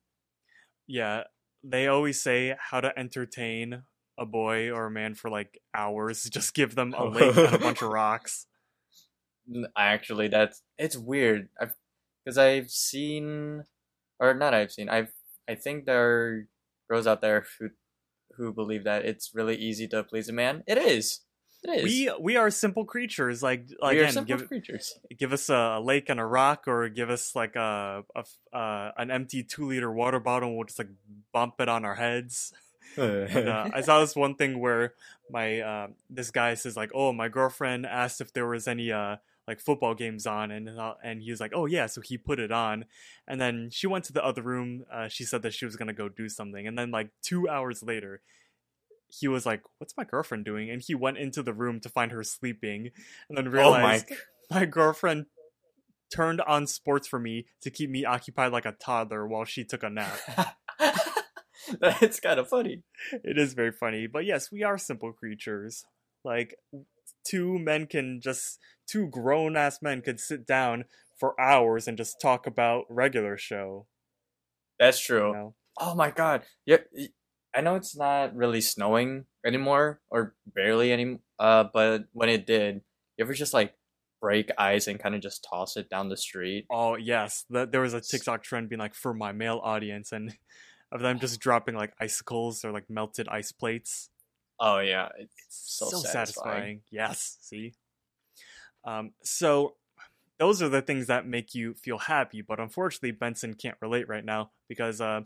Yeah, 0.87 1.25
they 1.63 1.87
always 1.87 2.21
say 2.21 2.57
how 2.59 2.81
to 2.81 2.99
entertain 2.99 3.83
a 4.19 4.27
boy 4.27 4.71
or 4.71 4.87
a 4.87 4.91
man 4.91 5.15
for 5.15 5.31
like 5.31 5.61
hours. 5.75 6.25
Just 6.31 6.55
give 6.55 6.75
them 6.75 6.95
a 6.97 7.05
lake 7.05 7.37
and 7.37 7.55
a 7.55 7.59
bunch 7.67 7.83
of 7.83 7.91
rocks. 7.91 8.47
Actually, 9.77 10.29
that's 10.29 10.63
it's 10.79 10.97
weird. 10.97 11.49
I've 11.61 11.75
because 12.25 12.39
I've 12.39 12.71
seen, 12.71 13.65
or 14.19 14.35
not. 14.35 14.55
I've 14.55 14.73
seen. 14.73 14.89
I've 14.89 15.13
I 15.49 15.55
think 15.55 15.87
there 15.87 16.11
are 16.11 16.47
girls 16.89 17.07
out 17.07 17.21
there 17.21 17.47
who 17.59 17.71
who 18.37 18.53
believe 18.53 18.85
that 18.85 19.05
it's 19.05 19.35
really 19.35 19.57
easy 19.57 19.89
to 19.89 20.05
please 20.05 20.29
a 20.29 20.33
man. 20.33 20.63
It 20.67 20.79
is. 20.79 21.21
We 21.85 22.11
we 22.19 22.37
are 22.37 22.51
simple 22.51 22.85
creatures. 22.85 23.43
Like 23.43 23.67
We 23.83 23.89
again, 23.99 24.13
simple 24.13 24.39
give 24.39 24.49
creatures. 24.49 24.99
give 25.19 25.33
us 25.33 25.49
a 25.51 25.79
lake 25.83 26.09
and 26.09 26.19
a 26.19 26.25
rock, 26.25 26.67
or 26.67 26.89
give 26.89 27.11
us 27.11 27.37
like 27.37 27.55
a, 27.57 28.05
a 28.17 28.57
uh, 28.57 28.93
an 28.97 29.11
empty 29.11 29.43
two 29.43 29.67
liter 29.69 29.93
water 29.93 30.21
bottle. 30.21 30.49
and 30.49 30.57
We'll 30.57 30.67
just 30.67 30.79
like 30.79 30.89
bump 31.33 31.61
it 31.61 31.69
on 31.69 31.85
our 31.85 31.95
heads. 31.97 32.53
And, 32.97 33.49
uh, 33.49 33.71
I 33.73 33.83
saw 33.83 34.01
this 34.01 34.17
one 34.17 34.35
thing 34.35 34.59
where 34.59 34.95
my 35.31 35.61
uh, 35.61 35.87
this 36.09 36.33
guy 36.33 36.55
says 36.55 36.77
like, 36.77 36.91
"Oh, 36.93 37.13
my 37.13 37.29
girlfriend 37.29 37.87
asked 37.87 38.21
if 38.21 38.33
there 38.33 38.49
was 38.49 38.67
any 38.67 38.91
uh 38.91 39.17
like 39.47 39.61
football 39.61 39.95
games 39.95 40.27
on," 40.27 40.51
and 40.51 40.69
uh, 40.69 40.95
and 41.05 41.23
he 41.23 41.31
was 41.31 41.39
like, 41.39 41.53
"Oh 41.55 41.67
yeah," 41.67 41.87
so 41.87 42.01
he 42.01 42.19
put 42.19 42.41
it 42.41 42.51
on, 42.51 42.87
and 43.29 43.41
then 43.41 43.71
she 43.71 43.87
went 43.87 44.07
to 44.07 44.13
the 44.13 44.25
other 44.25 44.43
room. 44.43 44.87
Uh, 44.93 45.07
she 45.07 45.23
said 45.25 45.43
that 45.43 45.55
she 45.55 45.65
was 45.67 45.77
gonna 45.77 45.93
go 45.93 46.09
do 46.09 46.29
something, 46.29 46.67
and 46.67 46.77
then 46.77 46.91
like 46.91 47.11
two 47.23 47.49
hours 47.49 47.81
later. 47.83 48.23
He 49.11 49.29
was 49.29 49.47
like, 49.47 49.63
"What's 49.79 49.97
my 49.97 50.05
girlfriend 50.05 50.45
doing?" 50.45 50.71
And 50.71 50.83
he 50.85 50.95
went 50.95 51.19
into 51.19 51.43
the 51.43 51.53
room 51.53 51.81
to 51.81 51.89
find 51.89 52.13
her 52.13 52.23
sleeping, 52.23 52.91
and 53.29 53.37
then 53.39 53.49
oh 53.49 53.51
my! 53.51 53.61
realized 53.63 54.07
my 54.51 54.65
girlfriend 54.67 55.27
turned 56.13 56.41
on 56.43 56.67
sports 56.67 57.07
for 57.07 57.19
me 57.21 57.47
to 57.63 57.71
keep 57.71 57.89
me 57.91 58.05
occupied 58.05 58.53
like 58.53 58.67
a 58.67 58.73
toddler 58.73 59.27
while 59.27 59.45
she 59.45 59.65
took 59.65 59.83
a 59.83 59.91
nap. 59.91 60.19
That's 61.81 62.19
kind 62.21 62.41
of 62.41 62.49
funny. 62.49 62.83
it 63.13 63.39
is 63.39 63.55
very 63.55 63.71
funny. 63.73 64.07
But 64.07 64.25
yes, 64.25 64.51
we 64.51 64.63
are 64.65 64.77
simple 64.79 65.13
creatures. 65.13 65.85
Like 66.25 66.57
two 67.25 67.59
men 67.59 67.87
can 67.87 68.21
just 68.21 68.59
two 68.89 69.07
grown 69.09 69.57
ass 69.57 69.81
men 69.81 70.03
could 70.03 70.19
sit 70.21 70.47
down 70.47 70.85
for 71.19 71.39
hours 71.41 71.87
and 71.87 71.97
just 71.97 72.21
talk 72.21 72.47
about 72.47 72.85
regular 72.89 73.37
show. 73.37 73.87
That's 74.79 75.09
You 75.09 75.17
true. 75.17 75.33
know? 75.33 75.55
Oh 75.79 75.95
my 75.95 76.11
god. 76.11 76.43
Yep. 76.67 76.87
I 77.55 77.61
know 77.61 77.75
it's 77.77 77.97
not 77.97 78.35
really 78.35 78.61
snowing 78.61 79.25
anymore 79.45 80.01
or 80.11 80.35
barely 80.55 80.93
any 80.93 81.19
uh 81.39 81.65
but 81.73 82.05
when 82.13 82.29
it 82.29 82.47
did, 82.47 82.83
you 83.17 83.25
ever 83.25 83.35
just 83.35 83.55
like 83.55 83.75
break 84.21 84.51
ice 84.59 84.87
and 84.87 85.01
kind 85.01 85.15
of 85.15 85.21
just 85.21 85.47
toss 85.49 85.77
it 85.77 85.89
down 85.89 86.09
the 86.09 86.17
street? 86.17 86.67
Oh 86.71 86.97
yes, 86.97 87.45
the, 87.49 87.67
there 87.67 87.81
was 87.81 87.95
a 87.95 88.01
TikTok 88.01 88.43
trend 88.43 88.69
being 88.69 88.81
like 88.81 88.95
for 88.95 89.15
my 89.15 89.33
male 89.33 89.61
audience 89.63 90.13
and 90.13 90.37
of 90.93 91.01
them 91.01 91.19
just 91.19 91.41
dropping 91.41 91.75
like 91.75 91.93
icicles 92.01 92.65
or 92.65 92.73
like 92.73 92.91
melted 92.91 93.29
ice 93.29 93.53
plates. 93.53 94.11
Oh 94.59 94.79
yeah, 94.79 95.09
it's 95.19 95.33
so, 95.49 95.87
so, 95.87 95.99
satisfying. 95.99 96.13
satisfying. 96.13 96.81
Yes, 96.91 97.39
see. 97.41 97.75
Um, 98.85 99.13
so 99.23 99.77
those 100.39 100.63
are 100.63 100.69
the 100.69 100.83
things 100.83 101.07
that 101.07 101.27
make 101.27 101.55
you 101.55 101.75
feel 101.75 101.99
happy, 101.99 102.43
but 102.43 102.61
unfortunately, 102.61 103.11
Benson 103.13 103.55
can't 103.55 103.77
relate 103.81 104.09
right 104.09 104.25
now 104.25 104.51
because 104.69 105.01
uh, 105.01 105.21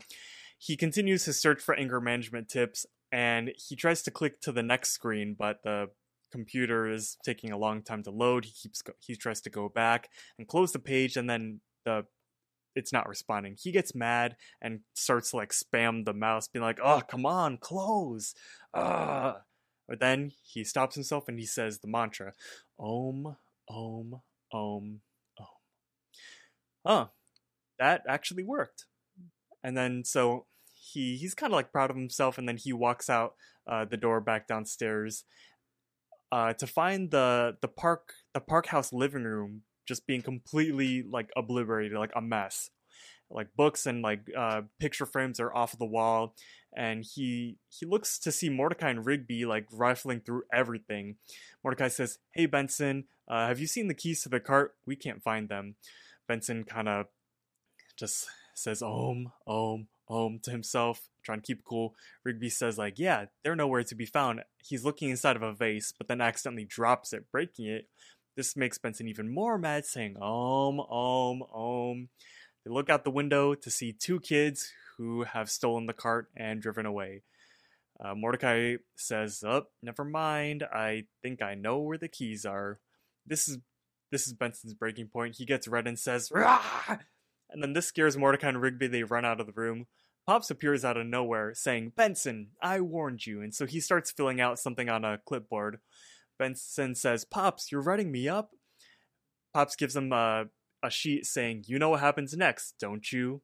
he 0.57 0.75
continues 0.77 1.25
his 1.25 1.39
search 1.39 1.61
for 1.61 1.75
anger 1.75 2.01
management 2.01 2.49
tips, 2.49 2.85
and 3.11 3.51
he 3.57 3.75
tries 3.75 4.01
to 4.03 4.11
click 4.11 4.41
to 4.41 4.51
the 4.51 4.63
next 4.63 4.91
screen, 4.91 5.35
but 5.37 5.63
the 5.63 5.89
computer 6.31 6.89
is 6.89 7.17
taking 7.23 7.51
a 7.51 7.57
long 7.57 7.81
time 7.81 8.03
to 8.03 8.11
load. 8.11 8.45
He 8.45 8.51
keeps 8.51 8.81
go- 8.81 8.93
he 8.99 9.15
tries 9.15 9.41
to 9.41 9.49
go 9.49 9.69
back 9.69 10.09
and 10.37 10.47
close 10.47 10.71
the 10.71 10.79
page, 10.79 11.15
and 11.17 11.29
then 11.29 11.61
the 11.85 12.05
it's 12.75 12.91
not 12.91 13.07
responding. 13.07 13.55
He 13.57 13.71
gets 13.71 13.95
mad 13.95 14.35
and 14.61 14.81
starts 14.93 15.33
like 15.33 15.51
spam 15.51 16.03
the 16.03 16.13
mouse, 16.13 16.47
being 16.47 16.63
like, 16.63 16.79
"Oh, 16.83 17.01
come 17.07 17.25
on, 17.25 17.57
close!" 17.57 18.35
Ah. 18.73 19.43
But 19.87 19.99
then 19.99 20.31
he 20.43 20.63
stops 20.63 20.95
himself 20.95 21.27
and 21.27 21.39
he 21.39 21.45
says 21.45 21.79
the 21.79 21.87
mantra, 21.87 22.33
"Om, 22.79 23.37
Om, 23.69 24.21
Om, 24.51 25.01
Om." 25.39 25.47
Huh, 26.85 27.07
that 27.79 28.03
actually 28.07 28.43
worked. 28.43 28.85
And 29.65 29.75
then 29.75 30.03
so 30.05 30.45
he 30.75 31.17
he's 31.17 31.33
kind 31.33 31.51
of 31.51 31.55
like 31.55 31.71
proud 31.71 31.89
of 31.89 31.97
himself, 31.97 32.37
and 32.37 32.47
then 32.47 32.57
he 32.57 32.71
walks 32.71 33.09
out 33.09 33.33
uh, 33.67 33.83
the 33.83 33.97
door 33.97 34.21
back 34.21 34.47
downstairs 34.47 35.23
uh, 36.31 36.53
to 36.53 36.67
find 36.67 37.09
the 37.09 37.57
the 37.61 37.67
park 37.67 38.13
the 38.35 38.39
park 38.39 38.67
house 38.67 38.93
living 38.93 39.23
room 39.23 39.63
just 39.87 40.05
being 40.05 40.21
completely 40.21 41.01
like 41.01 41.29
obliterated, 41.35 41.97
like 41.97 42.11
a 42.15 42.21
mess. 42.21 42.69
Like 43.31 43.47
books 43.55 43.87
and 43.87 44.03
like 44.03 44.27
uh, 44.37 44.61
picture 44.79 45.07
frames 45.07 45.39
are 45.39 45.53
off 45.53 45.75
the 45.79 45.85
wall, 45.85 46.35
and 46.77 47.03
he 47.03 47.57
he 47.69 47.87
looks 47.87 48.19
to 48.19 48.31
see 48.31 48.49
Mordecai 48.49 48.91
and 48.91 49.03
Rigby 49.03 49.45
like 49.45 49.65
rifling 49.73 50.19
through 50.19 50.43
everything. 50.53 51.15
Mordecai 51.63 51.87
says, 51.87 52.19
"Hey 52.33 52.45
Benson, 52.45 53.05
uh, 53.27 53.47
have 53.47 53.59
you 53.59 53.65
seen 53.65 53.87
the 53.87 53.95
keys 53.95 54.21
to 54.21 54.29
the 54.29 54.39
cart? 54.39 54.75
We 54.85 54.95
can't 54.95 55.23
find 55.23 55.49
them." 55.49 55.73
Benson 56.27 56.65
kind 56.65 56.87
of 56.87 57.07
just 57.97 58.27
says, 58.55 58.81
"Om, 58.81 59.31
om, 59.45 59.87
Om 60.07 60.39
to 60.43 60.51
himself, 60.51 61.09
trying 61.23 61.41
to 61.41 61.45
keep 61.45 61.63
cool. 61.63 61.95
Rigby 62.23 62.49
says, 62.49 62.77
like, 62.77 62.99
yeah, 62.99 63.25
they're 63.43 63.55
nowhere 63.55 63.83
to 63.83 63.95
be 63.95 64.05
found. 64.05 64.43
He's 64.63 64.85
looking 64.85 65.09
inside 65.09 65.35
of 65.35 65.41
a 65.41 65.53
vase, 65.53 65.93
but 65.97 66.07
then 66.07 66.21
accidentally 66.21 66.65
drops 66.65 67.11
it, 67.11 67.31
breaking 67.31 67.65
it. 67.65 67.87
This 68.35 68.55
makes 68.55 68.77
Benson 68.77 69.07
even 69.07 69.33
more 69.33 69.57
mad, 69.57 69.85
saying, 69.85 70.17
Om, 70.17 70.79
Om, 70.79 71.43
Om. 71.51 72.09
They 72.63 72.71
look 72.71 72.89
out 72.89 73.03
the 73.03 73.11
window 73.11 73.55
to 73.55 73.71
see 73.71 73.93
two 73.93 74.19
kids 74.19 74.71
who 74.97 75.23
have 75.23 75.49
stolen 75.49 75.87
the 75.87 75.93
cart 75.93 76.29
and 76.35 76.61
driven 76.61 76.85
away. 76.85 77.23
Uh, 77.99 78.13
Mordecai 78.13 78.75
says, 78.95 79.43
"Up, 79.43 79.67
oh, 79.67 79.71
never 79.81 80.03
mind. 80.03 80.63
I 80.63 81.05
think 81.21 81.41
I 81.41 81.55
know 81.55 81.79
where 81.79 81.97
the 81.97 82.09
keys 82.09 82.45
are." 82.45 82.79
This 83.25 83.47
is 83.47 83.59
this 84.11 84.27
is 84.27 84.33
Benson's 84.33 84.73
breaking 84.73 85.07
point. 85.07 85.35
He 85.37 85.45
gets 85.45 85.67
red 85.67 85.87
and 85.87 85.97
says, 85.97 86.31
Rah! 86.31 86.97
And 87.55 87.63
then 87.63 87.71
this 87.71 87.87
scares 87.87 88.17
Mordecai 88.17 88.49
and 88.49 88.61
Rigby. 88.61 88.87
They 88.87 89.03
run 89.03 89.23
out 89.23 89.39
of 89.39 89.47
the 89.47 89.53
room. 89.53 89.87
Pops 90.27 90.51
appears 90.51 90.83
out 90.83 90.97
of 90.97 91.07
nowhere, 91.07 91.53
saying, 91.55 91.93
"Benson, 91.95 92.51
I 92.61 92.81
warned 92.81 93.25
you." 93.25 93.41
And 93.41 93.55
so 93.55 93.65
he 93.65 93.79
starts 93.79 94.11
filling 94.11 94.41
out 94.41 94.59
something 94.59 94.89
on 94.89 95.05
a 95.05 95.19
clipboard. 95.25 95.79
Benson 96.37 96.95
says, 96.95 97.23
"Pops, 97.23 97.71
you're 97.71 97.81
writing 97.81 98.11
me 98.11 98.27
up." 98.27 98.51
Pops 99.53 99.77
gives 99.77 99.95
him 99.95 100.11
a 100.11 100.49
a 100.83 100.89
sheet 100.89 101.25
saying, 101.25 101.63
"You 101.67 101.79
know 101.79 101.89
what 101.89 102.01
happens 102.01 102.35
next, 102.35 102.75
don't 102.77 103.09
you?" 103.11 103.41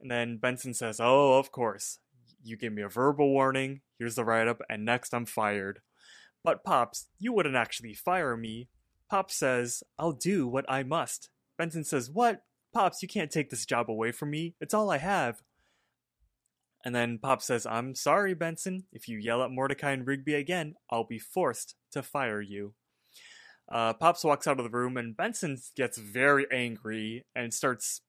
And 0.00 0.10
then 0.10 0.38
Benson 0.38 0.74
says, 0.74 0.98
"Oh, 1.00 1.38
of 1.38 1.52
course." 1.52 2.00
You 2.42 2.56
gave 2.56 2.72
me 2.72 2.82
a 2.82 2.88
verbal 2.88 3.30
warning, 3.30 3.82
here's 3.98 4.14
the 4.14 4.24
write 4.24 4.48
up, 4.48 4.62
and 4.68 4.84
next 4.84 5.12
I'm 5.12 5.26
fired. 5.26 5.80
But 6.44 6.64
Pops, 6.64 7.08
you 7.18 7.32
wouldn't 7.32 7.56
actually 7.56 7.94
fire 7.94 8.36
me. 8.36 8.68
Pops 9.10 9.36
says, 9.36 9.82
I'll 9.98 10.12
do 10.12 10.46
what 10.46 10.64
I 10.68 10.82
must. 10.82 11.30
Benson 11.56 11.84
says, 11.84 12.10
What? 12.10 12.44
Pops, 12.72 13.02
you 13.02 13.08
can't 13.08 13.30
take 13.30 13.50
this 13.50 13.66
job 13.66 13.90
away 13.90 14.12
from 14.12 14.30
me. 14.30 14.54
It's 14.60 14.74
all 14.74 14.90
I 14.90 14.98
have. 14.98 15.42
And 16.84 16.94
then 16.94 17.18
Pop 17.18 17.42
says, 17.42 17.66
I'm 17.66 17.94
sorry, 17.94 18.34
Benson. 18.34 18.84
If 18.92 19.08
you 19.08 19.18
yell 19.18 19.42
at 19.42 19.50
Mordecai 19.50 19.92
and 19.92 20.06
Rigby 20.06 20.34
again, 20.34 20.74
I'll 20.90 21.04
be 21.04 21.18
forced 21.18 21.74
to 21.92 22.02
fire 22.02 22.40
you. 22.40 22.74
Uh, 23.70 23.92
Pops 23.92 24.24
walks 24.24 24.46
out 24.46 24.58
of 24.58 24.64
the 24.64 24.76
room, 24.76 24.96
and 24.96 25.16
Benson 25.16 25.58
gets 25.76 25.98
very 25.98 26.46
angry 26.52 27.26
and 27.34 27.52
starts 27.52 28.00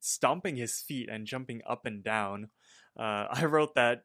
stomping 0.00 0.56
his 0.56 0.80
feet 0.80 1.08
and 1.08 1.26
jumping 1.26 1.62
up 1.68 1.86
and 1.86 2.04
down. 2.04 2.50
Uh, 2.98 3.26
I 3.30 3.44
wrote 3.46 3.74
that 3.74 4.04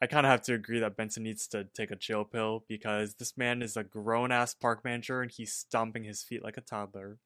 I 0.00 0.06
kind 0.06 0.26
of 0.26 0.30
have 0.30 0.42
to 0.42 0.54
agree 0.54 0.80
that 0.80 0.96
Benson 0.96 1.22
needs 1.22 1.46
to 1.48 1.64
take 1.74 1.90
a 1.90 1.96
chill 1.96 2.24
pill 2.24 2.64
because 2.68 3.14
this 3.14 3.36
man 3.36 3.62
is 3.62 3.76
a 3.76 3.84
grown 3.84 4.30
ass 4.30 4.52
park 4.52 4.84
manager 4.84 5.22
and 5.22 5.30
he's 5.30 5.54
stomping 5.54 6.04
his 6.04 6.22
feet 6.22 6.44
like 6.44 6.58
a 6.58 6.60
toddler. 6.60 7.18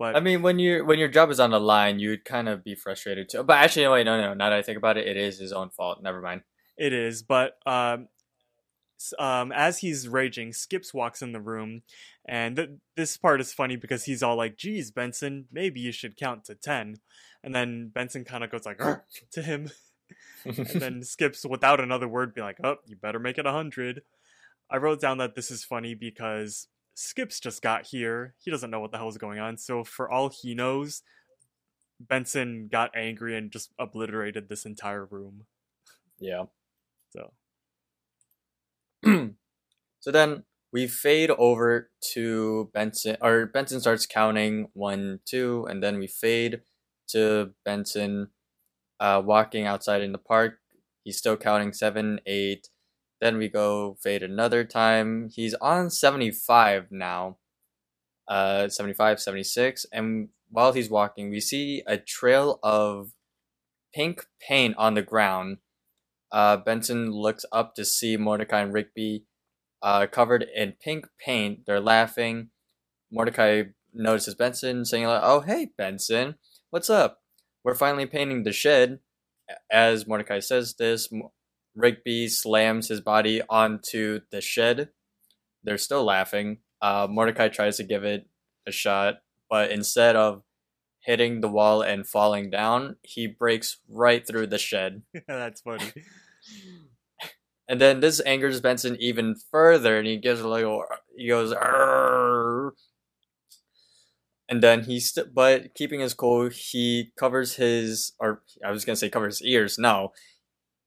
But 0.00 0.16
I 0.16 0.20
mean, 0.20 0.40
when 0.40 0.58
you 0.58 0.82
when 0.86 0.98
your 0.98 1.08
job 1.08 1.28
is 1.30 1.38
on 1.38 1.50
the 1.50 1.60
line, 1.60 1.98
you'd 1.98 2.24
kind 2.24 2.48
of 2.48 2.64
be 2.64 2.74
frustrated 2.74 3.28
too. 3.28 3.42
But 3.42 3.58
actually, 3.58 3.86
wait, 3.86 4.04
no, 4.04 4.18
no. 4.18 4.32
Now 4.32 4.48
that 4.48 4.58
I 4.58 4.62
think 4.62 4.78
about 4.78 4.96
it, 4.96 5.06
it 5.06 5.18
is 5.18 5.38
his 5.38 5.52
own 5.52 5.68
fault. 5.68 6.02
Never 6.02 6.22
mind. 6.22 6.40
It 6.78 6.94
is, 6.94 7.22
but 7.22 7.58
um, 7.66 8.08
um, 9.18 9.52
as 9.52 9.80
he's 9.80 10.08
raging, 10.08 10.54
Skips 10.54 10.94
walks 10.94 11.20
in 11.20 11.32
the 11.32 11.40
room, 11.40 11.82
and 12.24 12.56
th- 12.56 12.70
this 12.96 13.18
part 13.18 13.42
is 13.42 13.52
funny 13.52 13.76
because 13.76 14.04
he's 14.04 14.22
all 14.22 14.36
like, 14.36 14.56
"Geez, 14.56 14.90
Benson, 14.90 15.44
maybe 15.52 15.80
you 15.80 15.92
should 15.92 16.16
count 16.16 16.46
to 16.46 16.54
10. 16.54 17.00
And 17.44 17.54
then 17.54 17.88
Benson 17.88 18.24
kind 18.24 18.42
of 18.42 18.50
goes 18.50 18.64
like 18.64 18.80
to 19.32 19.42
him, 19.42 19.70
and 20.46 20.66
then 20.66 21.02
Skips 21.02 21.44
without 21.44 21.78
another 21.78 22.08
word, 22.08 22.32
be 22.32 22.40
like, 22.40 22.56
"Oh, 22.64 22.76
you 22.86 22.96
better 22.96 23.18
make 23.18 23.36
it 23.36 23.44
a 23.44 23.52
hundred. 23.52 24.00
I 24.70 24.78
wrote 24.78 25.02
down 25.02 25.18
that 25.18 25.34
this 25.34 25.50
is 25.50 25.62
funny 25.62 25.94
because 25.94 26.68
Skips 27.00 27.40
just 27.40 27.62
got 27.62 27.86
here. 27.86 28.34
He 28.38 28.50
doesn't 28.50 28.70
know 28.70 28.80
what 28.80 28.92
the 28.92 28.98
hell 28.98 29.08
is 29.08 29.16
going 29.16 29.38
on. 29.38 29.56
So 29.56 29.84
for 29.84 30.10
all 30.10 30.28
he 30.28 30.54
knows, 30.54 31.02
Benson 31.98 32.68
got 32.70 32.90
angry 32.94 33.34
and 33.38 33.50
just 33.50 33.72
obliterated 33.78 34.50
this 34.50 34.66
entire 34.66 35.06
room. 35.06 35.46
Yeah. 36.18 36.44
So 37.08 37.32
so 40.00 40.10
then 40.10 40.44
we 40.74 40.86
fade 40.86 41.30
over 41.30 41.90
to 42.12 42.70
Benson, 42.74 43.16
or 43.22 43.46
Benson 43.46 43.80
starts 43.80 44.04
counting 44.04 44.68
one, 44.74 45.20
two, 45.24 45.66
and 45.70 45.82
then 45.82 45.98
we 45.98 46.06
fade 46.06 46.60
to 47.08 47.52
Benson 47.64 48.28
uh, 49.00 49.22
walking 49.24 49.64
outside 49.64 50.02
in 50.02 50.12
the 50.12 50.18
park. 50.18 50.58
He's 51.02 51.16
still 51.16 51.38
counting 51.38 51.72
seven, 51.72 52.20
eight. 52.26 52.68
Then 53.20 53.36
we 53.36 53.48
go 53.48 53.96
fade 54.00 54.22
another 54.22 54.64
time. 54.64 55.28
He's 55.30 55.54
on 55.54 55.90
75 55.90 56.90
now, 56.90 57.36
uh, 58.28 58.68
75, 58.68 59.20
76. 59.20 59.86
And 59.92 60.28
while 60.48 60.72
he's 60.72 60.90
walking, 60.90 61.30
we 61.30 61.40
see 61.40 61.82
a 61.86 61.98
trail 61.98 62.58
of 62.62 63.12
pink 63.94 64.26
paint 64.40 64.74
on 64.78 64.94
the 64.94 65.02
ground 65.02 65.58
uh, 66.32 66.56
Benson 66.56 67.10
looks 67.10 67.44
up 67.52 67.74
to 67.74 67.84
see 67.84 68.16
Mordecai 68.16 68.60
and 68.60 68.72
Rigby 68.72 69.24
uh, 69.82 70.06
covered 70.06 70.46
in 70.54 70.74
pink 70.80 71.06
paint. 71.18 71.66
They're 71.66 71.80
laughing. 71.80 72.50
Mordecai 73.10 73.64
notices 73.92 74.34
Benson, 74.34 74.84
saying, 74.84 75.06
"Oh, 75.06 75.40
hey, 75.40 75.70
Benson, 75.76 76.36
what's 76.70 76.90
up? 76.90 77.22
We're 77.64 77.74
finally 77.74 78.06
painting 78.06 78.44
the 78.44 78.52
shed." 78.52 79.00
As 79.70 80.06
Mordecai 80.06 80.38
says 80.38 80.74
this, 80.78 81.08
Rigby 81.80 82.28
slams 82.28 82.88
his 82.88 83.00
body 83.00 83.42
onto 83.48 84.20
the 84.30 84.40
shed. 84.40 84.90
They're 85.64 85.78
still 85.78 86.04
laughing. 86.04 86.58
Uh, 86.80 87.06
Mordecai 87.10 87.48
tries 87.48 87.76
to 87.76 87.84
give 87.84 88.04
it 88.04 88.28
a 88.66 88.72
shot, 88.72 89.16
but 89.48 89.70
instead 89.70 90.16
of 90.16 90.42
hitting 91.00 91.40
the 91.40 91.48
wall 91.48 91.82
and 91.82 92.06
falling 92.06 92.50
down, 92.50 92.96
he 93.02 93.26
breaks 93.26 93.78
right 93.88 94.26
through 94.26 94.46
the 94.46 94.58
shed. 94.58 95.02
That's 95.28 95.60
funny. 95.60 95.92
And 97.68 97.80
then 97.80 98.00
this 98.00 98.20
angers 98.20 98.60
Benson 98.60 98.96
even 98.98 99.36
further, 99.50 99.98
and 99.98 100.06
he 100.06 100.16
gives 100.16 100.40
a 100.40 100.48
little. 100.48 100.84
He 101.16 101.28
goes, 101.28 101.52
Arr! 101.52 102.74
and 104.50 104.62
then 104.62 104.82
he's 104.82 105.12
st- 105.12 105.32
but 105.32 105.74
keeping 105.74 106.00
his 106.00 106.12
cool, 106.12 106.48
he 106.48 107.12
covers 107.16 107.54
his 107.54 108.12
or 108.18 108.42
I 108.66 108.72
was 108.72 108.84
gonna 108.84 108.96
say 108.96 109.08
covers 109.08 109.38
his 109.38 109.46
ears. 109.46 109.78
No, 109.78 110.12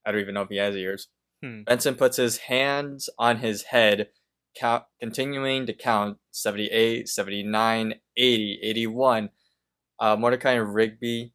I 0.06 0.12
don't 0.12 0.22
even 0.22 0.34
know 0.34 0.42
if 0.42 0.50
he 0.50 0.58
has 0.58 0.76
ears. 0.76 1.08
Hmm. 1.42 1.64
Benson 1.64 1.96
puts 1.96 2.18
his 2.18 2.38
hands 2.38 3.10
on 3.20 3.38
his 3.38 3.64
head, 3.64 4.10
count, 4.56 4.84
continuing 5.00 5.66
to 5.66 5.74
count 5.74 6.18
78, 6.32 7.08
79, 7.10 7.96
80, 8.18 8.60
81. 8.64 9.30
Uh, 10.00 10.16
Mordecai 10.16 10.52
and 10.54 10.74
Rigby 10.74 11.34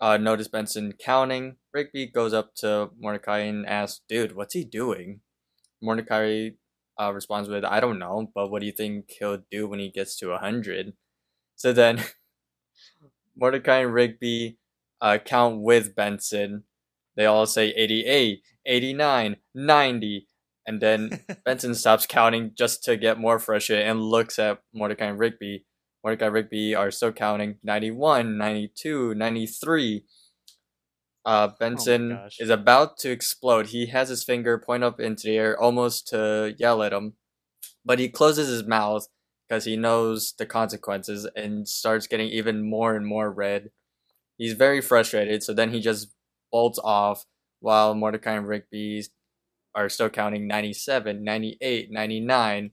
uh, 0.00 0.16
notice 0.16 0.48
Benson 0.48 0.94
counting. 0.98 1.56
Rigby 1.72 2.06
goes 2.06 2.32
up 2.32 2.54
to 2.56 2.90
Mordecai 2.98 3.40
and 3.40 3.66
asks, 3.66 4.00
Dude, 4.08 4.34
what's 4.34 4.54
he 4.54 4.64
doing? 4.64 5.20
Mordecai 5.82 6.50
uh, 7.00 7.12
responds 7.12 7.48
with, 7.48 7.64
I 7.64 7.80
don't 7.80 7.98
know, 7.98 8.30
but 8.34 8.50
what 8.50 8.60
do 8.60 8.66
you 8.66 8.72
think 8.72 9.10
he'll 9.18 9.42
do 9.50 9.68
when 9.68 9.78
he 9.78 9.90
gets 9.90 10.16
to 10.18 10.28
100? 10.30 10.94
So 11.56 11.72
then 11.72 12.02
Mordecai 13.36 13.78
and 13.78 13.94
Rigby 13.94 14.58
uh, 15.00 15.18
count 15.18 15.60
with 15.60 15.94
Benson. 15.94 16.64
They 17.20 17.26
all 17.26 17.44
say 17.44 17.68
88, 17.76 18.40
89, 18.64 19.36
90. 19.54 20.26
And 20.66 20.80
then 20.80 21.20
Benson 21.44 21.74
stops 21.74 22.06
counting 22.06 22.52
just 22.56 22.82
to 22.84 22.96
get 22.96 23.20
more 23.20 23.38
frustrated 23.38 23.86
and 23.86 24.00
looks 24.00 24.38
at 24.38 24.62
Mordecai 24.72 25.04
and 25.04 25.18
Rigby. 25.18 25.66
Mordecai 26.02 26.28
Rigby 26.28 26.74
are 26.74 26.90
still 26.90 27.12
counting 27.12 27.56
91, 27.62 28.38
92, 28.38 29.14
93. 29.14 30.04
Uh, 31.26 31.48
Benson 31.60 32.12
oh 32.12 32.28
is 32.38 32.48
about 32.48 32.96
to 33.00 33.10
explode. 33.10 33.66
He 33.66 33.88
has 33.88 34.08
his 34.08 34.24
finger 34.24 34.56
point 34.56 34.82
up 34.82 34.98
into 34.98 35.26
the 35.26 35.36
air 35.36 35.60
almost 35.60 36.08
to 36.08 36.54
yell 36.58 36.82
at 36.82 36.94
him, 36.94 37.16
but 37.84 37.98
he 37.98 38.08
closes 38.08 38.48
his 38.48 38.66
mouth 38.66 39.06
because 39.46 39.66
he 39.66 39.76
knows 39.76 40.32
the 40.38 40.46
consequences 40.46 41.28
and 41.36 41.68
starts 41.68 42.06
getting 42.06 42.30
even 42.30 42.62
more 42.62 42.96
and 42.96 43.06
more 43.06 43.30
red. 43.30 43.72
He's 44.38 44.54
very 44.54 44.80
frustrated, 44.80 45.42
so 45.42 45.52
then 45.52 45.70
he 45.70 45.80
just 45.80 46.14
bolts 46.50 46.78
off 46.82 47.26
while 47.60 47.94
Mordecai 47.94 48.32
and 48.32 48.48
Rigby 48.48 49.04
are 49.74 49.88
still 49.88 50.08
counting 50.08 50.46
97, 50.46 51.22
98, 51.22 51.90
99 51.90 52.72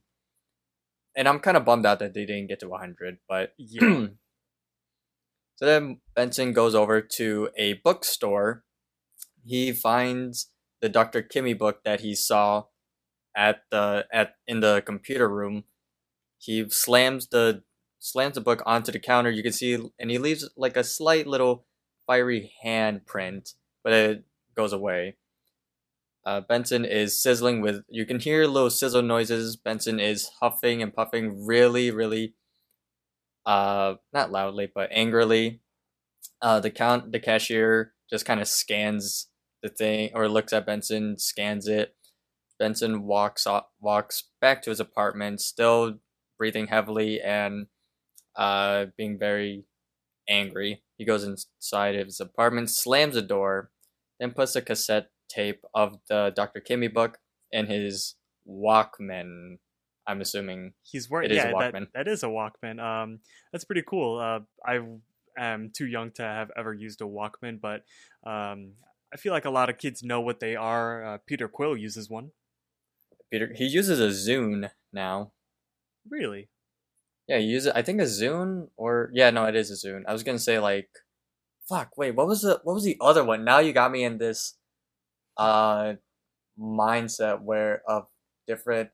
and 1.18 1.26
I'm 1.26 1.40
kind 1.40 1.56
of 1.56 1.64
bummed 1.64 1.84
out 1.84 1.98
that 1.98 2.14
they 2.14 2.24
didn't 2.24 2.46
get 2.46 2.60
to 2.60 2.68
100. 2.68 3.18
But 3.28 3.52
yeah. 3.58 4.06
so 5.56 5.66
then 5.66 6.00
Benson 6.14 6.52
goes 6.52 6.76
over 6.76 7.00
to 7.16 7.50
a 7.58 7.74
bookstore. 7.84 8.62
He 9.44 9.72
finds 9.72 10.50
the 10.80 10.88
Dr. 10.88 11.22
Kimmy 11.22 11.58
book 11.58 11.82
that 11.84 12.00
he 12.00 12.14
saw 12.14 12.64
at 13.36 13.62
the 13.70 14.06
at 14.12 14.36
in 14.46 14.60
the 14.60 14.80
computer 14.86 15.28
room. 15.28 15.64
He 16.38 16.70
slams 16.70 17.26
the 17.26 17.64
slams 17.98 18.36
the 18.36 18.40
book 18.40 18.62
onto 18.64 18.92
the 18.92 19.00
counter. 19.00 19.30
You 19.30 19.42
can 19.42 19.52
see, 19.52 19.76
and 19.98 20.10
he 20.10 20.18
leaves 20.18 20.48
like 20.56 20.76
a 20.76 20.84
slight 20.84 21.26
little 21.26 21.66
fiery 22.06 22.52
handprint, 22.64 23.54
but 23.88 23.94
it 23.94 24.24
goes 24.54 24.74
away. 24.74 25.16
Uh, 26.22 26.42
Benson 26.42 26.84
is 26.84 27.18
sizzling 27.18 27.62
with, 27.62 27.84
you 27.88 28.04
can 28.04 28.20
hear 28.20 28.46
little 28.46 28.68
sizzle 28.68 29.00
noises. 29.00 29.56
Benson 29.56 29.98
is 29.98 30.30
huffing 30.42 30.82
and 30.82 30.92
puffing 30.92 31.46
really, 31.46 31.90
really, 31.90 32.34
uh, 33.46 33.94
not 34.12 34.30
loudly, 34.30 34.70
but 34.74 34.90
angrily. 34.92 35.60
Uh, 36.42 36.60
the 36.60 36.70
count, 36.70 37.12
the 37.12 37.18
cashier 37.18 37.94
just 38.10 38.26
kind 38.26 38.40
of 38.40 38.46
scans 38.46 39.28
the 39.62 39.70
thing 39.70 40.10
or 40.12 40.28
looks 40.28 40.52
at 40.52 40.66
Benson, 40.66 41.16
scans 41.18 41.66
it. 41.66 41.96
Benson 42.58 43.04
walks 43.04 43.46
off, 43.46 43.68
walks 43.80 44.24
back 44.38 44.60
to 44.60 44.70
his 44.70 44.80
apartment, 44.80 45.40
still 45.40 45.94
breathing 46.36 46.66
heavily 46.66 47.22
and 47.22 47.68
uh, 48.36 48.84
being 48.98 49.18
very 49.18 49.64
angry. 50.28 50.82
He 50.98 51.06
goes 51.06 51.24
inside 51.24 51.96
of 51.96 52.08
his 52.08 52.20
apartment, 52.20 52.68
slams 52.68 53.14
the 53.14 53.22
door, 53.22 53.70
then 54.20 54.32
puts 54.32 54.56
a 54.56 54.62
cassette 54.62 55.10
tape 55.28 55.64
of 55.74 55.98
the 56.08 56.32
Dr. 56.34 56.60
Kimmy 56.60 56.92
book 56.92 57.18
in 57.52 57.66
his 57.66 58.14
Walkman. 58.48 59.58
I'm 60.06 60.20
assuming 60.20 60.72
He's 60.82 61.10
wearing 61.10 61.30
It 61.30 61.36
is 61.36 61.44
a 61.44 61.50
yeah, 61.50 61.70
that, 61.70 61.88
that 61.94 62.08
is 62.08 62.22
a 62.22 62.26
Walkman. 62.26 62.80
Um, 62.82 63.20
that's 63.52 63.64
pretty 63.64 63.84
cool. 63.86 64.18
Uh, 64.18 64.40
I 64.66 64.80
am 65.36 65.70
too 65.74 65.86
young 65.86 66.10
to 66.12 66.22
have 66.22 66.50
ever 66.56 66.72
used 66.72 67.02
a 67.02 67.04
Walkman, 67.04 67.60
but 67.60 67.84
um, 68.24 68.72
I 69.12 69.16
feel 69.16 69.32
like 69.32 69.44
a 69.44 69.50
lot 69.50 69.68
of 69.70 69.78
kids 69.78 70.02
know 70.02 70.20
what 70.20 70.40
they 70.40 70.56
are. 70.56 71.04
Uh, 71.04 71.18
Peter 71.26 71.48
Quill 71.48 71.76
uses 71.76 72.08
one. 72.08 72.30
Peter 73.30 73.52
he 73.54 73.66
uses 73.66 74.00
a 74.00 74.08
Zune 74.08 74.70
now. 74.92 75.32
Really? 76.08 76.48
Yeah, 77.26 77.38
he 77.38 77.44
uses 77.44 77.72
I 77.74 77.82
think 77.82 78.00
a 78.00 78.04
Zune 78.04 78.68
or 78.76 79.10
yeah, 79.12 79.30
no, 79.30 79.44
it 79.44 79.54
is 79.54 79.70
a 79.70 79.74
Zune. 79.74 80.02
I 80.06 80.12
was 80.12 80.22
gonna 80.22 80.38
say 80.38 80.58
like, 80.58 80.88
fuck. 81.68 81.96
Wait, 81.96 82.14
what 82.14 82.26
was 82.26 82.42
the 82.42 82.60
what 82.64 82.74
was 82.74 82.84
the 82.84 82.96
other 83.00 83.24
one? 83.24 83.44
Now 83.44 83.58
you 83.58 83.72
got 83.72 83.92
me 83.92 84.04
in 84.04 84.18
this, 84.18 84.54
uh, 85.36 85.94
mindset 86.58 87.42
where 87.42 87.82
of 87.86 88.06
different. 88.46 88.90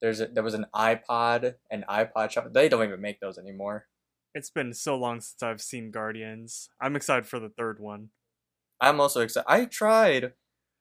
There's 0.00 0.20
a, 0.20 0.26
there 0.26 0.42
was 0.42 0.54
an 0.54 0.66
iPod 0.74 1.54
and 1.70 1.84
iPod 1.86 2.30
shop. 2.30 2.52
They 2.52 2.68
don't 2.68 2.84
even 2.84 3.00
make 3.00 3.20
those 3.20 3.38
anymore. 3.38 3.86
It's 4.34 4.50
been 4.50 4.74
so 4.74 4.96
long 4.96 5.20
since 5.20 5.42
I've 5.42 5.62
seen 5.62 5.90
Guardians. 5.90 6.68
I'm 6.80 6.96
excited 6.96 7.26
for 7.26 7.38
the 7.38 7.48
third 7.48 7.80
one. 7.80 8.10
I'm 8.80 9.00
also 9.00 9.22
excited. 9.22 9.50
I 9.50 9.64
tried 9.64 10.32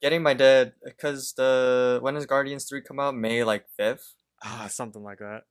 getting 0.02 0.22
my 0.22 0.34
dad 0.34 0.74
because 0.84 1.34
the 1.34 2.00
when 2.02 2.16
does 2.16 2.26
Guardians 2.26 2.66
three 2.66 2.82
come 2.82 3.00
out? 3.00 3.16
May 3.16 3.44
like 3.44 3.66
fifth. 3.78 4.16
Ah, 4.44 4.68
something 4.70 5.04
like 5.04 5.20
that. 5.20 5.44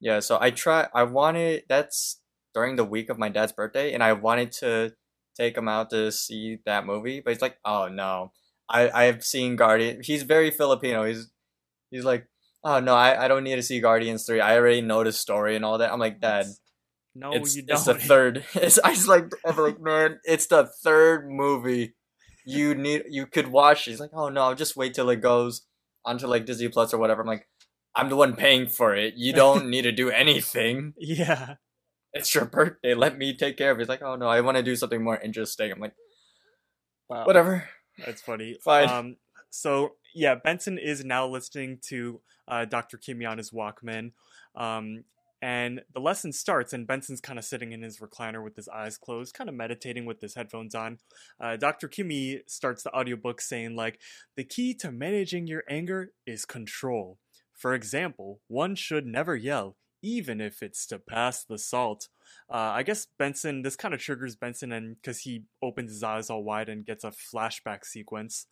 Yeah, 0.00 0.20
so 0.20 0.38
I 0.40 0.50
try. 0.50 0.88
I 0.92 1.04
wanted 1.04 1.64
that's 1.68 2.20
during 2.58 2.74
the 2.74 2.84
week 2.84 3.08
of 3.08 3.18
my 3.20 3.28
dad's 3.28 3.52
birthday, 3.52 3.94
and 3.94 4.02
I 4.02 4.14
wanted 4.14 4.50
to 4.62 4.90
take 5.36 5.56
him 5.56 5.68
out 5.68 5.90
to 5.90 6.10
see 6.10 6.58
that 6.66 6.84
movie, 6.84 7.20
but 7.20 7.32
he's 7.32 7.40
like, 7.40 7.56
"Oh 7.64 7.86
no, 7.86 8.32
I 8.68 8.90
I've 8.90 9.22
seen 9.22 9.54
Guardian." 9.54 10.00
He's 10.02 10.24
very 10.24 10.50
Filipino. 10.50 11.04
He's 11.04 11.30
he's 11.92 12.04
like, 12.04 12.26
"Oh 12.64 12.80
no, 12.80 12.96
I, 12.96 13.24
I 13.24 13.28
don't 13.28 13.44
need 13.44 13.54
to 13.54 13.62
see 13.62 13.78
Guardians 13.80 14.26
three. 14.26 14.40
I 14.40 14.56
already 14.56 14.80
know 14.80 15.04
the 15.04 15.12
story 15.12 15.54
and 15.54 15.64
all 15.64 15.78
that." 15.78 15.92
I'm 15.92 16.00
like, 16.00 16.20
"Dad, 16.20 16.46
No, 17.14 17.30
it's 17.30 17.54
you 17.54 17.62
don't. 17.62 17.76
It's 17.76 17.84
the 17.84 17.94
third. 17.94 18.44
It's 18.54 18.80
I 18.80 18.94
just 18.94 19.06
like 19.06 19.30
I'm 19.46 19.56
like, 19.56 19.80
man, 19.80 20.18
it's 20.24 20.48
the 20.48 20.66
third 20.82 21.30
movie. 21.30 21.94
You 22.44 22.74
need 22.74 23.04
you 23.08 23.26
could 23.26 23.48
watch. 23.52 23.84
He's 23.84 24.00
like, 24.00 24.10
"Oh 24.12 24.30
no, 24.30 24.42
I'll 24.42 24.56
just 24.56 24.76
wait 24.76 24.94
till 24.94 25.10
it 25.10 25.20
goes 25.22 25.62
onto 26.04 26.26
like 26.26 26.44
Disney 26.44 26.66
Plus 26.66 26.92
or 26.92 26.98
whatever." 26.98 27.22
I'm 27.22 27.28
like. 27.28 27.46
I'm 27.94 28.10
the 28.10 28.16
one 28.16 28.36
paying 28.36 28.68
for 28.68 28.94
it. 28.94 29.14
You 29.16 29.32
don't 29.42 29.70
need 29.70 29.82
to 29.82 29.90
do 29.90 30.08
anything 30.08 30.92
yeah. 30.98 31.54
It's 32.12 32.34
your 32.34 32.44
birthday. 32.46 32.94
Let 32.94 33.18
me 33.18 33.36
take 33.36 33.56
care 33.56 33.70
of 33.70 33.78
it. 33.78 33.82
He's 33.82 33.88
like, 33.88 34.02
oh 34.02 34.16
no, 34.16 34.26
I 34.28 34.40
want 34.40 34.56
to 34.56 34.62
do 34.62 34.76
something 34.76 35.02
more 35.02 35.18
interesting. 35.18 35.70
I'm 35.72 35.80
like, 35.80 35.94
Wow. 37.08 37.24
whatever. 37.24 37.68
That's 38.04 38.20
funny. 38.20 38.56
Fine. 38.62 38.88
Um, 38.88 39.16
so 39.50 39.92
yeah, 40.14 40.34
Benson 40.34 40.78
is 40.78 41.04
now 41.04 41.26
listening 41.26 41.78
to 41.88 42.20
uh, 42.46 42.64
Dr. 42.64 42.98
Kimmy 42.98 43.28
on 43.28 43.38
his 43.38 43.50
Walkman, 43.50 44.12
um, 44.54 45.04
and 45.40 45.82
the 45.94 46.00
lesson 46.00 46.32
starts, 46.32 46.72
and 46.72 46.86
Benson's 46.86 47.20
kind 47.20 47.38
of 47.38 47.44
sitting 47.44 47.72
in 47.72 47.82
his 47.82 47.98
recliner 47.98 48.42
with 48.42 48.56
his 48.56 48.68
eyes 48.68 48.98
closed, 48.98 49.34
kind 49.34 49.48
of 49.48 49.54
meditating 49.54 50.04
with 50.04 50.20
his 50.20 50.34
headphones 50.34 50.74
on. 50.74 50.98
Uh, 51.40 51.56
Dr. 51.56 51.88
Kimmy 51.88 52.40
starts 52.48 52.82
the 52.82 52.92
audiobook 52.92 53.40
saying 53.40 53.76
like, 53.76 54.00
the 54.36 54.44
key 54.44 54.74
to 54.74 54.90
managing 54.90 55.46
your 55.46 55.62
anger 55.68 56.12
is 56.26 56.44
control. 56.44 57.18
For 57.54 57.72
example, 57.72 58.40
one 58.48 58.74
should 58.74 59.06
never 59.06 59.36
yell, 59.36 59.76
even 60.02 60.40
if 60.40 60.62
it's 60.62 60.86
to 60.86 60.98
pass 60.98 61.44
the 61.44 61.58
salt. 61.58 62.08
Uh, 62.50 62.56
I 62.74 62.82
guess 62.82 63.06
Benson, 63.18 63.62
this 63.62 63.76
kind 63.76 63.94
of 63.94 64.00
triggers 64.00 64.36
Benson, 64.36 64.72
and 64.72 64.96
because 64.96 65.20
he 65.20 65.44
opens 65.62 65.90
his 65.92 66.02
eyes 66.02 66.30
all 66.30 66.44
wide 66.44 66.68
and 66.68 66.84
gets 66.86 67.04
a 67.04 67.10
flashback 67.10 67.84
sequence 67.84 68.46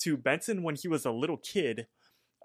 to 0.00 0.16
Benson 0.16 0.62
when 0.62 0.76
he 0.76 0.88
was 0.88 1.04
a 1.04 1.12
little 1.12 1.36
kid. 1.38 1.86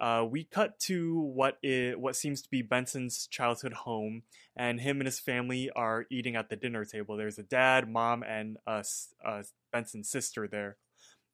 Uh, 0.02 0.26
we 0.28 0.44
cut 0.46 0.80
to 0.80 1.20
what 1.22 1.58
i 1.64 1.94
what 1.96 2.16
seems 2.16 2.42
to 2.42 2.50
be 2.50 2.62
Benson's 2.64 3.28
childhood 3.28 3.74
home, 3.74 4.24
and 4.56 4.82
him 4.82 5.00
and 5.00 5.06
his 5.06 5.20
family 5.20 5.70
are 5.76 6.06
eating 6.10 6.36
at 6.36 6.50
the 6.50 6.56
dinner 6.56 6.84
table. 6.84 7.16
There's 7.16 7.38
a 7.38 7.44
dad, 7.44 7.88
mom, 7.88 8.24
and 8.24 8.58
s- 8.68 9.14
uh, 9.24 9.44
Benson's 9.72 10.10
sister 10.10 10.48
there. 10.48 10.78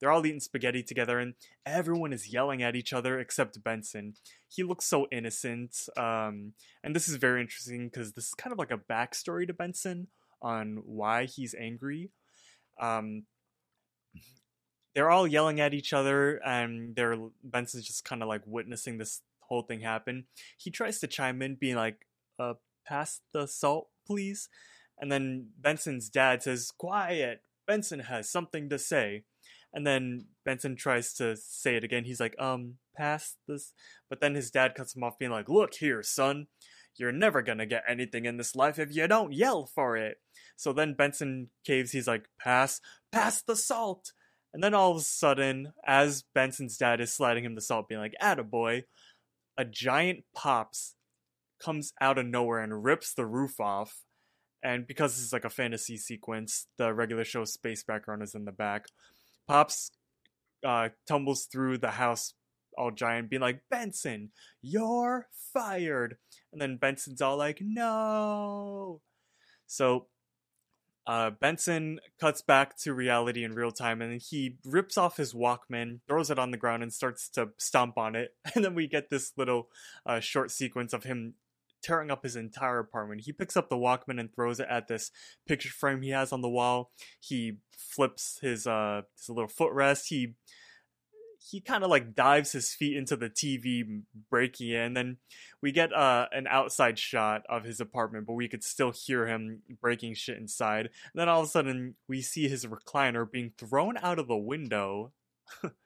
They're 0.00 0.10
all 0.10 0.24
eating 0.24 0.40
spaghetti 0.40 0.82
together, 0.82 1.18
and 1.18 1.34
everyone 1.66 2.12
is 2.12 2.32
yelling 2.32 2.62
at 2.62 2.74
each 2.74 2.92
other 2.92 3.20
except 3.20 3.62
Benson. 3.62 4.14
He 4.48 4.62
looks 4.62 4.86
so 4.86 5.06
innocent, 5.12 5.88
um, 5.96 6.54
and 6.82 6.96
this 6.96 7.08
is 7.08 7.16
very 7.16 7.40
interesting 7.42 7.88
because 7.88 8.12
this 8.12 8.28
is 8.28 8.34
kind 8.34 8.52
of 8.52 8.58
like 8.58 8.70
a 8.70 8.78
backstory 8.78 9.46
to 9.46 9.52
Benson 9.52 10.08
on 10.40 10.82
why 10.86 11.26
he's 11.26 11.54
angry. 11.54 12.10
Um, 12.80 13.24
they're 14.94 15.10
all 15.10 15.26
yelling 15.26 15.60
at 15.60 15.74
each 15.74 15.92
other, 15.92 16.40
and 16.44 16.96
they're 16.96 17.16
Benson's 17.44 17.86
just 17.86 18.04
kind 18.04 18.22
of 18.22 18.28
like 18.28 18.42
witnessing 18.46 18.98
this 18.98 19.20
whole 19.40 19.62
thing 19.62 19.80
happen. 19.80 20.24
He 20.56 20.70
tries 20.70 20.98
to 21.00 21.06
chime 21.06 21.42
in, 21.42 21.56
being 21.56 21.76
like, 21.76 22.06
"Uh, 22.38 22.54
pass 22.86 23.20
the 23.32 23.46
salt, 23.46 23.90
please." 24.06 24.48
And 24.98 25.12
then 25.12 25.50
Benson's 25.58 26.08
dad 26.08 26.42
says, 26.42 26.70
"Quiet. 26.70 27.42
Benson 27.66 28.00
has 28.00 28.30
something 28.30 28.68
to 28.70 28.78
say." 28.78 29.24
And 29.72 29.86
then 29.86 30.26
Benson 30.44 30.76
tries 30.76 31.12
to 31.14 31.36
say 31.36 31.76
it 31.76 31.84
again. 31.84 32.04
He's 32.04 32.20
like, 32.20 32.34
"Um, 32.38 32.78
pass 32.96 33.36
this." 33.46 33.72
But 34.08 34.20
then 34.20 34.34
his 34.34 34.50
dad 34.50 34.74
cuts 34.74 34.96
him 34.96 35.04
off, 35.04 35.18
being 35.18 35.30
like, 35.30 35.48
"Look 35.48 35.74
here, 35.74 36.02
son. 36.02 36.48
You're 36.96 37.12
never 37.12 37.40
gonna 37.40 37.66
get 37.66 37.84
anything 37.86 38.24
in 38.24 38.36
this 38.36 38.56
life 38.56 38.78
if 38.78 38.94
you 38.94 39.06
don't 39.06 39.32
yell 39.32 39.66
for 39.66 39.96
it." 39.96 40.20
So 40.56 40.72
then 40.72 40.94
Benson 40.94 41.50
caves. 41.64 41.92
He's 41.92 42.08
like, 42.08 42.28
"Pass, 42.38 42.80
pass 43.12 43.42
the 43.42 43.56
salt." 43.56 44.12
And 44.52 44.62
then 44.64 44.74
all 44.74 44.90
of 44.90 44.96
a 44.96 45.00
sudden, 45.00 45.72
as 45.86 46.22
Benson's 46.34 46.76
dad 46.76 47.00
is 47.00 47.12
sliding 47.12 47.44
him 47.44 47.54
the 47.54 47.60
salt, 47.60 47.88
being 47.88 48.00
like, 48.00 48.14
"Attaboy," 48.20 48.84
a 49.56 49.64
giant 49.64 50.24
pops 50.34 50.96
comes 51.60 51.92
out 52.00 52.18
of 52.18 52.26
nowhere 52.26 52.60
and 52.60 52.82
rips 52.82 53.14
the 53.14 53.26
roof 53.26 53.60
off. 53.60 54.04
And 54.62 54.86
because 54.86 55.14
this 55.14 55.24
is 55.24 55.32
like 55.32 55.44
a 55.44 55.50
fantasy 55.50 55.96
sequence, 55.96 56.66
the 56.76 56.92
regular 56.92 57.24
show 57.24 57.44
space 57.44 57.84
background 57.84 58.22
is 58.22 58.34
in 58.34 58.44
the 58.44 58.52
back. 58.52 58.86
Pops 59.48 59.90
uh, 60.64 60.90
tumbles 61.06 61.46
through 61.46 61.78
the 61.78 61.90
house 61.90 62.34
all 62.76 62.90
giant, 62.90 63.30
being 63.30 63.42
like, 63.42 63.60
Benson, 63.70 64.30
you're 64.62 65.28
fired. 65.52 66.16
And 66.52 66.60
then 66.60 66.76
Benson's 66.76 67.20
all 67.20 67.36
like, 67.36 67.58
no. 67.60 69.00
So 69.66 70.06
uh, 71.06 71.30
Benson 71.30 72.00
cuts 72.20 72.42
back 72.42 72.76
to 72.78 72.94
reality 72.94 73.44
in 73.44 73.52
real 73.52 73.72
time 73.72 74.00
and 74.00 74.20
he 74.20 74.56
rips 74.64 74.96
off 74.96 75.16
his 75.16 75.34
Walkman, 75.34 76.00
throws 76.06 76.30
it 76.30 76.38
on 76.38 76.50
the 76.50 76.56
ground, 76.56 76.82
and 76.82 76.92
starts 76.92 77.28
to 77.30 77.50
stomp 77.58 77.98
on 77.98 78.14
it. 78.14 78.34
And 78.54 78.64
then 78.64 78.74
we 78.74 78.86
get 78.86 79.10
this 79.10 79.32
little 79.36 79.68
uh, 80.06 80.20
short 80.20 80.50
sequence 80.50 80.92
of 80.92 81.04
him 81.04 81.34
tearing 81.82 82.10
up 82.10 82.22
his 82.22 82.36
entire 82.36 82.78
apartment. 82.78 83.22
He 83.22 83.32
picks 83.32 83.56
up 83.56 83.68
the 83.68 83.76
Walkman 83.76 84.20
and 84.20 84.32
throws 84.34 84.60
it 84.60 84.68
at 84.70 84.88
this 84.88 85.10
picture 85.46 85.70
frame 85.70 86.02
he 86.02 86.10
has 86.10 86.32
on 86.32 86.42
the 86.42 86.48
wall. 86.48 86.92
He 87.20 87.58
flips 87.70 88.38
his 88.42 88.66
uh 88.66 89.02
his 89.16 89.28
little 89.28 89.48
footrest. 89.48 90.06
He 90.08 90.34
he 91.42 91.60
kind 91.60 91.82
of 91.82 91.90
like 91.90 92.14
dives 92.14 92.52
his 92.52 92.74
feet 92.74 92.96
into 92.96 93.16
the 93.16 93.30
TV, 93.30 94.02
breaking 94.30 94.70
it, 94.70 94.76
and 94.76 94.96
then 94.96 95.16
we 95.62 95.72
get 95.72 95.92
uh, 95.92 96.26
an 96.32 96.46
outside 96.46 96.98
shot 96.98 97.42
of 97.48 97.64
his 97.64 97.80
apartment, 97.80 98.26
but 98.26 98.34
we 98.34 98.48
could 98.48 98.62
still 98.62 98.92
hear 98.92 99.26
him 99.26 99.62
breaking 99.80 100.14
shit 100.14 100.36
inside. 100.36 100.86
And 100.86 101.14
then 101.14 101.28
all 101.28 101.40
of 101.40 101.46
a 101.46 101.50
sudden, 101.50 101.94
we 102.08 102.20
see 102.20 102.48
his 102.48 102.66
recliner 102.66 103.30
being 103.30 103.52
thrown 103.56 103.96
out 104.02 104.18
of 104.18 104.28
the 104.28 104.36
window. 104.36 105.12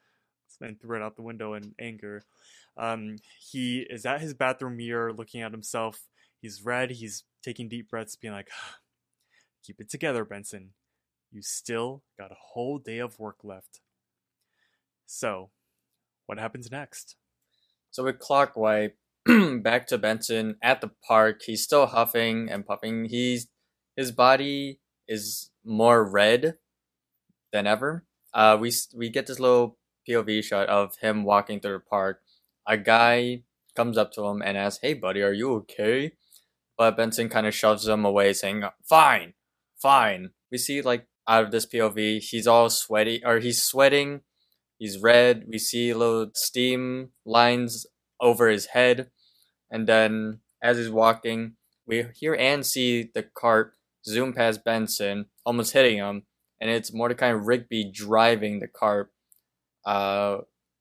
man 0.61 0.77
threw 0.81 0.97
it 0.97 1.03
out 1.03 1.17
the 1.17 1.23
window 1.23 1.55
in 1.55 1.75
anger. 1.81 2.23
Um, 2.77 3.17
he 3.39 3.87
is 3.89 4.05
at 4.05 4.21
his 4.21 4.35
bathroom 4.35 4.77
mirror, 4.77 5.13
looking 5.13 5.43
at 5.43 5.53
himself. 5.53 6.09
He's 6.41 6.65
red. 6.65 6.93
He's 6.93 7.25
taking 7.43 7.69
deep 7.69 7.91
breaths, 7.91 8.17
being 8.17 8.35
like, 8.35 8.49
"Keep 9.65 9.81
it 9.81 9.91
together, 9.91 10.25
Benson. 10.25 10.71
You 11.31 11.43
still 11.43 12.03
got 12.19 12.33
a 12.33 12.37
whole 12.53 12.79
day 12.79 12.99
of 12.99 13.19
work 13.19 13.39
left." 13.43 13.81
So, 15.07 15.51
what 16.27 16.39
happens 16.39 16.71
next? 16.71 17.17
So 17.91 18.03
we 18.03 18.13
clock 18.13 18.57
wipe 18.57 18.97
back 19.63 19.87
to 19.87 19.99
Benson 19.99 20.57
at 20.63 20.81
the 20.81 20.91
park. 21.07 21.43
He's 21.47 21.63
still 21.63 21.87
huffing 21.87 22.49
and 22.51 22.67
puffing. 22.67 23.05
He's 23.05 23.47
his 23.97 24.11
body 24.11 24.81
is 25.07 25.51
more 25.65 26.05
red 26.05 26.55
than 27.53 27.67
ever. 27.67 28.05
Uh, 28.33 28.59
we 28.61 28.73
we 28.97 29.11
get 29.11 29.27
this 29.27 29.39
little 29.39 29.79
POV 30.09 30.43
shot 30.43 30.69
of 30.69 30.97
him 30.97 31.25
walking 31.25 31.61
through 31.61 31.79
the 31.79 31.81
park. 31.81 32.23
A 32.67 32.77
guy 32.77 33.43
comes 33.77 33.99
up 33.99 34.13
to 34.13 34.25
him 34.25 34.43
and 34.43 34.57
asks, 34.57 34.81
"Hey, 34.83 34.95
buddy, 34.95 35.23
are 35.23 35.33
you 35.33 35.55
okay?" 35.55 36.13
But 36.77 36.97
Benson 36.97 37.29
kind 37.29 37.47
of 37.47 37.55
shoves 37.55 37.87
him 37.87 38.05
away, 38.05 38.33
saying, 38.33 38.65
"Fine, 38.83 39.35
fine." 39.77 40.33
We 40.51 40.59
see 40.59 40.83
like 40.83 41.07
out 41.27 41.45
of 41.45 41.51
this 41.51 41.67
POV. 41.67 42.19
He's 42.19 42.47
all 42.47 42.69
sweaty, 42.71 43.25
or 43.25 43.39
he's 43.39 43.63
sweating. 43.63 44.23
He's 44.79 44.99
red. 44.99 45.47
We 45.49 45.59
see 45.59 45.95
little 45.95 46.31
steam 46.35 47.13
lines 47.25 47.87
over 48.21 48.49
his 48.49 48.67
head, 48.67 49.11
and 49.71 49.87
then 49.87 50.41
as 50.63 50.77
he's 50.79 50.91
walking, 50.91 51.57
we 51.87 52.05
hear 52.15 52.35
and 52.35 52.65
see 52.67 53.11
the 53.15 53.23
cart 53.23 53.75
zoom 54.07 54.33
past 54.33 54.65
Benson, 54.65 55.27
almost 55.47 55.73
hitting 55.73 55.99
him, 55.99 56.27
and 56.61 56.71
it's 56.71 56.93
Mordecai 56.93 57.29
Rigby 57.29 57.91
driving 57.91 58.61
the 58.61 58.69
cart. 58.69 59.13
Uh, 59.85 60.39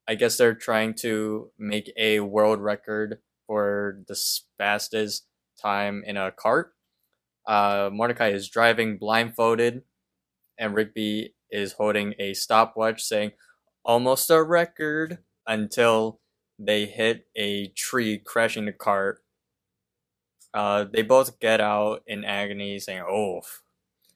I 0.07 0.15
guess 0.15 0.37
they're 0.37 0.53
trying 0.53 0.95
to 0.95 1.51
make 1.57 1.91
a 1.97 2.19
world 2.19 2.59
record 2.59 3.19
for 3.47 3.99
the 4.07 4.19
fastest 4.57 5.25
time 5.61 6.03
in 6.05 6.17
a 6.17 6.31
cart. 6.31 6.73
Uh, 7.47 7.89
Mordecai 7.91 8.29
is 8.29 8.49
driving 8.49 8.97
blindfolded, 8.97 9.83
and 10.57 10.75
Rigby 10.75 11.35
is 11.49 11.73
holding 11.73 12.13
a 12.19 12.33
stopwatch 12.33 13.03
saying, 13.03 13.31
almost 13.85 14.29
a 14.29 14.41
record, 14.41 15.19
until 15.45 16.19
they 16.57 16.85
hit 16.85 17.27
a 17.35 17.67
tree, 17.69 18.17
crashing 18.17 18.65
the 18.65 18.71
cart. 18.71 19.19
Uh, 20.53 20.85
they 20.91 21.01
both 21.01 21.39
get 21.39 21.59
out 21.59 22.03
in 22.07 22.23
agony, 22.23 22.79
saying, 22.79 23.03
oh, 23.07 23.41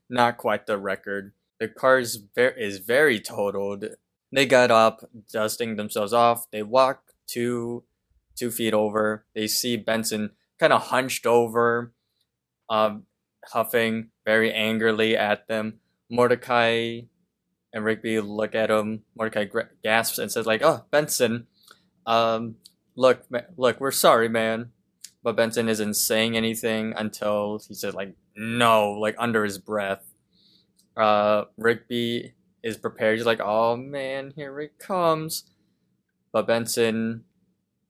not 0.09 0.37
quite 0.37 0.67
the 0.67 0.77
record. 0.77 1.33
The 1.59 1.67
car 1.67 1.99
is, 1.99 2.23
is 2.35 2.77
very 2.79 3.19
totaled. 3.19 3.85
They 4.31 4.45
got 4.45 4.71
up, 4.71 5.09
dusting 5.31 5.75
themselves 5.75 6.13
off. 6.13 6.49
They 6.51 6.63
walk 6.63 7.01
two, 7.27 7.83
two 8.35 8.51
feet 8.51 8.73
over. 8.73 9.25
They 9.33 9.47
see 9.47 9.77
Benson 9.77 10.31
kind 10.59 10.73
of 10.73 10.83
hunched 10.83 11.25
over, 11.25 11.93
um, 12.69 13.03
huffing 13.45 14.09
very 14.25 14.51
angrily 14.53 15.15
at 15.15 15.47
them. 15.47 15.79
Mordecai 16.09 17.01
and 17.73 17.85
Rigby 17.85 18.19
look 18.19 18.55
at 18.55 18.69
him. 18.69 19.03
Mordecai 19.15 19.45
gasps 19.83 20.17
and 20.17 20.31
says, 20.31 20.45
"Like, 20.45 20.61
oh, 20.63 20.85
Benson, 20.91 21.47
um, 22.05 22.55
look, 22.95 23.25
look, 23.55 23.79
we're 23.79 23.91
sorry, 23.91 24.29
man." 24.29 24.71
But 25.23 25.35
Benson 25.35 25.67
isn't 25.69 25.95
saying 25.95 26.37
anything 26.37 26.93
until 26.95 27.59
he 27.67 27.73
says, 27.73 27.93
"Like, 27.93 28.15
no," 28.35 28.91
like 28.91 29.15
under 29.17 29.43
his 29.43 29.57
breath. 29.57 30.13
Uh, 30.95 31.45
Rigby 31.57 32.33
is 32.63 32.77
prepared. 32.77 33.17
He's 33.17 33.25
like, 33.25 33.41
"Oh 33.41 33.75
man, 33.75 34.33
here 34.35 34.59
it 34.59 34.79
comes," 34.79 35.45
but 36.31 36.47
Benson 36.47 37.23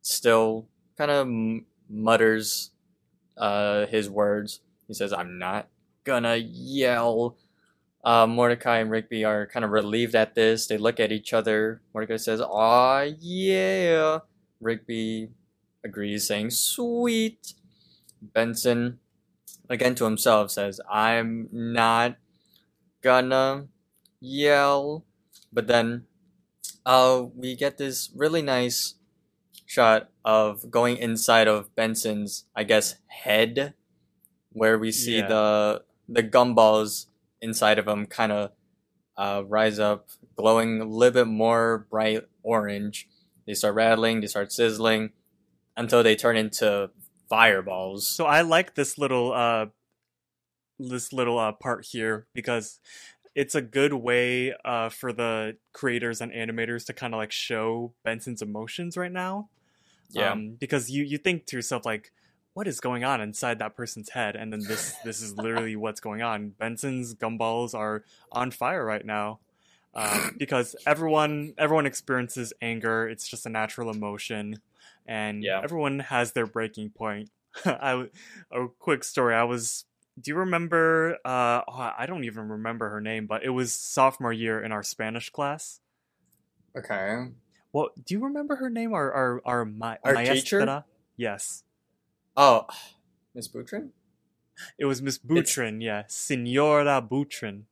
still 0.02 0.68
kind 0.98 1.12
of 1.12 1.28
mutters 1.90 2.72
uh, 3.38 3.86
his 3.88 4.10
words. 4.10 4.62
He 4.88 4.94
says, 4.94 5.14
"I'm 5.14 5.40
not 5.40 5.68
gonna 6.04 6.36
yell." 6.36 7.38
Uh, 8.04 8.26
Mordecai 8.26 8.78
and 8.78 8.90
Rigby 8.92 9.26
are 9.26 9.48
kind 9.48 9.66
of 9.66 9.72
relieved 9.72 10.16
at 10.16 10.36
this. 10.36 10.68
They 10.68 10.78
look 10.78 11.00
at 11.00 11.12
each 11.12 11.34
other. 11.34 11.82
Mordecai 11.94 12.18
says, 12.18 12.42
"Aw, 12.42 13.02
yeah." 13.20 14.20
Rigby 14.60 15.30
agrees, 15.84 16.28
saying, 16.28 16.52
"Sweet." 16.52 17.54
Benson, 18.22 19.00
again 19.70 19.96
to 19.96 20.06
himself, 20.06 20.52
says, 20.52 20.80
"I'm 20.90 21.50
not 21.52 22.18
gonna 23.02 23.68
yell." 24.28 25.06
But 25.52 25.68
then, 25.68 26.06
uh, 26.86 27.26
we 27.36 27.56
get 27.56 27.78
this 27.78 28.12
really 28.16 28.42
nice 28.42 28.96
shot 29.66 30.10
of 30.24 30.70
going 30.72 30.98
inside 30.98 31.48
of 31.48 31.74
Benson's, 31.76 32.46
I 32.56 32.64
guess, 32.64 32.96
head, 33.08 33.74
where 34.52 34.78
we 34.78 34.92
see 34.92 35.18
Yeah. 35.18 35.28
the 35.28 35.84
the 36.10 36.24
gumballs 36.24 37.08
inside 37.42 37.78
of 37.80 37.88
him 37.88 38.06
kind 38.08 38.32
of 38.32 38.52
uh, 39.18 39.44
rise 39.46 39.80
up, 39.80 40.10
glowing 40.36 40.80
a 40.80 40.86
little 40.86 41.14
bit 41.14 41.28
more 41.28 41.88
bright 41.90 42.24
orange. 42.44 43.08
They 43.46 43.54
start 43.54 43.76
rattling, 43.76 44.22
they 44.22 44.28
start 44.28 44.52
sizzling, 44.52 45.12
until 45.76 46.04
they 46.04 46.16
turn 46.16 46.38
into 46.38 46.92
fireballs. 47.30 48.08
So 48.08 48.26
I 48.26 48.42
like 48.42 48.76
this 48.76 48.98
little 48.98 49.34
uh 49.34 49.68
this 50.80 51.12
little 51.12 51.40
uh 51.40 51.52
part 51.54 51.86
here 51.86 52.28
because 52.34 52.80
it's 53.38 53.56
a 53.56 53.62
good 53.62 53.94
way 53.94 54.54
uh 54.66 54.90
for 54.90 55.14
the 55.14 55.58
creators 55.74 56.22
and 56.22 56.34
animators 56.34 56.86
to 56.88 56.94
kind 56.94 57.14
of 57.16 57.20
like 57.20 57.32
show 57.32 57.94
Benson's 58.06 58.42
emotions 58.44 58.98
right 58.98 59.14
now. 59.14 59.50
yeah, 60.10 60.34
Um, 60.34 60.58
because 60.60 60.90
you 60.90 61.04
you 61.04 61.18
think 61.18 61.46
to 61.48 61.56
yourself 61.58 61.86
like 61.86 62.12
what 62.54 62.68
is 62.68 62.80
going 62.80 63.04
on 63.04 63.22
inside 63.22 63.60
that 63.60 63.76
person's 63.76 64.10
head? 64.10 64.36
And 64.36 64.52
then 64.52 64.68
this 64.68 64.98
this 65.04 65.22
is 65.22 65.38
literally 65.38 65.76
what's 65.76 66.00
going 66.02 66.22
on. 66.22 66.50
Benson's 66.60 67.16
gumballs 67.16 67.74
are 67.76 68.04
on 68.32 68.52
fire 68.52 68.84
right 68.86 69.06
now 69.06 69.40
um, 69.94 70.36
because 70.38 70.76
everyone 70.86 71.54
everyone 71.58 71.86
experiences 71.86 72.54
anger. 72.62 73.08
It's 73.08 73.28
just 73.28 73.46
a 73.46 73.50
natural 73.50 73.90
emotion 73.92 74.62
and 75.06 75.44
Yeah. 75.44 75.62
everyone 75.64 76.00
has 76.00 76.34
their 76.34 76.48
breaking 76.48 76.92
point. 76.92 77.30
I 77.66 78.08
a 78.52 78.68
quick 78.80 79.04
story. 79.04 79.36
I 79.36 79.44
was 79.44 79.86
do 80.20 80.32
you 80.32 80.36
remember 80.36 81.18
uh 81.26 81.62
oh, 81.68 81.92
i 81.98 82.06
don't 82.06 82.24
even 82.24 82.48
remember 82.48 82.90
her 82.90 83.02
name 83.02 83.28
but 83.28 83.44
it 83.44 83.50
was 83.50 83.72
sophomore 83.74 84.34
year 84.34 84.62
in 84.62 84.72
our 84.72 84.84
spanish 84.84 85.30
class 85.30 85.80
okay. 86.76 87.28
Well, 87.74 87.90
do 88.04 88.16
you 88.16 88.24
remember 88.24 88.56
her 88.56 88.70
name 88.70 88.94
or 88.94 89.12
our 89.12 89.42
our, 89.46 89.66
ma- 89.66 89.98
Our 90.04 90.24
teacher? 90.24 90.84
yes 91.16 91.64
Oh, 92.36 92.66
Miss 93.36 93.48
Butrin. 93.48 93.90
It 94.80 94.86
was 94.86 95.02
Miss 95.02 95.20
Boutron, 95.20 95.84
yeah, 95.84 96.04
Senora 96.08 97.02
Butrin. 97.02 97.64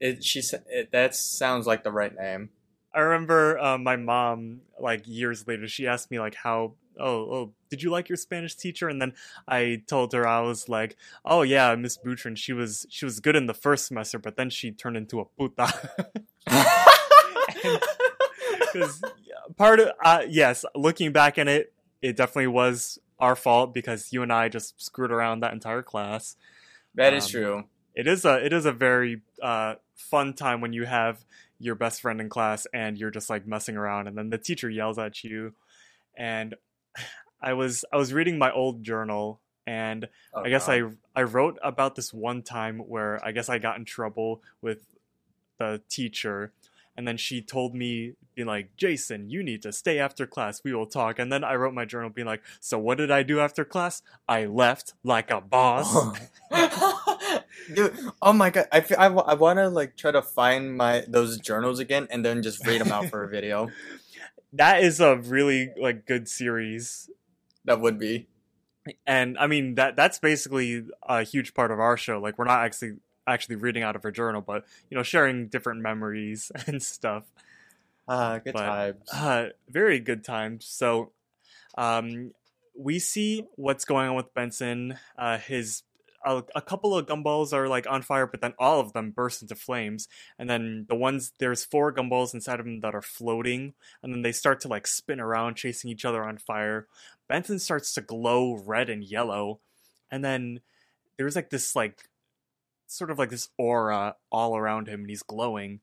It 0.00 0.24
she 0.24 0.42
said 0.42 0.64
it, 0.68 0.92
that 0.92 1.14
sounds 1.14 1.66
like 1.66 1.84
the 1.84 1.92
right 1.92 2.14
name. 2.14 2.50
I 2.94 3.00
remember 3.00 3.58
uh, 3.58 3.78
my 3.78 3.96
mom, 3.96 4.60
like 4.78 5.02
years 5.06 5.46
later, 5.46 5.66
she 5.66 5.86
asked 5.86 6.10
me 6.10 6.20
like 6.20 6.34
how, 6.34 6.74
oh, 6.98 7.06
oh, 7.06 7.52
did 7.74 7.82
you 7.82 7.90
like 7.90 8.08
your 8.08 8.16
Spanish 8.16 8.54
teacher? 8.54 8.88
And 8.88 9.00
then 9.02 9.14
I 9.48 9.82
told 9.86 10.12
her 10.12 10.26
I 10.28 10.40
was 10.40 10.68
like, 10.68 10.96
oh 11.24 11.42
yeah, 11.42 11.74
Miss 11.74 11.98
Boutron, 11.98 12.36
she 12.36 12.52
was 12.52 12.86
she 12.88 13.04
was 13.04 13.18
good 13.20 13.34
in 13.36 13.46
the 13.46 13.54
first 13.54 13.86
semester, 13.86 14.18
but 14.18 14.36
then 14.36 14.48
she 14.50 14.70
turned 14.70 14.96
into 14.96 15.20
a 15.20 15.24
puta. 15.24 15.66
Because 18.72 19.02
part 19.56 19.80
of 19.80 19.90
uh, 20.04 20.22
yes, 20.28 20.64
looking 20.74 21.12
back 21.12 21.38
in 21.38 21.48
it, 21.48 21.72
it 22.02 22.16
definitely 22.16 22.48
was 22.48 22.98
our 23.18 23.36
fault 23.36 23.72
because 23.72 24.12
you 24.12 24.22
and 24.22 24.32
I 24.32 24.48
just 24.48 24.80
screwed 24.82 25.12
around 25.12 25.40
that 25.40 25.52
entire 25.52 25.82
class. 25.82 26.36
that 26.94 27.12
is 27.14 27.24
Um, 27.26 27.30
true. 27.30 27.64
it 27.94 28.06
is 28.06 28.24
a 28.24 28.44
it 28.44 28.52
is 28.52 28.66
a 28.66 28.72
very 28.72 29.22
uh, 29.42 29.74
fun 29.94 30.34
time 30.34 30.60
when 30.60 30.72
you 30.72 30.84
have 30.84 31.24
your 31.60 31.74
best 31.76 32.00
friend 32.02 32.20
in 32.20 32.28
class 32.28 32.66
and 32.74 32.98
you're 32.98 33.12
just 33.12 33.30
like 33.30 33.46
messing 33.46 33.76
around 33.76 34.08
and 34.08 34.18
then 34.18 34.28
the 34.30 34.38
teacher 34.38 34.68
yells 34.68 34.98
at 34.98 35.22
you 35.22 35.54
and 36.16 36.56
i 37.44 37.52
was 37.52 37.84
i 37.92 37.96
was 37.96 38.12
reading 38.12 38.38
my 38.38 38.50
old 38.50 38.82
journal 38.82 39.40
and 39.66 40.08
Oh, 40.34 40.42
i 40.44 40.48
guess 40.48 40.66
God. 40.66 40.94
i 41.14 41.20
i 41.20 41.22
wrote 41.22 41.58
about 41.62 41.94
this 41.94 42.12
one 42.12 42.42
time 42.42 42.78
where 42.80 43.24
i 43.24 43.30
guess 43.32 43.48
i 43.48 43.58
got 43.58 43.78
in 43.78 43.84
trouble 43.84 44.42
with 44.60 44.78
the 45.58 45.80
teacher 45.88 46.52
and 46.96 47.06
then 47.08 47.16
she 47.16 47.40
told 47.42 47.74
me 47.74 48.14
being 48.34 48.48
like 48.48 48.76
jason 48.76 49.28
you 49.30 49.42
need 49.42 49.62
to 49.62 49.72
stay 49.72 49.98
after 49.98 50.26
class 50.26 50.62
we 50.64 50.74
will 50.74 50.86
talk 50.86 51.18
and 51.18 51.32
then 51.32 51.44
i 51.44 51.54
wrote 51.54 51.72
my 51.74 51.84
journal 51.84 52.10
being 52.10 52.26
like 52.26 52.42
so 52.60 52.78
what 52.78 52.98
did 52.98 53.10
i 53.10 53.22
do 53.22 53.38
after 53.40 53.64
class 53.64 54.02
i 54.28 54.44
left 54.44 54.94
like 55.04 55.30
a 55.30 55.40
boss 55.40 56.18
Dude, 57.74 57.96
oh 58.20 58.32
my 58.32 58.50
god! 58.50 58.66
I, 58.70 58.80
fe- 58.80 58.96
I, 58.96 59.06
I 59.06 59.34
want 59.34 59.58
to 59.58 59.68
like 59.68 59.96
try 59.96 60.10
to 60.10 60.20
find 60.22 60.76
my 60.76 61.04
those 61.08 61.38
journals 61.38 61.78
again 61.78 62.06
and 62.10 62.24
then 62.24 62.42
just 62.42 62.66
read 62.66 62.80
them 62.80 62.92
out 62.92 63.06
for 63.06 63.24
a 63.24 63.28
video. 63.28 63.70
that 64.52 64.82
is 64.82 65.00
a 65.00 65.16
really 65.16 65.70
like 65.80 66.04
good 66.06 66.28
series 66.28 67.08
That 67.64 67.80
would 67.80 67.98
be. 67.98 68.26
and 69.06 69.38
i 69.38 69.46
mean 69.46 69.76
that 69.76 69.96
that's 69.96 70.18
basically 70.18 70.84
a 71.08 71.22
huge 71.22 71.54
part 71.54 71.70
of 71.70 71.80
our 71.80 71.96
show 71.96 72.20
like 72.20 72.36
we're 72.38 72.44
not 72.44 72.60
actually 72.64 72.92
actually 73.26 73.56
reading 73.56 73.82
out 73.82 73.96
of 73.96 74.02
her 74.02 74.10
journal 74.10 74.42
but 74.42 74.64
you 74.90 74.96
know 74.96 75.02
sharing 75.02 75.48
different 75.48 75.80
memories 75.80 76.52
and 76.66 76.82
stuff 76.82 77.24
Ah, 78.06 78.36
good 78.36 78.52
But, 78.52 78.66
times. 78.66 79.08
uh, 79.14 79.46
very 79.70 80.00
good 80.00 80.22
times 80.22 80.66
so 80.66 81.12
um 81.78 82.32
we 82.78 82.98
see 82.98 83.44
what's 83.56 83.86
going 83.86 84.08
on 84.10 84.16
with 84.16 84.34
benson 84.34 84.98
uh 85.16 85.38
his 85.38 85.82
a, 86.24 86.42
a 86.54 86.62
couple 86.62 86.96
of 86.96 87.06
gumballs 87.06 87.52
are 87.52 87.68
like 87.68 87.86
on 87.88 88.02
fire 88.02 88.26
but 88.26 88.40
then 88.40 88.54
all 88.58 88.80
of 88.80 88.92
them 88.92 89.10
burst 89.10 89.42
into 89.42 89.54
flames. 89.54 90.08
And 90.38 90.48
then 90.48 90.86
the 90.88 90.94
ones 90.94 91.32
there's 91.38 91.64
four 91.64 91.92
gumballs 91.92 92.34
inside 92.34 92.60
of 92.60 92.66
them 92.66 92.80
that 92.80 92.94
are 92.94 93.02
floating 93.02 93.74
and 94.02 94.12
then 94.12 94.22
they 94.22 94.32
start 94.32 94.60
to 94.60 94.68
like 94.68 94.86
spin 94.86 95.20
around 95.20 95.56
chasing 95.56 95.90
each 95.90 96.04
other 96.04 96.24
on 96.24 96.38
fire. 96.38 96.86
Benson 97.28 97.58
starts 97.58 97.94
to 97.94 98.00
glow 98.00 98.54
red 98.54 98.88
and 98.88 99.04
yellow 99.04 99.60
and 100.10 100.24
then 100.24 100.60
there's 101.16 101.36
like 101.36 101.50
this 101.50 101.76
like 101.76 102.08
sort 102.86 103.10
of 103.10 103.18
like 103.18 103.30
this 103.30 103.48
aura 103.58 104.16
all 104.30 104.56
around 104.56 104.88
him 104.88 105.00
and 105.00 105.10
he's 105.10 105.22
glowing. 105.22 105.80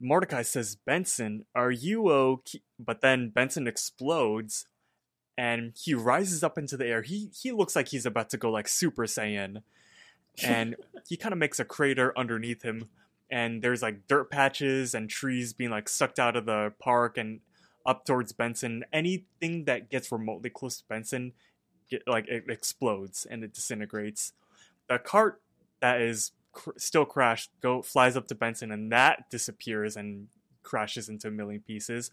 Mordecai 0.00 0.42
says 0.42 0.76
benson 0.76 1.44
are 1.54 1.70
you 1.70 2.10
okay 2.10 2.62
but 2.78 3.02
then 3.02 3.28
benson 3.28 3.66
explodes 3.66 4.66
and 5.40 5.72
he 5.76 5.94
rises 5.94 6.44
up 6.44 6.58
into 6.58 6.76
the 6.76 6.86
air 6.86 7.02
he 7.02 7.30
he 7.34 7.50
looks 7.50 7.74
like 7.74 7.88
he's 7.88 8.06
about 8.06 8.28
to 8.30 8.36
go 8.36 8.50
like 8.50 8.68
super 8.68 9.04
saiyan 9.06 9.62
and 10.44 10.76
he 11.08 11.16
kind 11.16 11.32
of 11.32 11.38
makes 11.38 11.58
a 11.58 11.64
crater 11.64 12.16
underneath 12.16 12.62
him 12.62 12.88
and 13.30 13.62
there's 13.62 13.82
like 13.82 14.06
dirt 14.08 14.30
patches 14.30 14.94
and 14.94 15.08
trees 15.08 15.52
being 15.52 15.70
like 15.70 15.88
sucked 15.88 16.18
out 16.18 16.36
of 16.36 16.46
the 16.46 16.72
park 16.78 17.16
and 17.16 17.40
up 17.86 18.04
towards 18.04 18.32
Benson. 18.32 18.84
Anything 18.92 19.64
that 19.64 19.90
gets 19.90 20.10
remotely 20.10 20.50
close 20.50 20.78
to 20.78 20.84
Benson, 20.88 21.32
get, 21.88 22.02
like 22.06 22.28
it 22.28 22.44
explodes 22.48 23.26
and 23.28 23.44
it 23.44 23.52
disintegrates. 23.52 24.32
The 24.88 24.98
cart 24.98 25.40
that 25.80 26.00
is 26.00 26.32
cr- 26.52 26.70
still 26.76 27.04
crashed 27.04 27.50
go 27.60 27.82
flies 27.82 28.16
up 28.16 28.26
to 28.28 28.34
Benson 28.34 28.72
and 28.72 28.90
that 28.92 29.30
disappears 29.30 29.96
and 29.96 30.28
crashes 30.62 31.08
into 31.08 31.28
a 31.28 31.30
million 31.30 31.60
pieces. 31.60 32.10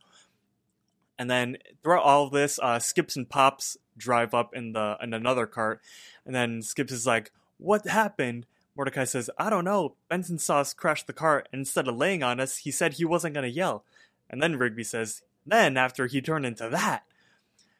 And 1.20 1.30
then 1.30 1.57
throughout 1.84 2.03
all 2.03 2.26
of 2.26 2.32
this, 2.32 2.59
uh, 2.61 2.80
Skips 2.80 3.15
and 3.15 3.30
Pops 3.30 3.78
drive 3.97 4.34
up 4.34 4.53
in 4.53 4.74
the 4.74 4.97
in 5.01 5.13
another 5.13 5.47
cart, 5.47 5.82
and 6.26 6.36
then 6.36 6.61
Skips 6.61 6.91
is 6.91 7.07
like, 7.07 7.32
"What 7.57 7.88
happened?" 7.88 8.45
Mordecai 8.76 9.05
says, 9.05 9.30
"I 9.38 9.49
don't 9.49 9.65
know." 9.65 9.95
Benson 10.09 10.38
saw 10.38 10.59
us 10.59 10.74
crash 10.74 11.03
the 11.03 11.13
cart, 11.13 11.49
and 11.51 11.61
instead 11.61 11.88
of 11.88 11.95
laying 11.95 12.22
on 12.22 12.39
us, 12.39 12.57
he 12.57 12.72
said 12.72 12.93
he 12.93 13.05
wasn't 13.05 13.34
gonna 13.34 13.47
yell. 13.47 13.84
And 14.30 14.41
then 14.43 14.57
Rigby 14.57 14.84
says, 14.84 15.24
"Then 15.45 15.78
after 15.78 16.05
he 16.07 16.22
turned 16.22 16.45
into 16.45 16.70
that." 16.70 17.03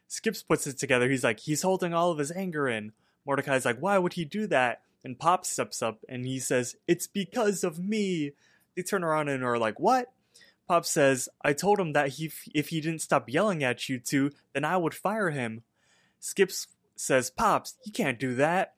Skips 0.08 0.42
puts 0.42 0.66
it 0.66 0.78
together. 0.78 1.10
He's 1.10 1.24
like, 1.24 1.42
he's 1.42 1.62
holding 1.62 1.94
all 1.94 2.12
of 2.12 2.18
his 2.18 2.32
anger 2.32 2.68
in. 2.68 2.94
Mordecai's 3.26 3.66
like, 3.66 3.80
why 3.80 3.98
would 3.98 4.14
he 4.14 4.24
do 4.24 4.48
that? 4.48 4.82
And 5.04 5.20
Pop 5.20 5.46
steps 5.46 5.82
up 5.82 6.00
and 6.08 6.26
he 6.26 6.40
says, 6.40 6.76
it's 6.88 7.08
because 7.08 7.64
of 7.64 7.78
me. 7.78 8.32
They 8.76 8.84
turn 8.84 9.04
around 9.04 9.28
and 9.30 9.44
are 9.44 9.58
like, 9.58 9.80
what? 9.80 10.12
Pop 10.68 10.86
says, 10.86 11.30
I 11.42 11.54
told 11.54 11.80
him 11.80 11.94
that 11.94 12.10
he, 12.10 12.32
if 12.54 12.70
he 12.70 12.82
didn't 12.82 13.02
stop 13.02 13.30
yelling 13.30 13.64
at 13.64 13.88
you 13.88 14.00
two, 14.00 14.32
then 14.54 14.66
I 14.66 14.78
would 14.78 14.94
fire 14.94 15.30
him. 15.30 15.64
Skips 16.20 16.68
says, 16.96 17.30
Pops, 17.30 17.76
you 17.84 17.92
can't 17.92 18.20
do 18.20 18.36
that. 18.36 18.74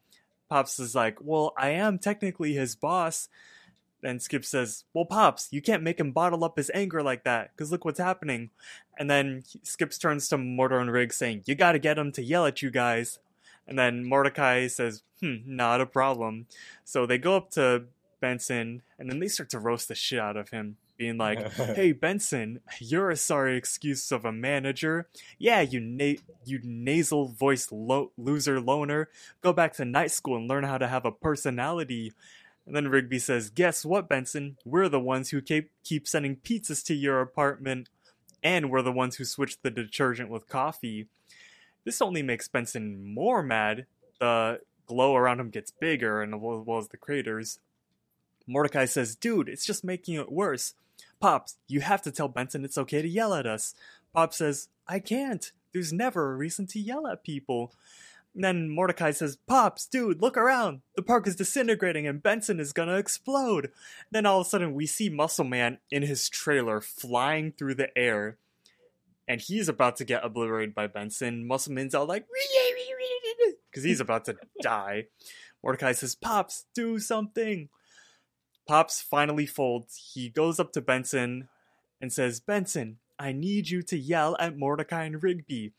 Pops 0.50 0.80
is 0.80 0.94
like, 0.96 1.18
Well, 1.22 1.54
I 1.58 1.70
am 1.70 2.00
technically 2.00 2.54
his 2.54 2.76
boss. 2.76 3.30
And 4.04 4.22
Skip 4.22 4.46
says, 4.46 4.86
Well, 4.94 5.06
Pops, 5.06 5.50
you 5.52 5.62
can't 5.62 5.84
make 5.84 6.00
him 6.00 6.12
bottle 6.12 6.44
up 6.44 6.58
his 6.58 6.72
anger 6.74 7.04
like 7.04 7.24
that, 7.26 7.52
because 7.52 7.72
look 7.72 7.86
what's 7.86 8.00
happening. 8.00 8.52
And 8.98 9.10
then 9.10 9.44
Skips 9.64 9.98
turns 9.98 10.28
to 10.30 10.38
Mortar 10.38 10.80
and 10.80 10.92
Riggs 10.92 11.18
saying, 11.18 11.44
You 11.46 11.56
gotta 11.56 11.80
get 11.80 11.98
him 11.98 12.12
to 12.14 12.24
yell 12.24 12.46
at 12.46 12.62
you 12.62 12.72
guys. 12.72 13.20
And 13.68 13.78
then 13.78 14.04
Mordecai 14.06 14.68
says, 14.68 15.04
Hmm, 15.22 15.38
not 15.46 15.82
a 15.82 15.86
problem. 15.86 16.48
So 16.86 17.06
they 17.06 17.18
go 17.18 17.36
up 17.36 17.52
to 17.52 17.86
Benson, 18.20 18.82
and 18.98 19.10
then 19.10 19.20
they 19.20 19.28
start 19.28 19.50
to 19.52 19.60
roast 19.60 19.88
the 19.88 19.96
shit 19.96 20.20
out 20.20 20.38
of 20.38 20.50
him, 20.50 20.78
being 21.00 21.18
like, 21.18 21.52
Hey, 21.54 21.93
Benson, 21.93 22.60
you're 22.78 23.10
a 23.10 23.16
sorry 23.16 23.58
excuse 23.58 24.12
of 24.12 24.26
a 24.26 24.32
manager. 24.32 25.08
Yeah, 25.39 25.62
you 25.62 25.80
na- 25.80 26.20
you 26.45 26.60
nasal 26.64 27.30
voice 27.30 27.72
lo- 27.72 28.12
loser 28.18 28.60
loner. 28.60 29.10
Go 29.41 29.52
back 29.52 29.74
to 29.78 29.86
night 29.86 30.12
school 30.12 30.36
and 30.36 30.47
learn 30.47 30.66
how 30.66 30.78
to 30.78 30.88
have 30.88 31.06
a 31.06 31.12
personality. 31.12 32.14
And 32.68 32.76
then 32.76 32.89
Rigby 32.89 33.18
says, 33.18 33.50
Guess 33.50 33.86
what, 33.86 34.08
Benson? 34.08 34.58
We're 34.64 34.89
the 34.89 35.00
ones 35.00 35.30
who 35.30 35.41
keep, 35.41 35.72
keep 35.84 36.08
sending 36.08 36.36
pizzas 36.36 36.86
to 36.86 36.93
your 36.93 37.22
apartment, 37.22 37.89
and 38.43 38.70
we're 38.70 38.84
the 38.84 38.91
ones 38.91 39.16
who 39.16 39.26
switched 39.26 39.64
the 39.64 39.72
detergent 39.72 40.30
with 40.30 40.50
coffee. 40.50 41.08
This 41.86 42.02
only 42.02 42.22
makes 42.22 42.47
Benson 42.47 43.14
more 43.14 43.41
mad. 43.41 43.86
The 44.20 44.60
glow 44.86 45.16
around 45.16 45.39
him 45.39 45.50
gets 45.50 45.72
bigger, 45.72 46.22
and 46.22 46.36
as 46.36 46.39
well 46.41 46.78
as 46.78 46.89
the 46.89 46.97
craters. 46.97 47.60
Mordecai 48.45 48.86
says, 48.86 49.16
Dude, 49.16 49.47
it's 49.47 49.66
just 49.66 49.84
making 49.84 50.16
it 50.16 50.32
worse. 50.32 50.74
Pops, 51.20 51.58
you 51.68 51.82
have 51.82 52.02
to 52.04 52.12
tell 52.12 52.28
Benson 52.28 52.64
it's 52.64 52.78
okay 52.78 53.02
to 53.02 53.08
yell 53.08 53.34
at 53.34 53.46
us. 53.46 53.76
Pop 54.14 54.34
says, 54.34 54.70
I 54.88 55.00
can't. 55.00 55.52
There's 55.74 55.94
never 55.94 56.32
a 56.32 56.36
reason 56.36 56.66
to 56.68 56.80
yell 56.80 57.08
at 57.08 57.24
people. 57.24 57.74
And 58.34 58.44
then 58.44 58.70
Mordecai 58.70 59.12
says, 59.12 59.38
Pops, 59.48 59.86
dude, 59.86 60.22
look 60.22 60.38
around. 60.38 60.82
The 60.96 61.02
park 61.02 61.28
is 61.28 61.36
disintegrating 61.36 62.08
and 62.08 62.24
Benson 62.24 62.60
is 62.60 62.74
gonna 62.74 62.98
explode. 62.98 63.72
Then 64.12 64.26
all 64.26 64.42
of 64.42 64.48
a 64.48 64.50
sudden, 64.50 64.74
we 64.74 64.86
see 64.86 65.10
Muscle 65.10 65.46
Man 65.46 65.80
in 65.92 66.04
his 66.04 66.30
trailer 66.30 66.82
flying 66.82 67.52
through 67.52 67.76
the 67.76 67.96
air. 67.98 68.38
And 69.28 69.42
he's 69.42 69.70
about 69.70 69.96
to 69.98 70.06
get 70.06 70.26
obliterated 70.26 70.74
by 70.74 70.88
Benson. 70.88 71.46
Muscle 71.46 71.74
Man's 71.74 71.94
all 71.94 72.06
like, 72.08 72.26
because 73.70 73.84
he's 73.84 74.00
about 74.00 74.26
to 74.26 74.38
die. 74.62 75.06
Mordecai 75.64 75.92
says, 75.92 76.16
Pops, 76.16 76.66
do 76.74 76.98
something. 76.98 77.70
Pops 78.70 79.02
finally 79.02 79.48
folds. 79.48 80.12
He 80.14 80.30
goes 80.30 80.60
up 80.60 80.74
to 80.74 80.82
Benson 80.82 81.50
and 82.00 82.14
says, 82.14 82.40
Benson, 82.40 83.00
I 83.18 83.32
need 83.32 83.68
you 83.68 83.82
to 83.82 83.98
yell 83.98 84.38
at 84.40 84.60
Mordecai 84.60 85.06
and 85.06 85.24
Rigby. 85.24 85.74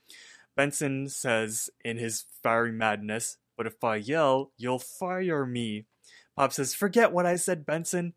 Benson 0.57 1.09
says 1.09 1.71
in 1.85 1.99
his 1.99 2.25
fiery 2.43 2.73
madness, 2.73 3.37
But 3.57 3.69
if 3.69 3.85
I 3.85 3.95
yell, 3.95 4.51
you'll 4.57 4.81
fire 4.81 5.47
me. 5.47 5.85
Pop 6.35 6.53
says, 6.53 6.75
Forget 6.75 7.13
what 7.13 7.27
I 7.27 7.37
said, 7.37 7.65
Benson. 7.65 8.15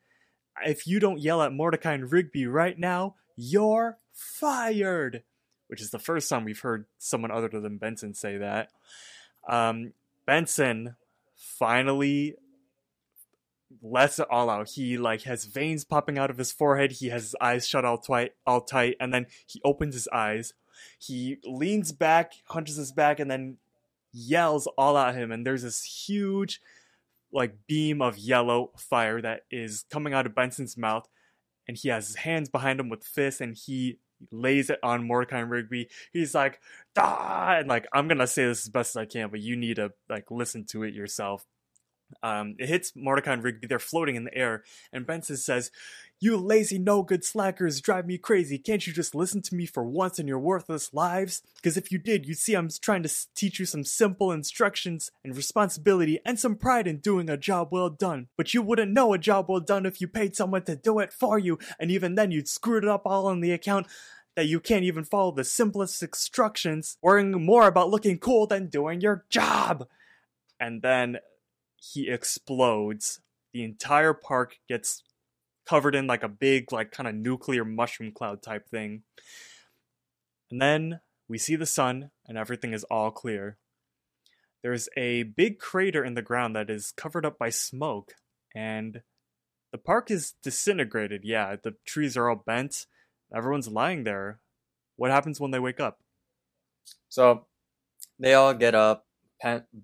If 0.65 0.87
you 0.87 0.99
don't 0.99 1.21
yell 1.21 1.43
at 1.43 1.53
Mordecai 1.53 1.93
and 1.93 2.11
Rigby 2.11 2.47
right 2.47 2.79
now, 2.79 3.13
you're 3.35 3.99
fired. 4.11 5.21
Which 5.67 5.81
is 5.81 5.91
the 5.91 5.99
first 5.99 6.27
time 6.27 6.45
we've 6.45 6.59
heard 6.59 6.87
someone 6.97 7.29
other 7.29 7.47
than 7.47 7.77
Benson 7.77 8.15
say 8.15 8.37
that. 8.37 8.71
Um, 9.47 9.93
Benson 10.25 10.95
finally 11.35 12.37
lets 13.81 14.19
it 14.19 14.27
all 14.29 14.49
out. 14.49 14.69
He 14.69 14.97
like 14.97 15.23
has 15.23 15.45
veins 15.45 15.83
popping 15.83 16.17
out 16.17 16.29
of 16.29 16.37
his 16.37 16.51
forehead. 16.51 16.93
He 16.93 17.09
has 17.09 17.23
his 17.23 17.35
eyes 17.41 17.67
shut 17.67 17.85
all 17.85 17.97
tight, 17.97 18.33
all 18.45 18.61
tight, 18.61 18.95
and 18.99 19.13
then 19.13 19.27
he 19.47 19.61
opens 19.63 19.93
his 19.93 20.07
eyes. 20.09 20.53
He 20.99 21.37
leans 21.43 21.91
back, 21.91 22.33
hunches 22.49 22.75
his 22.75 22.91
back, 22.91 23.19
and 23.19 23.29
then 23.29 23.57
yells 24.11 24.67
all 24.77 24.97
at 24.97 25.15
him. 25.15 25.31
And 25.31 25.45
there's 25.45 25.63
this 25.63 25.83
huge, 25.83 26.61
like 27.31 27.55
beam 27.67 28.01
of 28.01 28.17
yellow 28.17 28.71
fire 28.77 29.21
that 29.21 29.41
is 29.51 29.85
coming 29.89 30.13
out 30.13 30.25
of 30.25 30.35
Benson's 30.35 30.77
mouth, 30.77 31.07
and 31.67 31.77
he 31.77 31.89
has 31.89 32.07
his 32.07 32.17
hands 32.17 32.49
behind 32.49 32.79
him 32.79 32.89
with 32.89 33.03
fists, 33.03 33.41
and 33.41 33.55
he 33.55 33.99
lays 34.31 34.69
it 34.69 34.79
on 34.83 35.05
Mordecai 35.05 35.39
and 35.39 35.49
Rigby. 35.51 35.89
He's 36.11 36.33
like, 36.35 36.59
"Ah!" 36.97 37.57
and 37.57 37.67
like 37.67 37.85
I'm 37.93 38.07
gonna 38.07 38.27
say 38.27 38.45
this 38.45 38.65
as 38.65 38.69
best 38.69 38.95
as 38.95 39.01
I 39.01 39.05
can, 39.05 39.29
but 39.29 39.41
you 39.41 39.55
need 39.55 39.75
to 39.77 39.93
like 40.09 40.31
listen 40.31 40.65
to 40.65 40.83
it 40.83 40.93
yourself. 40.93 41.45
Um, 42.21 42.55
it 42.59 42.69
hits 42.69 42.93
Mordecai 42.95 43.33
and 43.33 43.43
Rigby. 43.43 43.67
They're 43.67 43.79
floating 43.79 44.15
in 44.15 44.25
the 44.25 44.37
air, 44.37 44.63
and 44.91 45.05
Benson 45.05 45.37
says, 45.37 45.71
"You 46.19 46.37
lazy, 46.37 46.77
no 46.77 47.03
good 47.03 47.23
slackers 47.23 47.81
drive 47.81 48.05
me 48.05 48.17
crazy. 48.17 48.57
Can't 48.57 48.85
you 48.85 48.93
just 48.93 49.15
listen 49.15 49.41
to 49.43 49.55
me 49.55 49.65
for 49.65 49.83
once 49.83 50.19
in 50.19 50.27
your 50.27 50.39
worthless 50.39 50.93
lives? 50.93 51.41
Because 51.55 51.77
if 51.77 51.91
you 51.91 51.97
did, 51.97 52.25
you'd 52.25 52.37
see 52.37 52.53
I'm 52.53 52.69
trying 52.69 53.03
to 53.03 53.13
teach 53.35 53.59
you 53.59 53.65
some 53.65 53.83
simple 53.83 54.31
instructions 54.31 55.11
and 55.23 55.35
responsibility 55.35 56.19
and 56.25 56.39
some 56.39 56.55
pride 56.55 56.87
in 56.87 56.97
doing 56.97 57.29
a 57.29 57.37
job 57.37 57.69
well 57.71 57.89
done. 57.89 58.27
But 58.37 58.53
you 58.53 58.61
wouldn't 58.61 58.91
know 58.91 59.13
a 59.13 59.17
job 59.17 59.49
well 59.49 59.59
done 59.59 59.85
if 59.85 60.01
you 60.01 60.07
paid 60.07 60.35
someone 60.35 60.63
to 60.63 60.75
do 60.75 60.99
it 60.99 61.11
for 61.11 61.39
you, 61.39 61.57
and 61.79 61.89
even 61.91 62.15
then, 62.15 62.31
you'd 62.31 62.47
screw 62.47 62.77
it 62.77 62.87
up 62.87 63.03
all 63.05 63.27
on 63.27 63.39
the 63.41 63.51
account." 63.51 63.87
That 64.35 64.47
you 64.47 64.59
can't 64.59 64.83
even 64.83 65.03
follow 65.03 65.31
the 65.31 65.43
simplest 65.43 66.01
instructions, 66.01 66.97
worrying 67.03 67.45
more 67.45 67.67
about 67.67 67.91
looking 67.91 68.17
cool 68.17 68.47
than 68.47 68.65
doing 68.65 68.99
your 68.99 69.25
job. 69.29 69.87
And 70.59 70.81
then 70.81 71.19
he 71.83 72.09
explodes. 72.09 73.19
The 73.51 73.63
entire 73.63 74.13
park 74.13 74.57
gets 74.69 75.03
covered 75.67 75.95
in 75.95 76.07
like 76.07 76.23
a 76.23 76.29
big, 76.29 76.71
like 76.71 76.91
kind 76.91 77.07
of 77.07 77.15
nuclear 77.15 77.65
mushroom 77.65 78.11
cloud 78.11 78.41
type 78.41 78.69
thing. 78.69 79.03
And 80.49 80.61
then 80.61 81.01
we 81.27 81.37
see 81.37 81.55
the 81.55 81.65
sun, 81.65 82.11
and 82.25 82.37
everything 82.37 82.73
is 82.73 82.83
all 82.85 83.11
clear. 83.11 83.57
There's 84.61 84.87
a 84.95 85.23
big 85.23 85.59
crater 85.59 86.05
in 86.05 86.13
the 86.13 86.21
ground 86.21 86.55
that 86.55 86.69
is 86.69 86.93
covered 86.95 87.25
up 87.25 87.37
by 87.37 87.49
smoke, 87.49 88.13
and 88.55 89.01
the 89.71 89.77
park 89.77 90.09
is 90.09 90.35
disintegrated. 90.41 91.21
Yeah, 91.25 91.55
the 91.61 91.75
trees 91.85 92.15
are 92.15 92.29
all 92.29 92.41
bent. 92.45 92.85
Everyone's 93.35 93.67
lying 93.67 94.03
there. 94.03 94.39
What 94.95 95.11
happens 95.11 95.39
when 95.39 95.51
they 95.51 95.59
wake 95.59 95.79
up? 95.79 95.99
So 97.09 97.47
they 98.19 98.33
all 98.35 98.53
get 98.53 98.73
up. 98.73 99.05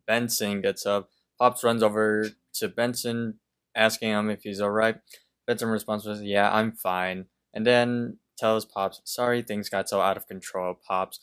Benson 0.07 0.61
gets 0.61 0.85
up. 0.85 1.09
Pops 1.39 1.63
runs 1.63 1.81
over 1.81 2.29
to 2.55 2.67
Benson, 2.67 3.39
asking 3.75 4.11
him 4.11 4.29
if 4.29 4.43
he's 4.43 4.61
alright. 4.61 4.97
Benson 5.47 5.69
responds 5.69 6.05
with, 6.05 6.21
Yeah, 6.21 6.51
I'm 6.51 6.73
fine. 6.73 7.25
And 7.53 7.65
then 7.65 8.17
tells 8.37 8.65
Pops, 8.65 9.01
Sorry 9.05 9.41
things 9.41 9.69
got 9.69 9.89
so 9.89 10.01
out 10.01 10.17
of 10.17 10.27
control, 10.27 10.75
Pops. 10.85 11.19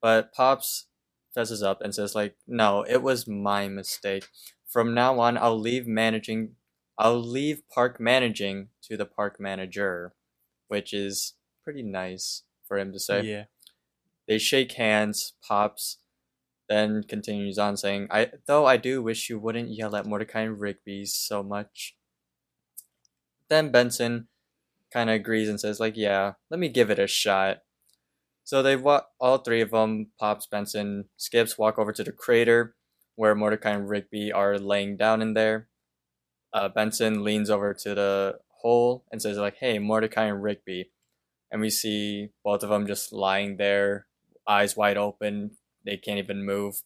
But 0.00 0.32
Pops 0.32 0.86
fesses 1.34 1.62
up 1.62 1.80
and 1.80 1.94
says, 1.94 2.14
like, 2.14 2.36
no, 2.46 2.84
it 2.88 3.02
was 3.02 3.26
my 3.26 3.68
mistake. 3.68 4.28
From 4.66 4.94
now 4.94 5.18
on 5.18 5.36
I'll 5.36 5.58
leave 5.58 5.86
managing 5.86 6.54
I'll 6.98 7.20
leave 7.20 7.62
park 7.68 8.00
managing 8.00 8.68
to 8.82 8.96
the 8.96 9.06
park 9.06 9.38
manager. 9.40 10.14
Which 10.68 10.92
is 10.92 11.34
pretty 11.64 11.82
nice 11.82 12.42
for 12.66 12.78
him 12.78 12.92
to 12.92 12.98
say. 12.98 13.22
Yeah. 13.22 13.44
They 14.26 14.38
shake 14.38 14.72
hands, 14.72 15.32
Pops 15.46 15.98
then 16.68 17.02
continues 17.02 17.58
on 17.58 17.76
saying, 17.76 18.08
I 18.10 18.30
though 18.46 18.66
I 18.66 18.76
do 18.76 19.02
wish 19.02 19.28
you 19.28 19.38
wouldn't 19.38 19.70
yell 19.70 19.96
at 19.96 20.06
Mordecai 20.06 20.42
and 20.42 20.60
Rigby 20.60 21.04
so 21.06 21.42
much. 21.42 21.96
Then 23.48 23.70
Benson 23.70 24.28
kind 24.92 25.10
of 25.10 25.16
agrees 25.16 25.48
and 25.48 25.60
says, 25.60 25.80
like, 25.80 25.96
yeah, 25.96 26.32
let 26.50 26.60
me 26.60 26.68
give 26.68 26.90
it 26.90 26.98
a 26.98 27.06
shot. 27.06 27.58
So 28.44 28.62
they 28.62 28.76
walk, 28.76 29.10
all 29.20 29.38
three 29.38 29.60
of 29.60 29.72
them, 29.72 30.08
Pops, 30.18 30.46
Benson, 30.46 31.06
Skips, 31.16 31.58
walk 31.58 31.78
over 31.78 31.92
to 31.92 32.04
the 32.04 32.12
crater 32.12 32.74
where 33.18 33.34
Mordecai 33.34 33.72
and 33.72 33.88
Rigby 33.88 34.32
are 34.32 34.58
laying 34.58 34.96
down 34.96 35.20
in 35.20 35.34
there. 35.34 35.68
Uh, 36.52 36.68
Benson 36.68 37.24
leans 37.24 37.50
over 37.50 37.74
to 37.74 37.94
the 37.94 38.38
hole 38.62 39.04
and 39.12 39.20
says 39.20 39.36
like, 39.36 39.56
"Hey, 39.56 39.78
Mordecai 39.78 40.26
and 40.26 40.42
Rigby," 40.42 40.92
and 41.50 41.60
we 41.60 41.68
see 41.68 42.30
both 42.44 42.62
of 42.62 42.70
them 42.70 42.86
just 42.86 43.12
lying 43.12 43.56
there, 43.58 44.06
eyes 44.46 44.76
wide 44.76 44.96
open. 44.96 45.57
They 45.84 45.96
can't 45.96 46.18
even 46.18 46.44
move. 46.44 46.82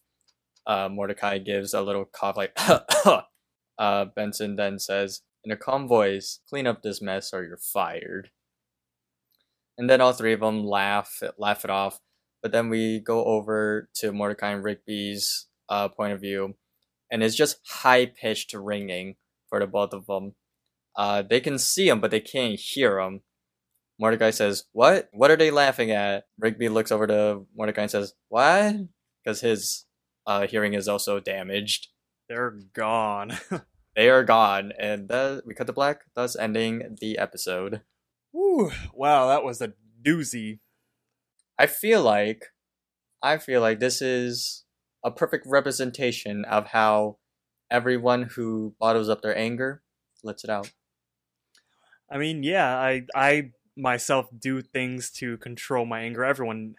Uh, 0.65 0.89
Mordecai 0.89 1.39
gives 1.39 1.73
a 1.73 1.81
little 1.81 2.05
cough, 2.05 2.37
like, 2.37 2.57
uh, 3.77 4.05
Benson 4.05 4.55
then 4.55 4.79
says 4.79 5.21
in 5.43 5.51
a 5.51 5.57
calm 5.57 5.87
voice, 5.87 6.39
"Clean 6.49 6.67
up 6.67 6.81
this 6.81 7.01
mess, 7.01 7.33
or 7.33 7.43
you're 7.43 7.57
fired." 7.57 8.31
And 9.77 9.89
then 9.89 10.01
all 10.01 10.13
three 10.13 10.33
of 10.33 10.39
them 10.39 10.63
laugh, 10.63 11.21
laugh 11.37 11.63
it 11.63 11.71
off. 11.71 11.99
But 12.41 12.51
then 12.51 12.69
we 12.69 12.99
go 12.99 13.23
over 13.25 13.89
to 13.95 14.11
Mordecai 14.11 14.51
and 14.51 14.63
Rigby's 14.63 15.47
uh, 15.69 15.89
point 15.89 16.13
of 16.13 16.21
view, 16.21 16.55
and 17.11 17.23
it's 17.23 17.35
just 17.35 17.59
high 17.65 18.05
pitched 18.05 18.53
ringing 18.53 19.15
for 19.47 19.59
the 19.59 19.67
both 19.67 19.93
of 19.93 20.05
them. 20.07 20.35
Uh, 20.95 21.21
they 21.21 21.39
can 21.39 21.57
see 21.57 21.87
him, 21.89 21.99
but 21.99 22.11
they 22.11 22.19
can't 22.19 22.59
hear 22.59 22.99
him. 22.99 23.21
Mordecai 23.99 24.31
says, 24.31 24.65
"What? 24.71 25.09
What 25.13 25.31
are 25.31 25.35
they 25.35 25.51
laughing 25.51 25.91
at?" 25.91 26.25
Rigby 26.39 26.69
looks 26.69 26.91
over 26.91 27.07
to 27.07 27.45
Mordecai 27.55 27.83
and 27.83 27.91
says, 27.91 28.13
"What?" 28.29 28.75
Because 29.23 29.41
his 29.41 29.85
uh, 30.25 30.47
hearing 30.47 30.73
is 30.73 30.87
also 30.87 31.19
damaged. 31.19 31.89
They're 32.27 32.57
gone. 32.73 33.37
They 33.95 34.09
are 34.09 34.23
gone, 34.23 34.73
and 34.79 35.07
that, 35.09 35.43
we 35.45 35.53
cut 35.53 35.67
to 35.67 35.73
black, 35.73 36.01
thus 36.15 36.35
ending 36.35 36.97
the 36.99 37.19
episode. 37.19 37.81
Whew. 38.31 38.71
Wow, 38.93 39.27
that 39.27 39.43
was 39.43 39.61
a 39.61 39.73
doozy. 40.03 40.59
I 41.59 41.67
feel 41.67 42.01
like, 42.01 42.45
I 43.21 43.37
feel 43.37 43.61
like 43.61 43.79
this 43.79 44.01
is 44.01 44.65
a 45.05 45.11
perfect 45.11 45.45
representation 45.47 46.43
of 46.45 46.67
how 46.67 47.17
everyone 47.69 48.23
who 48.35 48.75
bottles 48.79 49.09
up 49.09 49.21
their 49.21 49.37
anger 49.37 49.83
lets 50.23 50.43
it 50.43 50.49
out. 50.49 50.71
I 52.09 52.17
mean, 52.17 52.41
yeah, 52.41 52.75
I 52.75 53.03
I 53.13 53.51
myself 53.75 54.27
do 54.37 54.61
things 54.61 55.09
to 55.11 55.37
control 55.37 55.85
my 55.85 56.01
anger. 56.01 56.23
Everyone 56.23 56.75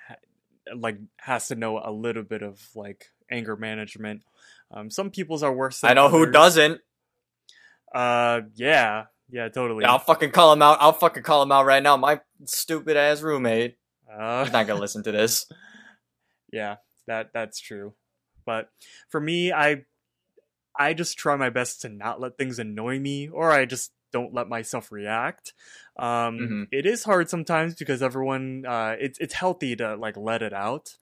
like 0.75 0.99
has 1.19 1.49
to 1.49 1.55
know 1.55 1.81
a 1.83 1.91
little 1.91 2.23
bit 2.23 2.43
of 2.43 2.61
like 2.75 3.07
anger 3.31 3.57
management. 3.57 4.23
Um, 4.71 4.91
some 4.91 5.11
people's 5.11 5.43
are 5.43 5.53
worse. 5.53 5.81
Than 5.81 5.91
I 5.91 5.95
know 5.95 6.09
who 6.09 6.31
doesn't. 6.31 6.81
Uh, 7.95 8.43
yeah, 8.55 9.05
yeah, 9.31 9.49
totally. 9.49 9.85
I'll 9.85 9.99
fucking 9.99 10.33
call 10.33 10.53
him 10.53 10.63
out. 10.63 10.79
I'll 10.81 10.93
fucking 10.93 11.23
call 11.23 11.43
him 11.43 11.53
out 11.53 11.67
right 11.67 11.83
now. 11.83 11.97
My 11.97 12.21
stupid 12.47 12.97
ass 12.97 13.21
roommate. 13.21 13.77
Uh, 14.13 14.45
He's 14.45 14.53
not 14.53 14.67
gonna 14.67 14.81
listen 14.81 15.03
to 15.05 15.13
this. 15.13 15.47
yeah, 16.53 16.77
that 17.07 17.31
that's 17.33 17.61
true. 17.61 17.95
But 18.45 18.69
for 19.09 19.21
me, 19.21 19.53
I 19.53 19.85
I 20.77 20.95
just 20.95 21.19
try 21.19 21.37
my 21.37 21.51
best 21.51 21.83
to 21.83 21.89
not 21.89 22.21
let 22.21 22.37
things 22.37 22.59
annoy 22.59 22.99
me, 22.99 23.29
or 23.29 23.51
I 23.51 23.65
just 23.65 23.93
don't 24.13 24.35
let 24.35 24.49
myself 24.49 24.93
react. 24.93 25.53
Um, 25.97 26.39
Mhm. 26.39 26.69
It 26.73 26.87
is 26.87 27.05
hard 27.05 27.31
sometimes 27.31 27.75
because 27.75 28.03
everyone, 28.03 28.65
uh, 28.67 28.97
it's 28.99 29.19
it's 29.19 29.35
healthy 29.35 29.77
to 29.77 29.97
like 29.97 30.17
let 30.17 30.43
it 30.43 30.53
out. 30.53 30.97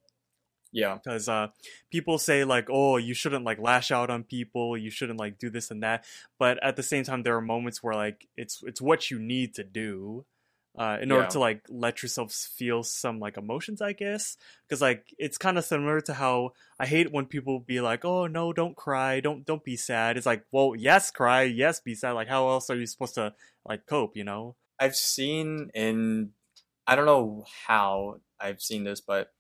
Yeah. 0.75 0.95
because 0.95 1.29
uh, 1.29 1.49
people 1.91 2.17
say 2.17 2.45
like 2.45 2.69
oh 2.71 2.97
you 2.97 3.13
shouldn't 3.13 3.45
like 3.45 3.59
lash 3.59 3.91
out 3.91 4.09
on 4.09 4.25
people. 4.25 4.75
You 4.77 4.91
shouldn't 4.91 5.19
like 5.19 5.39
do 5.39 5.51
this 5.51 5.71
and 5.71 5.83
that. 5.83 6.07
But 6.39 6.63
at 6.65 6.77
the 6.77 6.83
same 6.83 7.05
time 7.05 7.23
there 7.23 7.37
are 7.37 7.43
moments 7.43 7.83
where 7.83 7.95
like 7.95 8.27
it's 8.39 8.63
it's 8.65 8.81
what 8.81 9.11
you 9.11 9.19
need 9.19 9.55
to 9.57 9.65
do 9.65 10.25
uh, 10.79 10.97
in 11.03 11.13
order 11.13 11.25
to 11.33 11.39
like 11.39 11.67
let 11.69 12.03
yourself 12.03 12.33
feel 12.33 12.83
some 12.83 13.21
like 13.21 13.37
emotions 13.37 13.83
i 13.83 13.93
guess. 13.93 14.39
Because 14.67 14.81
like 14.81 15.05
it's 15.19 15.37
kind 15.37 15.59
of 15.59 15.65
similar 15.67 16.01
to 16.03 16.15
how 16.15 16.53
i 16.81 16.87
hate 16.87 17.13
when 17.13 17.27
people 17.27 17.61
be 17.61 17.83
like 17.83 18.07
oh 18.07 18.27
no 18.27 18.55
don't 18.55 18.75
cry. 18.75 19.21
Don't 19.21 19.45
don't 19.45 19.63
be 19.65 19.77
sad. 19.77 20.17
It's 20.17 20.25
like 20.25 20.47
well 20.53 20.75
yes 20.75 21.11
cry. 21.11 21.43
Yes 21.43 21.81
be 21.81 21.95
sad. 21.95 22.13
Like 22.13 22.29
how 22.29 22.49
else 22.49 22.71
are 22.71 22.77
you 22.77 22.87
supposed 22.87 23.17
to 23.17 23.35
like 23.69 23.85
cope 23.85 24.17
you 24.17 24.25
know 24.25 24.57
I've 24.79 24.97
seen 24.97 25.71
in 25.75 26.33
I 26.87 26.97
don't 26.97 27.07
know 27.07 27.47
how 27.67 28.21
I've 28.41 28.61
seen 28.63 28.85
this, 28.85 29.01
but 29.01 29.33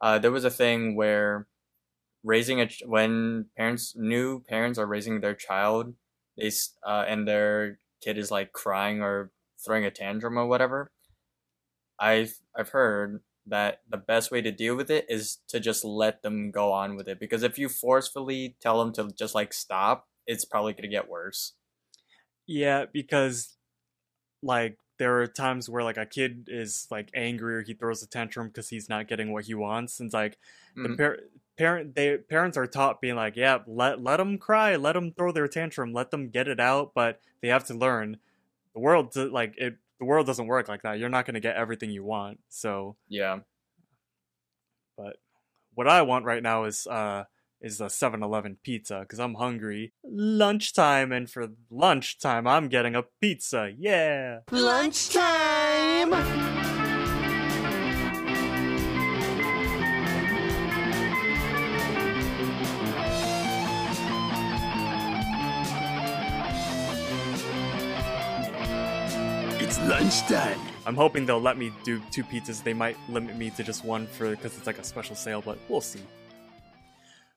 uh, 0.00 0.18
there 0.18 0.32
was 0.32 0.44
a 0.44 0.50
thing 0.50 0.96
where 0.96 1.48
raising 2.24 2.60
a 2.60 2.68
when 2.86 3.46
parents 3.56 3.94
new 3.96 4.40
parents 4.42 4.78
are 4.78 4.86
raising 4.86 5.20
their 5.20 5.34
child, 5.36 5.94
they 6.38 6.50
uh, 6.86 7.04
and 7.08 7.28
their 7.28 7.80
kid 8.02 8.18
is 8.18 8.30
like 8.30 8.52
crying 8.52 9.02
or 9.02 9.32
throwing 9.64 9.84
a 9.86 9.90
tantrum 9.92 10.38
or 10.38 10.46
whatever. 10.46 10.92
I've 11.98 12.40
I've 12.56 12.70
heard 12.70 13.22
that 13.46 13.82
the 13.88 13.96
best 13.98 14.30
way 14.30 14.40
to 14.40 14.50
deal 14.50 14.74
with 14.76 14.90
it 14.90 15.06
is 15.08 15.38
to 15.48 15.60
just 15.60 15.84
let 15.84 16.22
them 16.22 16.50
go 16.50 16.72
on 16.72 16.96
with 16.96 17.08
it 17.08 17.20
because 17.20 17.42
if 17.42 17.58
you 17.58 17.68
forcefully 17.68 18.56
tell 18.60 18.78
them 18.82 18.92
to 18.94 19.14
just 19.14 19.34
like 19.34 19.52
stop, 19.52 20.08
it's 20.26 20.44
probably 20.44 20.72
gonna 20.72 20.88
get 20.88 21.08
worse. 21.08 21.54
Yeah, 22.46 22.86
because 22.92 23.53
like 24.44 24.78
there 24.98 25.20
are 25.22 25.26
times 25.26 25.68
where 25.68 25.82
like 25.82 25.96
a 25.96 26.06
kid 26.06 26.48
is 26.48 26.86
like 26.90 27.10
angry 27.14 27.56
or 27.56 27.62
he 27.62 27.74
throws 27.74 28.02
a 28.02 28.06
tantrum 28.06 28.48
because 28.48 28.68
he's 28.68 28.88
not 28.88 29.08
getting 29.08 29.32
what 29.32 29.46
he 29.46 29.54
wants, 29.54 29.98
and 30.00 30.06
it's 30.08 30.14
like 30.14 30.38
the 30.76 30.88
Mhm. 30.90 30.96
par- 30.96 31.18
parent 31.56 31.94
they 31.94 32.16
parents 32.18 32.56
are 32.56 32.66
taught 32.66 33.00
being 33.00 33.16
like, 33.16 33.34
yeah, 33.36 33.58
let 33.66 34.00
let 34.02 34.18
them 34.18 34.38
cry, 34.38 34.76
let 34.76 34.92
them 34.92 35.12
throw 35.12 35.32
their 35.32 35.48
tantrum, 35.48 35.92
let 35.92 36.10
them 36.12 36.28
get 36.28 36.46
it 36.48 36.60
out, 36.60 36.92
but 36.94 37.20
they 37.40 37.48
have 37.48 37.64
to 37.66 37.74
learn 37.74 38.18
the 38.74 38.80
world 38.80 39.10
do- 39.12 39.30
like 39.30 39.54
it. 39.58 39.78
The 40.00 40.04
world 40.04 40.26
doesn't 40.26 40.46
work 40.48 40.68
like 40.68 40.82
that. 40.82 40.98
You're 40.98 41.08
not 41.08 41.24
going 41.24 41.34
to 41.34 41.40
get 41.40 41.56
everything 41.56 41.88
you 41.90 42.02
want. 42.04 42.40
So, 42.48 42.96
Yeah. 43.08 43.40
but 44.96 45.16
what 45.74 45.88
I 45.88 46.02
want 46.02 46.24
right 46.24 46.42
now 46.42 46.64
is 46.64 46.86
uh 46.86 47.24
is 47.60 47.80
a 47.80 47.86
7-Eleven 47.86 48.58
pizza 48.62 49.00
because 49.00 49.18
I'm 49.18 49.34
hungry. 49.34 49.92
Lunchtime, 50.04 51.12
and 51.12 51.30
for 51.30 51.48
lunchtime, 51.70 52.46
I'm 52.46 52.68
getting 52.68 52.94
a 52.94 53.04
pizza. 53.20 53.72
Yeah. 53.76 54.40
Lunchtime! 54.50 56.12
It's 69.60 69.78
lunchtime. 69.88 70.60
I'm 70.86 70.94
hoping 70.94 71.24
they'll 71.24 71.40
let 71.40 71.56
me 71.56 71.72
do 71.84 72.00
two 72.10 72.22
pizzas. 72.22 72.62
They 72.62 72.74
might 72.74 72.96
limit 73.08 73.36
me 73.36 73.50
to 73.50 73.62
just 73.62 73.84
one 73.84 74.06
for 74.06 74.30
because 74.30 74.56
it's 74.58 74.66
like 74.66 74.78
a 74.78 74.84
special 74.84 75.16
sale, 75.16 75.40
but 75.40 75.58
we'll 75.68 75.80
see. 75.80 76.00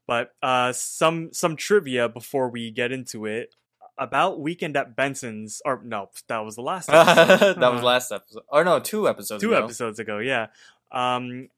But 0.07 0.33
uh, 0.41 0.71
some 0.71 1.33
some 1.33 1.55
trivia 1.55 2.07
before 2.09 2.49
we 2.49 2.71
get 2.71 2.91
into 2.91 3.25
it 3.25 3.53
about 3.97 4.39
Weekend 4.39 4.77
at 4.77 4.95
Benson's. 4.95 5.61
Or 5.65 5.81
no, 5.83 6.09
that 6.27 6.39
was 6.39 6.55
the 6.55 6.61
last. 6.61 6.89
episode. 6.91 7.59
that 7.59 7.73
was 7.73 7.83
last 7.83 8.11
episode. 8.11 8.43
Or 8.47 8.63
no, 8.63 8.79
two 8.79 9.07
episodes 9.07 9.43
two 9.43 9.53
ago. 9.53 9.65
episodes 9.65 9.99
ago. 9.99 10.19
Yeah. 10.19 10.47
Um, 10.91 11.49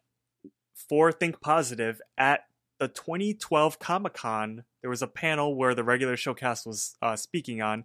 for 0.73 1.11
Think 1.11 1.39
Positive 1.41 2.01
at 2.17 2.45
the 2.79 2.87
2012 2.87 3.77
Comic 3.77 4.13
Con, 4.13 4.63
there 4.81 4.89
was 4.89 5.01
a 5.01 5.07
panel 5.07 5.55
where 5.55 5.75
the 5.75 5.83
regular 5.83 6.15
showcast 6.15 6.65
was 6.65 6.95
uh, 7.01 7.15
speaking 7.15 7.61
on. 7.61 7.83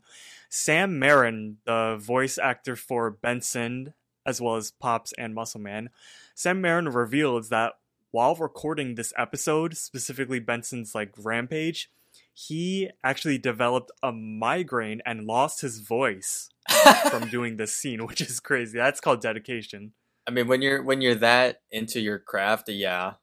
Sam 0.48 0.98
Marin, 0.98 1.58
the 1.66 1.98
voice 2.00 2.38
actor 2.38 2.76
for 2.76 3.10
Benson, 3.10 3.92
as 4.24 4.40
well 4.40 4.56
as 4.56 4.70
Pops 4.70 5.12
and 5.18 5.34
Muscle 5.34 5.60
Man, 5.60 5.90
Sam 6.34 6.60
Marin 6.60 6.88
revealed 6.88 7.50
that 7.50 7.74
while 8.14 8.36
recording 8.36 8.94
this 8.94 9.12
episode, 9.18 9.76
specifically 9.76 10.38
Benson's 10.38 10.94
like 10.94 11.10
Rampage, 11.18 11.90
he 12.32 12.88
actually 13.02 13.38
developed 13.38 13.90
a 14.04 14.12
migraine 14.12 15.02
and 15.04 15.26
lost 15.26 15.62
his 15.62 15.80
voice 15.80 16.48
from 17.10 17.28
doing 17.28 17.56
this 17.56 17.74
scene, 17.74 18.06
which 18.06 18.20
is 18.20 18.38
crazy. 18.38 18.78
That's 18.78 19.00
called 19.00 19.20
dedication. 19.20 19.94
I 20.28 20.30
mean, 20.30 20.46
when 20.46 20.62
you're 20.62 20.80
when 20.80 21.00
you're 21.00 21.16
that 21.16 21.62
into 21.72 21.98
your 22.00 22.20
craft, 22.20 22.68
yeah, 22.68 23.14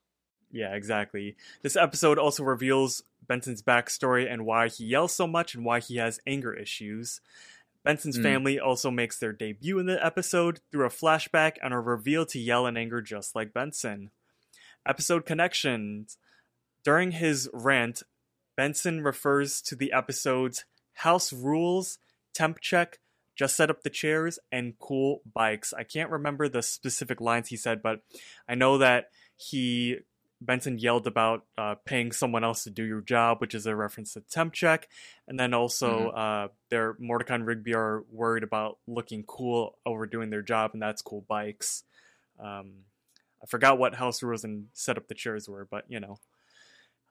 Yeah, 0.51 0.75
exactly. 0.75 1.37
This 1.61 1.77
episode 1.77 2.19
also 2.19 2.43
reveals 2.43 3.01
Benson's 3.25 3.61
backstory 3.63 4.29
and 4.29 4.45
why 4.45 4.67
he 4.67 4.83
yells 4.83 5.15
so 5.15 5.25
much 5.25 5.55
and 5.55 5.63
why 5.63 5.79
he 5.79 5.95
has 5.97 6.19
anger 6.27 6.53
issues. 6.53 7.21
Benson's 7.85 8.17
Hmm. 8.17 8.23
family 8.23 8.59
also 8.59 8.91
makes 8.91 9.17
their 9.17 9.31
debut 9.31 9.79
in 9.79 9.85
the 9.85 10.05
episode 10.05 10.59
through 10.69 10.85
a 10.85 10.89
flashback 10.89 11.53
and 11.63 11.73
are 11.73 11.81
revealed 11.81 12.27
to 12.29 12.39
yell 12.39 12.67
in 12.67 12.75
anger 12.75 13.01
just 13.01 13.35
like 13.37 13.53
Benson. 13.53 14.11
Episode 14.85 15.25
connections. 15.25 16.17
During 16.83 17.11
his 17.11 17.49
rant, 17.53 18.03
Benson 18.57 19.03
refers 19.03 19.61
to 19.63 19.75
the 19.75 19.91
episodes 19.93 20.65
House 20.93 21.31
Rules, 21.31 21.99
Temp 22.33 22.59
Check, 22.59 22.99
Just 23.35 23.55
Set 23.55 23.69
Up 23.69 23.83
the 23.83 23.89
Chairs, 23.89 24.39
and 24.51 24.73
Cool 24.79 25.21
Bikes. 25.31 25.73
I 25.73 25.83
can't 25.83 26.09
remember 26.09 26.49
the 26.49 26.61
specific 26.61 27.21
lines 27.21 27.49
he 27.49 27.57
said, 27.57 27.81
but 27.81 28.01
I 28.47 28.55
know 28.55 28.77
that 28.79 29.05
he 29.35 29.99
Benson 30.41 30.79
yelled 30.79 31.05
about 31.05 31.45
uh, 31.57 31.75
paying 31.85 32.11
someone 32.11 32.43
else 32.43 32.63
to 32.63 32.71
do 32.71 32.83
your 32.83 33.01
job, 33.01 33.39
which 33.39 33.53
is 33.53 33.67
a 33.67 33.75
reference 33.75 34.13
to 34.13 34.21
temp 34.21 34.53
check, 34.53 34.87
and 35.27 35.39
then 35.39 35.53
also 35.53 36.09
uh, 36.09 36.47
their 36.69 36.95
Mordecai 36.99 37.35
and 37.35 37.45
Rigby 37.45 37.75
are 37.75 38.03
worried 38.11 38.43
about 38.43 38.79
looking 38.87 39.23
cool 39.23 39.77
over 39.85 40.07
doing 40.07 40.31
their 40.31 40.41
job, 40.41 40.71
and 40.73 40.81
that's 40.81 41.03
cool 41.03 41.23
bikes. 41.27 41.83
Um, 42.39 42.71
I 43.43 43.47
forgot 43.47 43.77
what 43.77 43.95
house 43.95 44.21
rules 44.21 44.43
and 44.43 44.67
set 44.73 44.97
up 44.97 45.07
the 45.07 45.15
chairs 45.15 45.49
were, 45.49 45.67
but 45.69 45.85
you 45.87 45.99
know. 45.99 46.19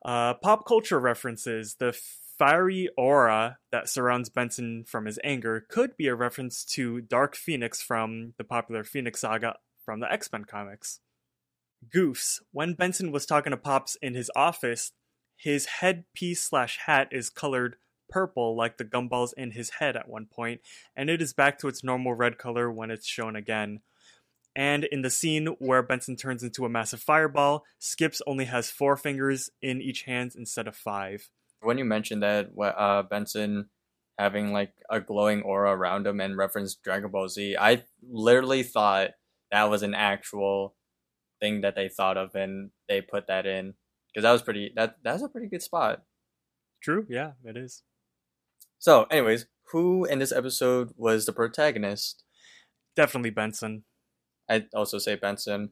Uh, 0.05 0.35
pop 0.35 0.67
culture 0.67 0.99
references. 0.99 1.77
The 1.79 1.93
fiery 2.39 2.89
aura 2.97 3.59
that 3.71 3.89
surrounds 3.89 4.31
Benson 4.31 4.85
from 4.87 5.05
his 5.05 5.19
anger 5.23 5.67
could 5.69 5.97
be 5.97 6.07
a 6.07 6.15
reference 6.15 6.65
to 6.65 7.03
Dark 7.03 7.37
Phoenix 7.37 7.83
from 7.83 8.33
the 8.39 8.45
popular 8.45 8.83
Phoenix 8.83 9.21
saga 9.21 9.57
from 9.85 10.01
the 10.01 10.11
X 10.11 10.33
Men 10.33 10.45
comics. 10.45 11.01
Goofs. 11.95 12.41
When 12.53 12.75
Benson 12.75 13.13
was 13.13 13.27
talking 13.27 13.51
to 13.51 13.57
Pops 13.57 13.97
in 14.01 14.15
his 14.15 14.31
office, 14.35 14.93
his 15.37 15.67
headpiece 15.67 16.43
slash 16.43 16.79
hat 16.87 17.09
is 17.11 17.31
colored 17.31 17.77
purple 18.09 18.57
like 18.57 18.77
the 18.77 18.85
gumballs 18.85 19.33
in 19.37 19.53
his 19.53 19.71
head 19.79 19.97
at 19.97 20.09
one 20.09 20.27
point, 20.27 20.61
and 20.97 21.09
it 21.09 21.23
is 21.23 21.33
back 21.33 21.59
to 21.59 21.69
its 21.69 21.85
normal 21.85 22.15
red 22.15 22.39
color 22.39 22.71
when 22.71 22.91
it's 22.91 23.07
shown 23.07 23.37
again. 23.37 23.81
And 24.57 24.85
in 24.85 25.03
the 25.03 25.11
scene 25.11 25.47
where 25.59 25.83
Benson 25.83 26.17
turns 26.17 26.43
into 26.43 26.65
a 26.65 26.69
massive 26.69 27.01
fireball, 27.01 27.65
Skips 27.79 28.21
only 28.27 28.47
has 28.47 28.71
four 28.71 28.97
fingers 28.97 29.51
in 29.63 29.81
each 29.81 30.03
hand 30.03 30.33
instead 30.37 30.67
of 30.67 30.77
five. 30.77 31.31
When 31.61 31.79
you 31.79 31.85
mentioned 31.85 32.23
that 32.23 32.51
uh, 32.59 33.03
Benson 33.03 33.69
having 34.19 34.53
like 34.53 34.73
a 34.91 35.01
glowing 35.01 35.43
aura 35.43 35.75
around 35.75 36.07
him 36.07 36.21
and 36.21 36.37
referenced 36.37 36.83
Dragon 36.83 37.11
Ball 37.11 37.29
Z, 37.29 37.57
I 37.59 37.85
literally 38.03 38.63
thought 38.63 39.11
that 39.51 39.71
was 39.71 39.83
an 39.83 39.95
actual 39.95 40.75
thing 41.41 41.63
that 41.63 41.75
they 41.75 41.89
thought 41.89 42.17
of 42.17 42.35
and 42.35 42.71
they 42.89 43.01
put 43.01 43.27
that 43.29 43.47
in 43.47 43.75
because 44.09 44.25
that 44.25 44.33
was 44.33 44.43
pretty 44.43 44.73
that 44.77 44.97
that's 45.03 45.23
a 45.23 45.29
pretty 45.29 45.49
good 45.49 45.63
spot. 45.63 46.03
True, 46.83 47.07
yeah, 47.09 47.33
it 47.45 47.57
is. 47.57 47.83
So, 48.79 49.05
anyways, 49.05 49.47
who 49.73 50.05
in 50.05 50.19
this 50.19 50.33
episode 50.33 50.93
was 50.97 51.27
the 51.27 51.33
protagonist? 51.33 52.25
Definitely 52.97 53.31
Benson. 53.31 53.85
I'd 54.51 54.67
also 54.75 54.99
say 54.99 55.15
Benson. 55.15 55.71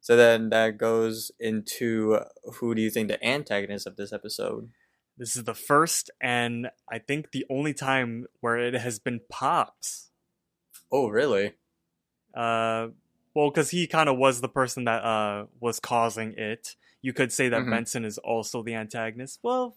So 0.00 0.16
then 0.16 0.48
that 0.50 0.78
goes 0.78 1.30
into 1.38 2.18
who 2.54 2.74
do 2.74 2.82
you 2.82 2.90
think 2.90 3.06
the 3.08 3.24
antagonist 3.24 3.86
of 3.86 3.94
this 3.96 4.12
episode? 4.12 4.70
This 5.16 5.36
is 5.36 5.44
the 5.44 5.54
first 5.54 6.10
and 6.20 6.70
I 6.90 6.98
think 6.98 7.30
the 7.30 7.44
only 7.50 7.74
time 7.74 8.26
where 8.40 8.56
it 8.56 8.74
has 8.74 8.98
been 8.98 9.20
Pops. 9.28 10.10
Oh, 10.90 11.08
really? 11.08 11.52
Uh, 12.34 12.88
well, 13.34 13.50
because 13.50 13.70
he 13.70 13.86
kind 13.86 14.08
of 14.08 14.16
was 14.18 14.40
the 14.40 14.48
person 14.48 14.84
that 14.84 15.04
uh 15.04 15.46
was 15.60 15.78
causing 15.78 16.32
it. 16.36 16.74
You 17.02 17.12
could 17.12 17.30
say 17.32 17.48
that 17.50 17.62
Mhm. 17.62 17.70
Benson 17.70 18.04
is 18.04 18.18
also 18.18 18.62
the 18.62 18.74
antagonist. 18.74 19.38
Well, 19.42 19.76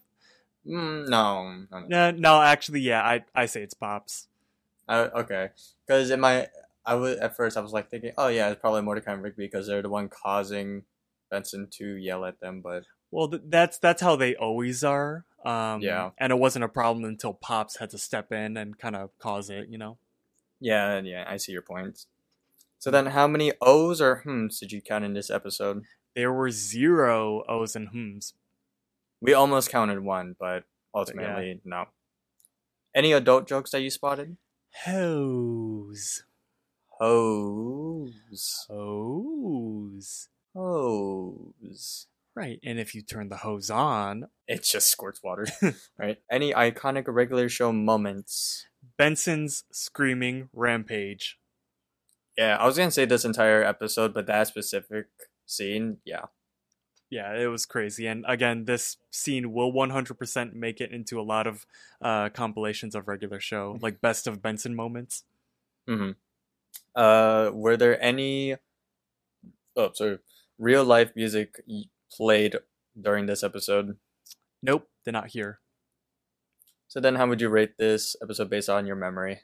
Mm, 0.65 1.07
no, 1.09 1.43
no, 1.71 1.79
no. 1.79 1.85
no, 1.87 2.11
no, 2.11 2.41
actually, 2.41 2.79
yeah, 2.81 3.03
I 3.03 3.23
I 3.35 3.45
say 3.45 3.61
it's 3.61 3.75
Pops. 3.75 4.27
Uh, 4.89 5.09
okay, 5.13 5.49
because 5.85 6.09
in 6.09 6.19
my, 6.19 6.47
I 6.85 6.95
was 6.95 7.17
at 7.17 7.35
first 7.35 7.57
I 7.57 7.61
was 7.61 7.73
like 7.73 7.89
thinking, 7.89 8.11
oh 8.17 8.27
yeah, 8.27 8.49
it's 8.49 8.59
probably 8.61 8.81
Mordecai 8.81 9.13
and 9.13 9.23
Rigby 9.23 9.45
because 9.45 9.67
they're 9.67 9.81
the 9.81 9.89
one 9.89 10.07
causing 10.09 10.83
Benson 11.31 11.67
to 11.71 11.95
yell 11.95 12.25
at 12.25 12.39
them. 12.39 12.61
But 12.61 12.85
Well, 13.11 13.27
th- 13.29 13.43
that's 13.47 13.77
that's 13.79 14.01
how 14.01 14.15
they 14.15 14.35
always 14.35 14.83
are. 14.83 15.25
Um, 15.43 15.81
Yeah. 15.81 16.11
and 16.17 16.31
it 16.31 16.39
wasn't 16.39 16.65
a 16.65 16.69
problem 16.69 17.05
until 17.05 17.33
Pops 17.33 17.77
had 17.77 17.89
to 17.91 17.97
step 17.97 18.31
in 18.31 18.57
and 18.57 18.77
kind 18.77 18.95
of 18.95 19.17
cause 19.19 19.49
it. 19.49 19.67
You 19.69 19.77
know, 19.77 19.97
yeah, 20.59 20.99
yeah, 21.01 21.25
I 21.27 21.37
see 21.37 21.51
your 21.51 21.61
point. 21.61 22.05
So 22.79 22.91
then, 22.91 23.07
how 23.07 23.27
many 23.27 23.51
O's 23.61 23.99
or 24.01 24.21
hmms 24.25 24.59
did 24.59 24.71
you 24.71 24.81
count 24.81 25.05
in 25.05 25.13
this 25.13 25.29
episode? 25.29 25.83
there 26.15 26.31
were 26.31 26.49
zero 26.49 27.43
O's 27.49 27.75
and 27.75 27.89
hms. 27.89 28.33
We 29.21 29.33
almost 29.33 29.69
counted 29.69 29.99
one, 30.01 30.35
but 30.39 30.63
ultimately 30.93 31.59
no. 31.65 31.85
Any 32.93 33.11
adult 33.11 33.47
jokes 33.47 33.71
that 33.71 33.81
you 33.81 33.89
spotted? 33.89 34.37
Hose, 34.85 36.23
Hose, 36.99 38.65
hose. 38.69 40.29
hose. 40.53 42.07
Right, 42.35 42.59
and 42.63 42.79
if 42.79 42.93
you 42.95 43.01
turn 43.01 43.29
the 43.29 43.37
hose 43.37 43.69
on, 43.69 44.27
It 44.47 44.63
just 44.63 44.89
squirts 44.89 45.21
water, 45.23 45.45
right? 45.97 46.17
Any 46.29 46.53
iconic 46.53 47.05
regular 47.07 47.47
show 47.49 47.71
moments? 47.71 48.65
Benson's 48.97 49.63
screaming 49.71 50.49
rampage. 50.53 51.37
Yeah, 52.37 52.57
I 52.57 52.65
was 52.65 52.77
gonna 52.77 52.91
say 52.91 53.05
this 53.05 53.25
entire 53.25 53.63
episode, 53.63 54.13
but 54.13 54.27
that 54.27 54.47
specific 54.47 55.07
scene, 55.45 55.97
yeah. 56.05 56.25
Yeah, 57.09 57.33
it 57.37 57.47
was 57.47 57.65
crazy. 57.65 58.07
And 58.07 58.25
again, 58.27 58.65
this 58.65 58.97
scene 59.11 59.53
will 59.53 59.71
100% 59.71 60.53
make 60.53 60.81
it 60.81 60.91
into 60.91 61.19
a 61.19 61.23
lot 61.23 61.45
of 61.47 61.65
uh, 62.01 62.29
compilations 62.29 62.95
of 62.95 63.07
regular 63.07 63.39
show, 63.39 63.77
like 63.81 64.01
best 64.01 64.27
of 64.27 64.41
Benson 64.41 64.75
moments. 64.75 65.23
Mm-hmm. 65.87 66.11
Uh, 66.95 67.51
were 67.53 67.77
there 67.77 68.01
any? 68.01 68.55
Oh, 69.75 69.91
sorry. 69.93 70.19
Real 70.57 70.85
life 70.85 71.11
music 71.15 71.61
played 72.11 72.55
during 72.99 73.25
this 73.25 73.43
episode. 73.43 73.97
Nope, 74.63 74.87
they're 75.03 75.11
not 75.11 75.27
here. 75.27 75.59
So 76.87 76.99
then, 77.01 77.15
how 77.15 77.27
would 77.27 77.41
you 77.41 77.49
rate 77.49 77.77
this 77.77 78.15
episode 78.21 78.49
based 78.49 78.69
on 78.69 78.87
your 78.87 78.95
memory? 78.95 79.41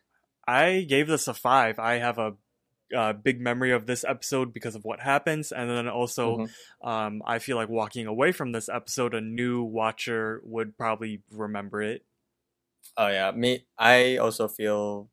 I 0.48 0.86
gave 0.88 1.08
this 1.08 1.28
a 1.28 1.34
five. 1.34 1.80
I 1.80 1.96
have 1.96 2.18
a 2.18 2.34
uh, 2.96 3.14
big 3.14 3.40
memory 3.42 3.72
of 3.72 3.86
this 3.86 4.04
episode 4.04 4.54
because 4.54 4.76
of 4.76 4.84
what 4.84 5.00
happens, 5.02 5.52
and 5.52 5.70
then 5.70 5.88
also, 5.88 6.38
Mhm. 6.40 6.52
um, 6.84 7.22
I 7.26 7.40
feel 7.40 7.56
like 7.58 7.70
walking 7.70 8.06
away 8.08 8.32
from 8.32 8.52
this 8.52 8.68
episode, 8.70 9.14
a 9.14 9.22
new 9.22 9.64
watcher 9.64 10.42
would 10.44 10.78
probably 10.78 11.24
remember 11.32 11.82
it. 11.82 12.06
Oh 12.98 13.08
yeah, 13.08 13.32
me. 13.32 13.66
I 13.78 14.18
also 14.18 14.48
feel 14.48 15.10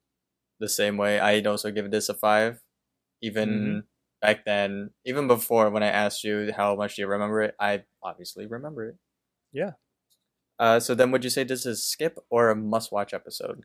the 0.59 0.69
same 0.69 0.97
way. 0.97 1.21
I'd 1.21 1.47
also 1.47 1.71
give 1.71 1.91
this 1.91 2.09
a 2.09 2.15
five. 2.15 2.61
Even 3.21 3.49
Mm-hmm. 3.49 3.79
back 4.23 4.45
then, 4.45 4.91
even 5.05 5.27
before 5.27 5.71
when 5.71 5.83
I 5.83 5.89
asked 5.89 6.23
you 6.25 6.53
how 6.57 6.77
much 6.77 6.97
do 6.97 7.03
you 7.03 7.09
remember 7.09 7.43
it, 7.43 7.55
I 7.59 7.83
obviously 8.03 8.47
remember 8.47 8.89
it. 8.91 8.97
Yeah. 9.53 9.73
Uh, 10.59 10.81
so 10.81 10.95
then, 10.95 11.11
would 11.11 11.25
you 11.25 11.31
say 11.31 11.45
this 11.45 11.67
is 11.67 11.85
skip 11.85 12.19
or 12.31 12.51
a 12.51 12.57
must-watch 12.57 13.15
episode? 13.15 13.65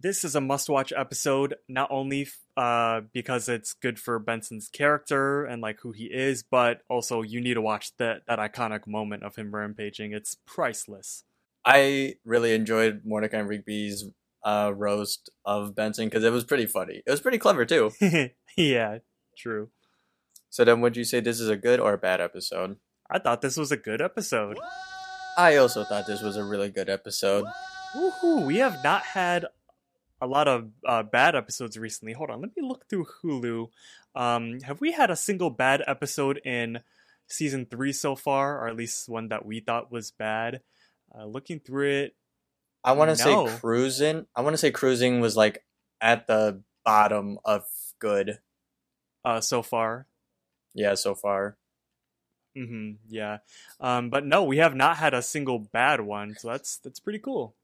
This 0.00 0.24
is 0.24 0.36
a 0.36 0.40
must-watch 0.40 0.92
episode, 0.96 1.56
not 1.68 1.90
only 1.90 2.28
uh, 2.56 3.00
because 3.12 3.48
it's 3.48 3.72
good 3.72 3.98
for 3.98 4.18
Benson's 4.20 4.68
character 4.68 5.44
and 5.44 5.60
like 5.60 5.80
who 5.80 5.92
he 5.92 6.04
is, 6.04 6.44
but 6.48 6.82
also 6.88 7.22
you 7.22 7.40
need 7.40 7.54
to 7.54 7.62
watch 7.62 7.96
that 7.96 8.22
that 8.28 8.38
iconic 8.38 8.86
moment 8.86 9.22
of 9.22 9.36
him 9.36 9.54
rampaging. 9.54 10.12
It's 10.12 10.36
priceless. 10.46 11.24
I 11.64 12.14
really 12.24 12.54
enjoyed 12.54 13.02
Mordecai 13.04 13.38
and 13.38 13.48
Rigby's 13.48 14.04
uh, 14.42 14.72
roast 14.74 15.30
of 15.44 15.74
Benson 15.74 16.06
because 16.06 16.24
it 16.24 16.32
was 16.32 16.44
pretty 16.44 16.66
funny. 16.66 17.02
It 17.06 17.10
was 17.10 17.20
pretty 17.20 17.38
clever 17.38 17.64
too. 17.64 17.90
yeah, 18.56 18.98
true. 19.36 19.70
So 20.50 20.64
then, 20.64 20.80
would 20.80 20.96
you 20.96 21.04
say 21.04 21.20
this 21.20 21.40
is 21.40 21.48
a 21.48 21.56
good 21.56 21.80
or 21.80 21.94
a 21.94 21.98
bad 21.98 22.20
episode? 22.20 22.76
I 23.10 23.18
thought 23.18 23.42
this 23.42 23.56
was 23.56 23.72
a 23.72 23.76
good 23.76 24.00
episode. 24.00 24.58
I 25.36 25.56
also 25.56 25.84
thought 25.84 26.06
this 26.06 26.22
was 26.22 26.36
a 26.36 26.44
really 26.44 26.70
good 26.70 26.88
episode. 26.88 27.44
Woohoo! 27.94 28.46
We 28.46 28.56
have 28.56 28.82
not 28.82 29.02
had 29.02 29.46
a 30.20 30.26
lot 30.26 30.48
of 30.48 30.70
uh, 30.86 31.02
bad 31.02 31.36
episodes 31.36 31.78
recently. 31.78 32.12
Hold 32.12 32.30
on, 32.30 32.40
let 32.40 32.56
me 32.56 32.62
look 32.62 32.88
through 32.88 33.06
Hulu. 33.22 33.68
Um, 34.14 34.60
have 34.60 34.80
we 34.80 34.92
had 34.92 35.10
a 35.10 35.16
single 35.16 35.50
bad 35.50 35.82
episode 35.86 36.40
in 36.44 36.80
season 37.28 37.66
three 37.66 37.92
so 37.92 38.16
far, 38.16 38.58
or 38.58 38.68
at 38.68 38.76
least 38.76 39.08
one 39.08 39.28
that 39.28 39.46
we 39.46 39.60
thought 39.60 39.92
was 39.92 40.10
bad? 40.10 40.60
Uh, 41.16 41.24
looking 41.24 41.60
through 41.60 41.90
it, 41.90 42.16
I 42.84 42.92
want 42.92 43.16
to 43.16 43.24
No. 43.24 43.46
say 43.48 43.58
cruising. 43.58 44.26
I 44.34 44.40
want 44.42 44.54
to 44.54 44.58
say 44.58 44.70
cruising 44.70 45.20
was 45.20 45.36
like 45.36 45.64
at 46.00 46.26
the 46.26 46.62
bottom 46.84 47.38
of 47.44 47.64
good. 47.98 48.38
uh, 49.24 49.40
so 49.40 49.62
far. 49.62 50.06
Yeah, 50.74 50.94
so 50.94 51.14
far. 51.14 51.56
hmm 52.54 52.92
yeah, 53.08 53.38
um, 53.80 54.10
but 54.10 54.24
no, 54.24 54.44
we 54.44 54.58
have 54.58 54.74
not 54.74 54.96
had 54.96 55.12
a 55.14 55.22
single 55.22 55.58
bad 55.58 56.00
one, 56.00 56.36
so 56.38 56.48
that's 56.48 56.78
that's 56.78 57.00
pretty 57.00 57.18
cool. 57.18 57.54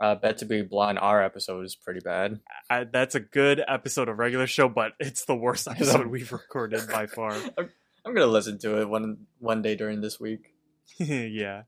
Uh, 0.00 0.14
Bet 0.14 0.38
to 0.38 0.44
be 0.44 0.62
Blonde, 0.62 0.98
our 0.98 1.22
episode 1.22 1.64
is 1.64 1.74
pretty 1.74 2.00
bad. 2.00 2.38
I, 2.70 2.84
that's 2.84 3.14
a 3.16 3.20
good 3.20 3.60
episode 3.66 4.08
of 4.08 4.18
regular 4.18 4.46
show, 4.46 4.68
but 4.68 4.92
it's 5.00 5.24
the 5.24 5.34
worst 5.34 5.66
episode 5.70 6.06
we've 6.06 6.30
recorded 6.32 6.88
by 6.88 7.06
far. 7.06 7.32
I'm, 7.58 7.70
I'm 8.04 8.14
gonna 8.14 8.26
listen 8.26 8.58
to 8.60 8.80
it 8.80 8.88
one 8.88 9.26
one 9.40 9.60
day 9.62 9.74
during 9.76 10.00
this 10.00 10.18
week. 10.20 10.54
yeah. 10.98 11.62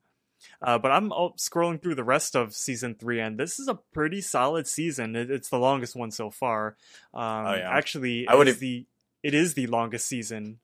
Uh, 0.63 0.79
but 0.79 0.91
I'm 0.91 1.11
scrolling 1.11 1.81
through 1.83 1.95
the 1.95 2.05
rest 2.05 2.35
of 2.37 2.55
season 2.55 2.95
three, 2.95 3.21
and 3.21 3.39
this 3.39 3.59
is 3.59 3.69
a 3.69 3.75
pretty 3.93 4.21
solid 4.21 4.67
season. 4.67 5.17
It, 5.17 5.31
it's 5.31 5.49
the 5.49 5.59
longest 5.59 5.97
one 5.97 6.11
so 6.11 6.31
far. 6.31 6.77
Um, 7.15 7.47
Oh, 7.47 7.55
yeah. 7.55 7.71
Actually, 7.71 8.29
I 8.29 8.43
the 8.45 8.87
it 9.23 9.35
is 9.35 9.55
the 9.55 9.67
longest 9.67 10.07
season. 10.07 10.59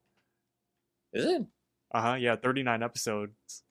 Is 1.12 1.24
it? 1.24 1.42
Uh 1.92 2.00
huh. 2.02 2.14
Yeah, 2.14 2.36
39 2.36 2.82
episodes. 2.82 3.62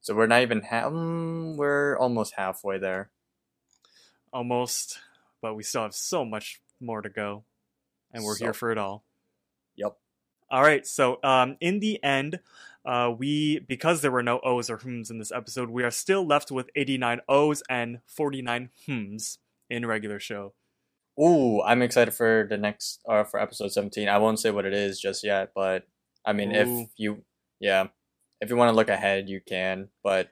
So 0.00 0.14
we're 0.14 0.26
not 0.26 0.42
even 0.42 0.62
half. 0.62 0.90
Mm, 0.92 1.56
we're 1.56 1.96
almost 1.98 2.34
halfway 2.36 2.78
there. 2.78 3.10
almost, 4.32 4.98
but 5.42 5.54
we 5.54 5.62
still 5.62 5.82
have 5.82 5.94
so 5.94 6.24
much 6.24 6.60
more 6.80 7.02
to 7.02 7.08
go, 7.08 7.44
and 8.12 8.24
we're 8.24 8.36
here 8.36 8.52
for 8.52 8.70
it 8.70 8.78
all. 8.78 9.04
Yep. 9.76 9.96
All 10.50 10.62
right, 10.62 10.86
so 10.86 11.18
um, 11.22 11.56
in 11.60 11.80
the 11.80 12.02
end, 12.02 12.40
uh, 12.88 13.10
we 13.10 13.58
because 13.60 14.00
there 14.00 14.10
were 14.10 14.22
no 14.22 14.40
O's 14.40 14.70
or 14.70 14.78
hms 14.78 15.10
in 15.10 15.18
this 15.18 15.30
episode, 15.30 15.68
we 15.68 15.84
are 15.84 15.90
still 15.90 16.26
left 16.26 16.50
with 16.50 16.70
89 16.74 17.20
O's 17.28 17.62
and 17.68 18.00
49 18.06 18.70
hms 18.88 19.36
in 19.68 19.84
regular 19.84 20.18
show. 20.18 20.54
Ooh, 21.20 21.60
I'm 21.60 21.82
excited 21.82 22.14
for 22.14 22.46
the 22.48 22.56
next 22.56 23.00
or 23.04 23.26
for 23.26 23.40
episode 23.40 23.72
17. 23.72 24.08
I 24.08 24.16
won't 24.16 24.40
say 24.40 24.50
what 24.50 24.64
it 24.64 24.72
is 24.72 24.98
just 24.98 25.22
yet, 25.22 25.50
but 25.54 25.86
I 26.24 26.32
mean, 26.32 26.56
Ooh. 26.56 26.82
if 26.82 26.88
you, 26.96 27.24
yeah, 27.60 27.88
if 28.40 28.48
you 28.48 28.56
want 28.56 28.70
to 28.70 28.76
look 28.76 28.88
ahead, 28.88 29.28
you 29.28 29.42
can. 29.46 29.88
But 30.02 30.30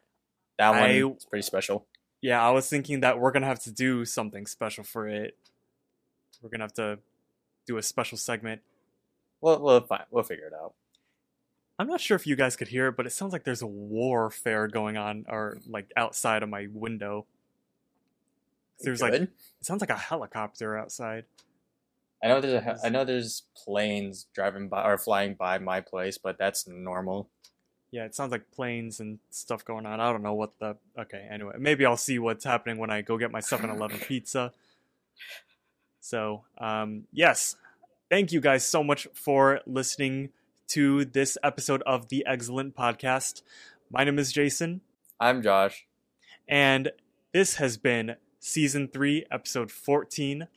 That 0.58 0.70
one 0.70 0.90
is 0.90 1.26
pretty 1.26 1.42
special. 1.42 1.86
Yeah, 2.22 2.42
I 2.42 2.50
was 2.52 2.70
thinking 2.70 3.00
that 3.00 3.18
we're 3.18 3.32
gonna 3.32 3.46
have 3.46 3.62
to 3.64 3.70
do 3.70 4.06
something 4.06 4.46
special 4.46 4.82
for 4.82 5.06
it. 5.06 5.36
We're 6.40 6.48
gonna 6.48 6.64
have 6.64 6.72
to 6.74 7.00
do 7.66 7.76
a 7.76 7.82
special 7.82 8.16
segment. 8.16 8.62
We'll 9.42 9.60
we'll 9.60 9.82
find, 9.82 10.04
we'll 10.10 10.24
figure 10.24 10.46
it 10.46 10.54
out. 10.54 10.72
I'm 11.78 11.86
not 11.86 12.00
sure 12.00 12.14
if 12.14 12.26
you 12.26 12.36
guys 12.36 12.56
could 12.56 12.68
hear 12.68 12.88
it, 12.88 12.96
but 12.96 13.06
it 13.06 13.10
sounds 13.10 13.32
like 13.32 13.44
there's 13.44 13.62
a 13.62 13.66
warfare 13.66 14.66
going 14.66 14.96
on, 14.96 15.26
or 15.28 15.58
like 15.68 15.90
outside 15.96 16.42
of 16.42 16.48
my 16.48 16.68
window. 16.72 17.26
There's 18.80 19.02
like 19.02 19.14
it 19.14 19.30
sounds 19.60 19.80
like 19.80 19.90
a 19.90 19.96
helicopter 19.96 20.76
outside. 20.76 21.24
I 22.22 22.28
know 22.28 22.40
there's 22.40 22.54
a 22.54 22.78
I 22.84 22.88
know 22.88 23.04
there's 23.04 23.42
planes 23.56 24.26
driving 24.34 24.68
by 24.68 24.88
or 24.88 24.96
flying 24.96 25.34
by 25.34 25.58
my 25.58 25.80
place, 25.80 26.18
but 26.18 26.38
that's 26.38 26.66
normal. 26.66 27.28
Yeah, 27.90 28.04
it 28.04 28.14
sounds 28.14 28.32
like 28.32 28.50
planes 28.50 29.00
and 29.00 29.18
stuff 29.30 29.64
going 29.64 29.86
on. 29.86 30.00
I 30.00 30.10
don't 30.10 30.22
know 30.22 30.34
what 30.34 30.58
the. 30.58 30.76
Okay, 30.98 31.26
anyway, 31.30 31.54
maybe 31.58 31.86
I'll 31.86 31.96
see 31.96 32.18
what's 32.18 32.44
happening 32.44 32.78
when 32.78 32.90
I 32.90 33.02
go 33.02 33.16
get 33.16 33.30
my 33.30 33.40
7-Eleven 33.40 33.98
pizza. 34.06 34.52
So, 36.00 36.44
um, 36.58 37.04
yes, 37.12 37.56
thank 38.10 38.32
you 38.32 38.40
guys 38.40 38.66
so 38.66 38.82
much 38.82 39.08
for 39.14 39.60
listening 39.66 40.30
to 40.68 41.04
this 41.04 41.38
episode 41.42 41.82
of 41.82 42.08
the 42.08 42.24
Eggscellent 42.28 42.74
Podcast. 42.74 43.42
My 43.90 44.04
name 44.04 44.18
is 44.18 44.32
Jason, 44.32 44.80
I'm 45.20 45.42
Josh. 45.42 45.86
and 46.48 46.90
this 47.32 47.56
has 47.56 47.76
been 47.76 48.16
season 48.40 48.88
three, 48.88 49.24
episode 49.30 49.70
14 49.70 50.48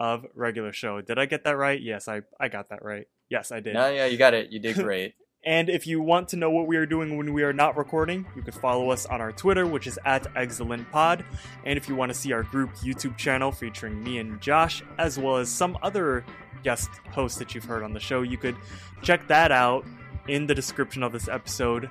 of 0.00 0.26
Regular 0.34 0.72
Show. 0.72 1.00
Did 1.00 1.18
I 1.18 1.26
get 1.26 1.44
that 1.44 1.56
right? 1.56 1.80
Yes, 1.80 2.08
I, 2.08 2.22
I 2.38 2.48
got 2.48 2.68
that 2.70 2.84
right. 2.84 3.08
Yes, 3.28 3.50
I 3.52 3.60
did. 3.60 3.74
No, 3.74 3.88
yeah, 3.90 4.06
you 4.06 4.16
got 4.16 4.34
it. 4.34 4.50
You 4.50 4.60
did 4.60 4.76
great. 4.82 5.14
And 5.44 5.68
if 5.70 5.86
you 5.86 6.00
want 6.00 6.28
to 6.30 6.36
know 6.36 6.50
what 6.50 6.66
we 6.66 6.76
are 6.76 6.86
doing 6.86 7.16
when 7.16 7.32
we 7.32 7.42
are 7.42 7.52
not 7.52 7.76
recording, 7.76 8.26
you 8.34 8.42
can 8.42 8.52
follow 8.52 8.90
us 8.90 9.06
on 9.06 9.20
our 9.20 9.32
Twitter, 9.32 9.66
which 9.66 9.86
is 9.86 9.98
at 10.04 10.24
EggscellentPod. 10.34 11.24
And 11.64 11.76
if 11.76 11.88
you 11.88 11.94
want 11.94 12.10
to 12.10 12.14
see 12.18 12.32
our 12.32 12.42
group 12.42 12.74
YouTube 12.76 13.16
channel 13.16 13.52
featuring 13.52 14.02
me 14.02 14.18
and 14.18 14.40
Josh, 14.40 14.82
as 14.98 15.18
well 15.18 15.36
as 15.36 15.48
some 15.48 15.78
other 15.82 16.24
guest 16.62 16.88
hosts 17.10 17.38
that 17.38 17.54
you've 17.54 17.64
heard 17.64 17.82
on 17.82 17.92
the 17.92 18.00
show, 18.00 18.22
you 18.22 18.36
could 18.36 18.56
check 19.02 19.26
that 19.28 19.52
out 19.52 19.84
in 20.26 20.46
the 20.46 20.54
description 20.54 21.02
of 21.02 21.12
this 21.12 21.28
episode. 21.28 21.88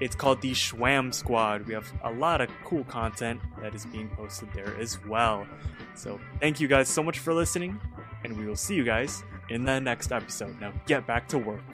It's 0.00 0.14
called 0.14 0.40
the 0.40 0.52
Shwwam 0.52 1.12
Squad. 1.12 1.66
We 1.66 1.74
have 1.74 1.90
a 2.04 2.12
lot 2.12 2.40
of 2.40 2.48
cool 2.64 2.84
content 2.84 3.40
that 3.60 3.74
is 3.74 3.84
being 3.86 4.08
posted 4.10 4.52
there 4.52 4.76
as 4.78 5.04
well. 5.04 5.46
So 5.94 6.20
thank 6.40 6.60
you 6.60 6.68
guys 6.68 6.88
so 6.88 7.02
much 7.02 7.18
for 7.18 7.34
listening, 7.34 7.80
and 8.24 8.38
we 8.38 8.46
will 8.46 8.56
see 8.56 8.74
you 8.74 8.84
guys 8.84 9.24
in 9.48 9.64
the 9.64 9.80
next 9.80 10.12
episode. 10.12 10.60
Now 10.60 10.72
get 10.86 11.06
back 11.06 11.26
to 11.28 11.38
work. 11.38 11.64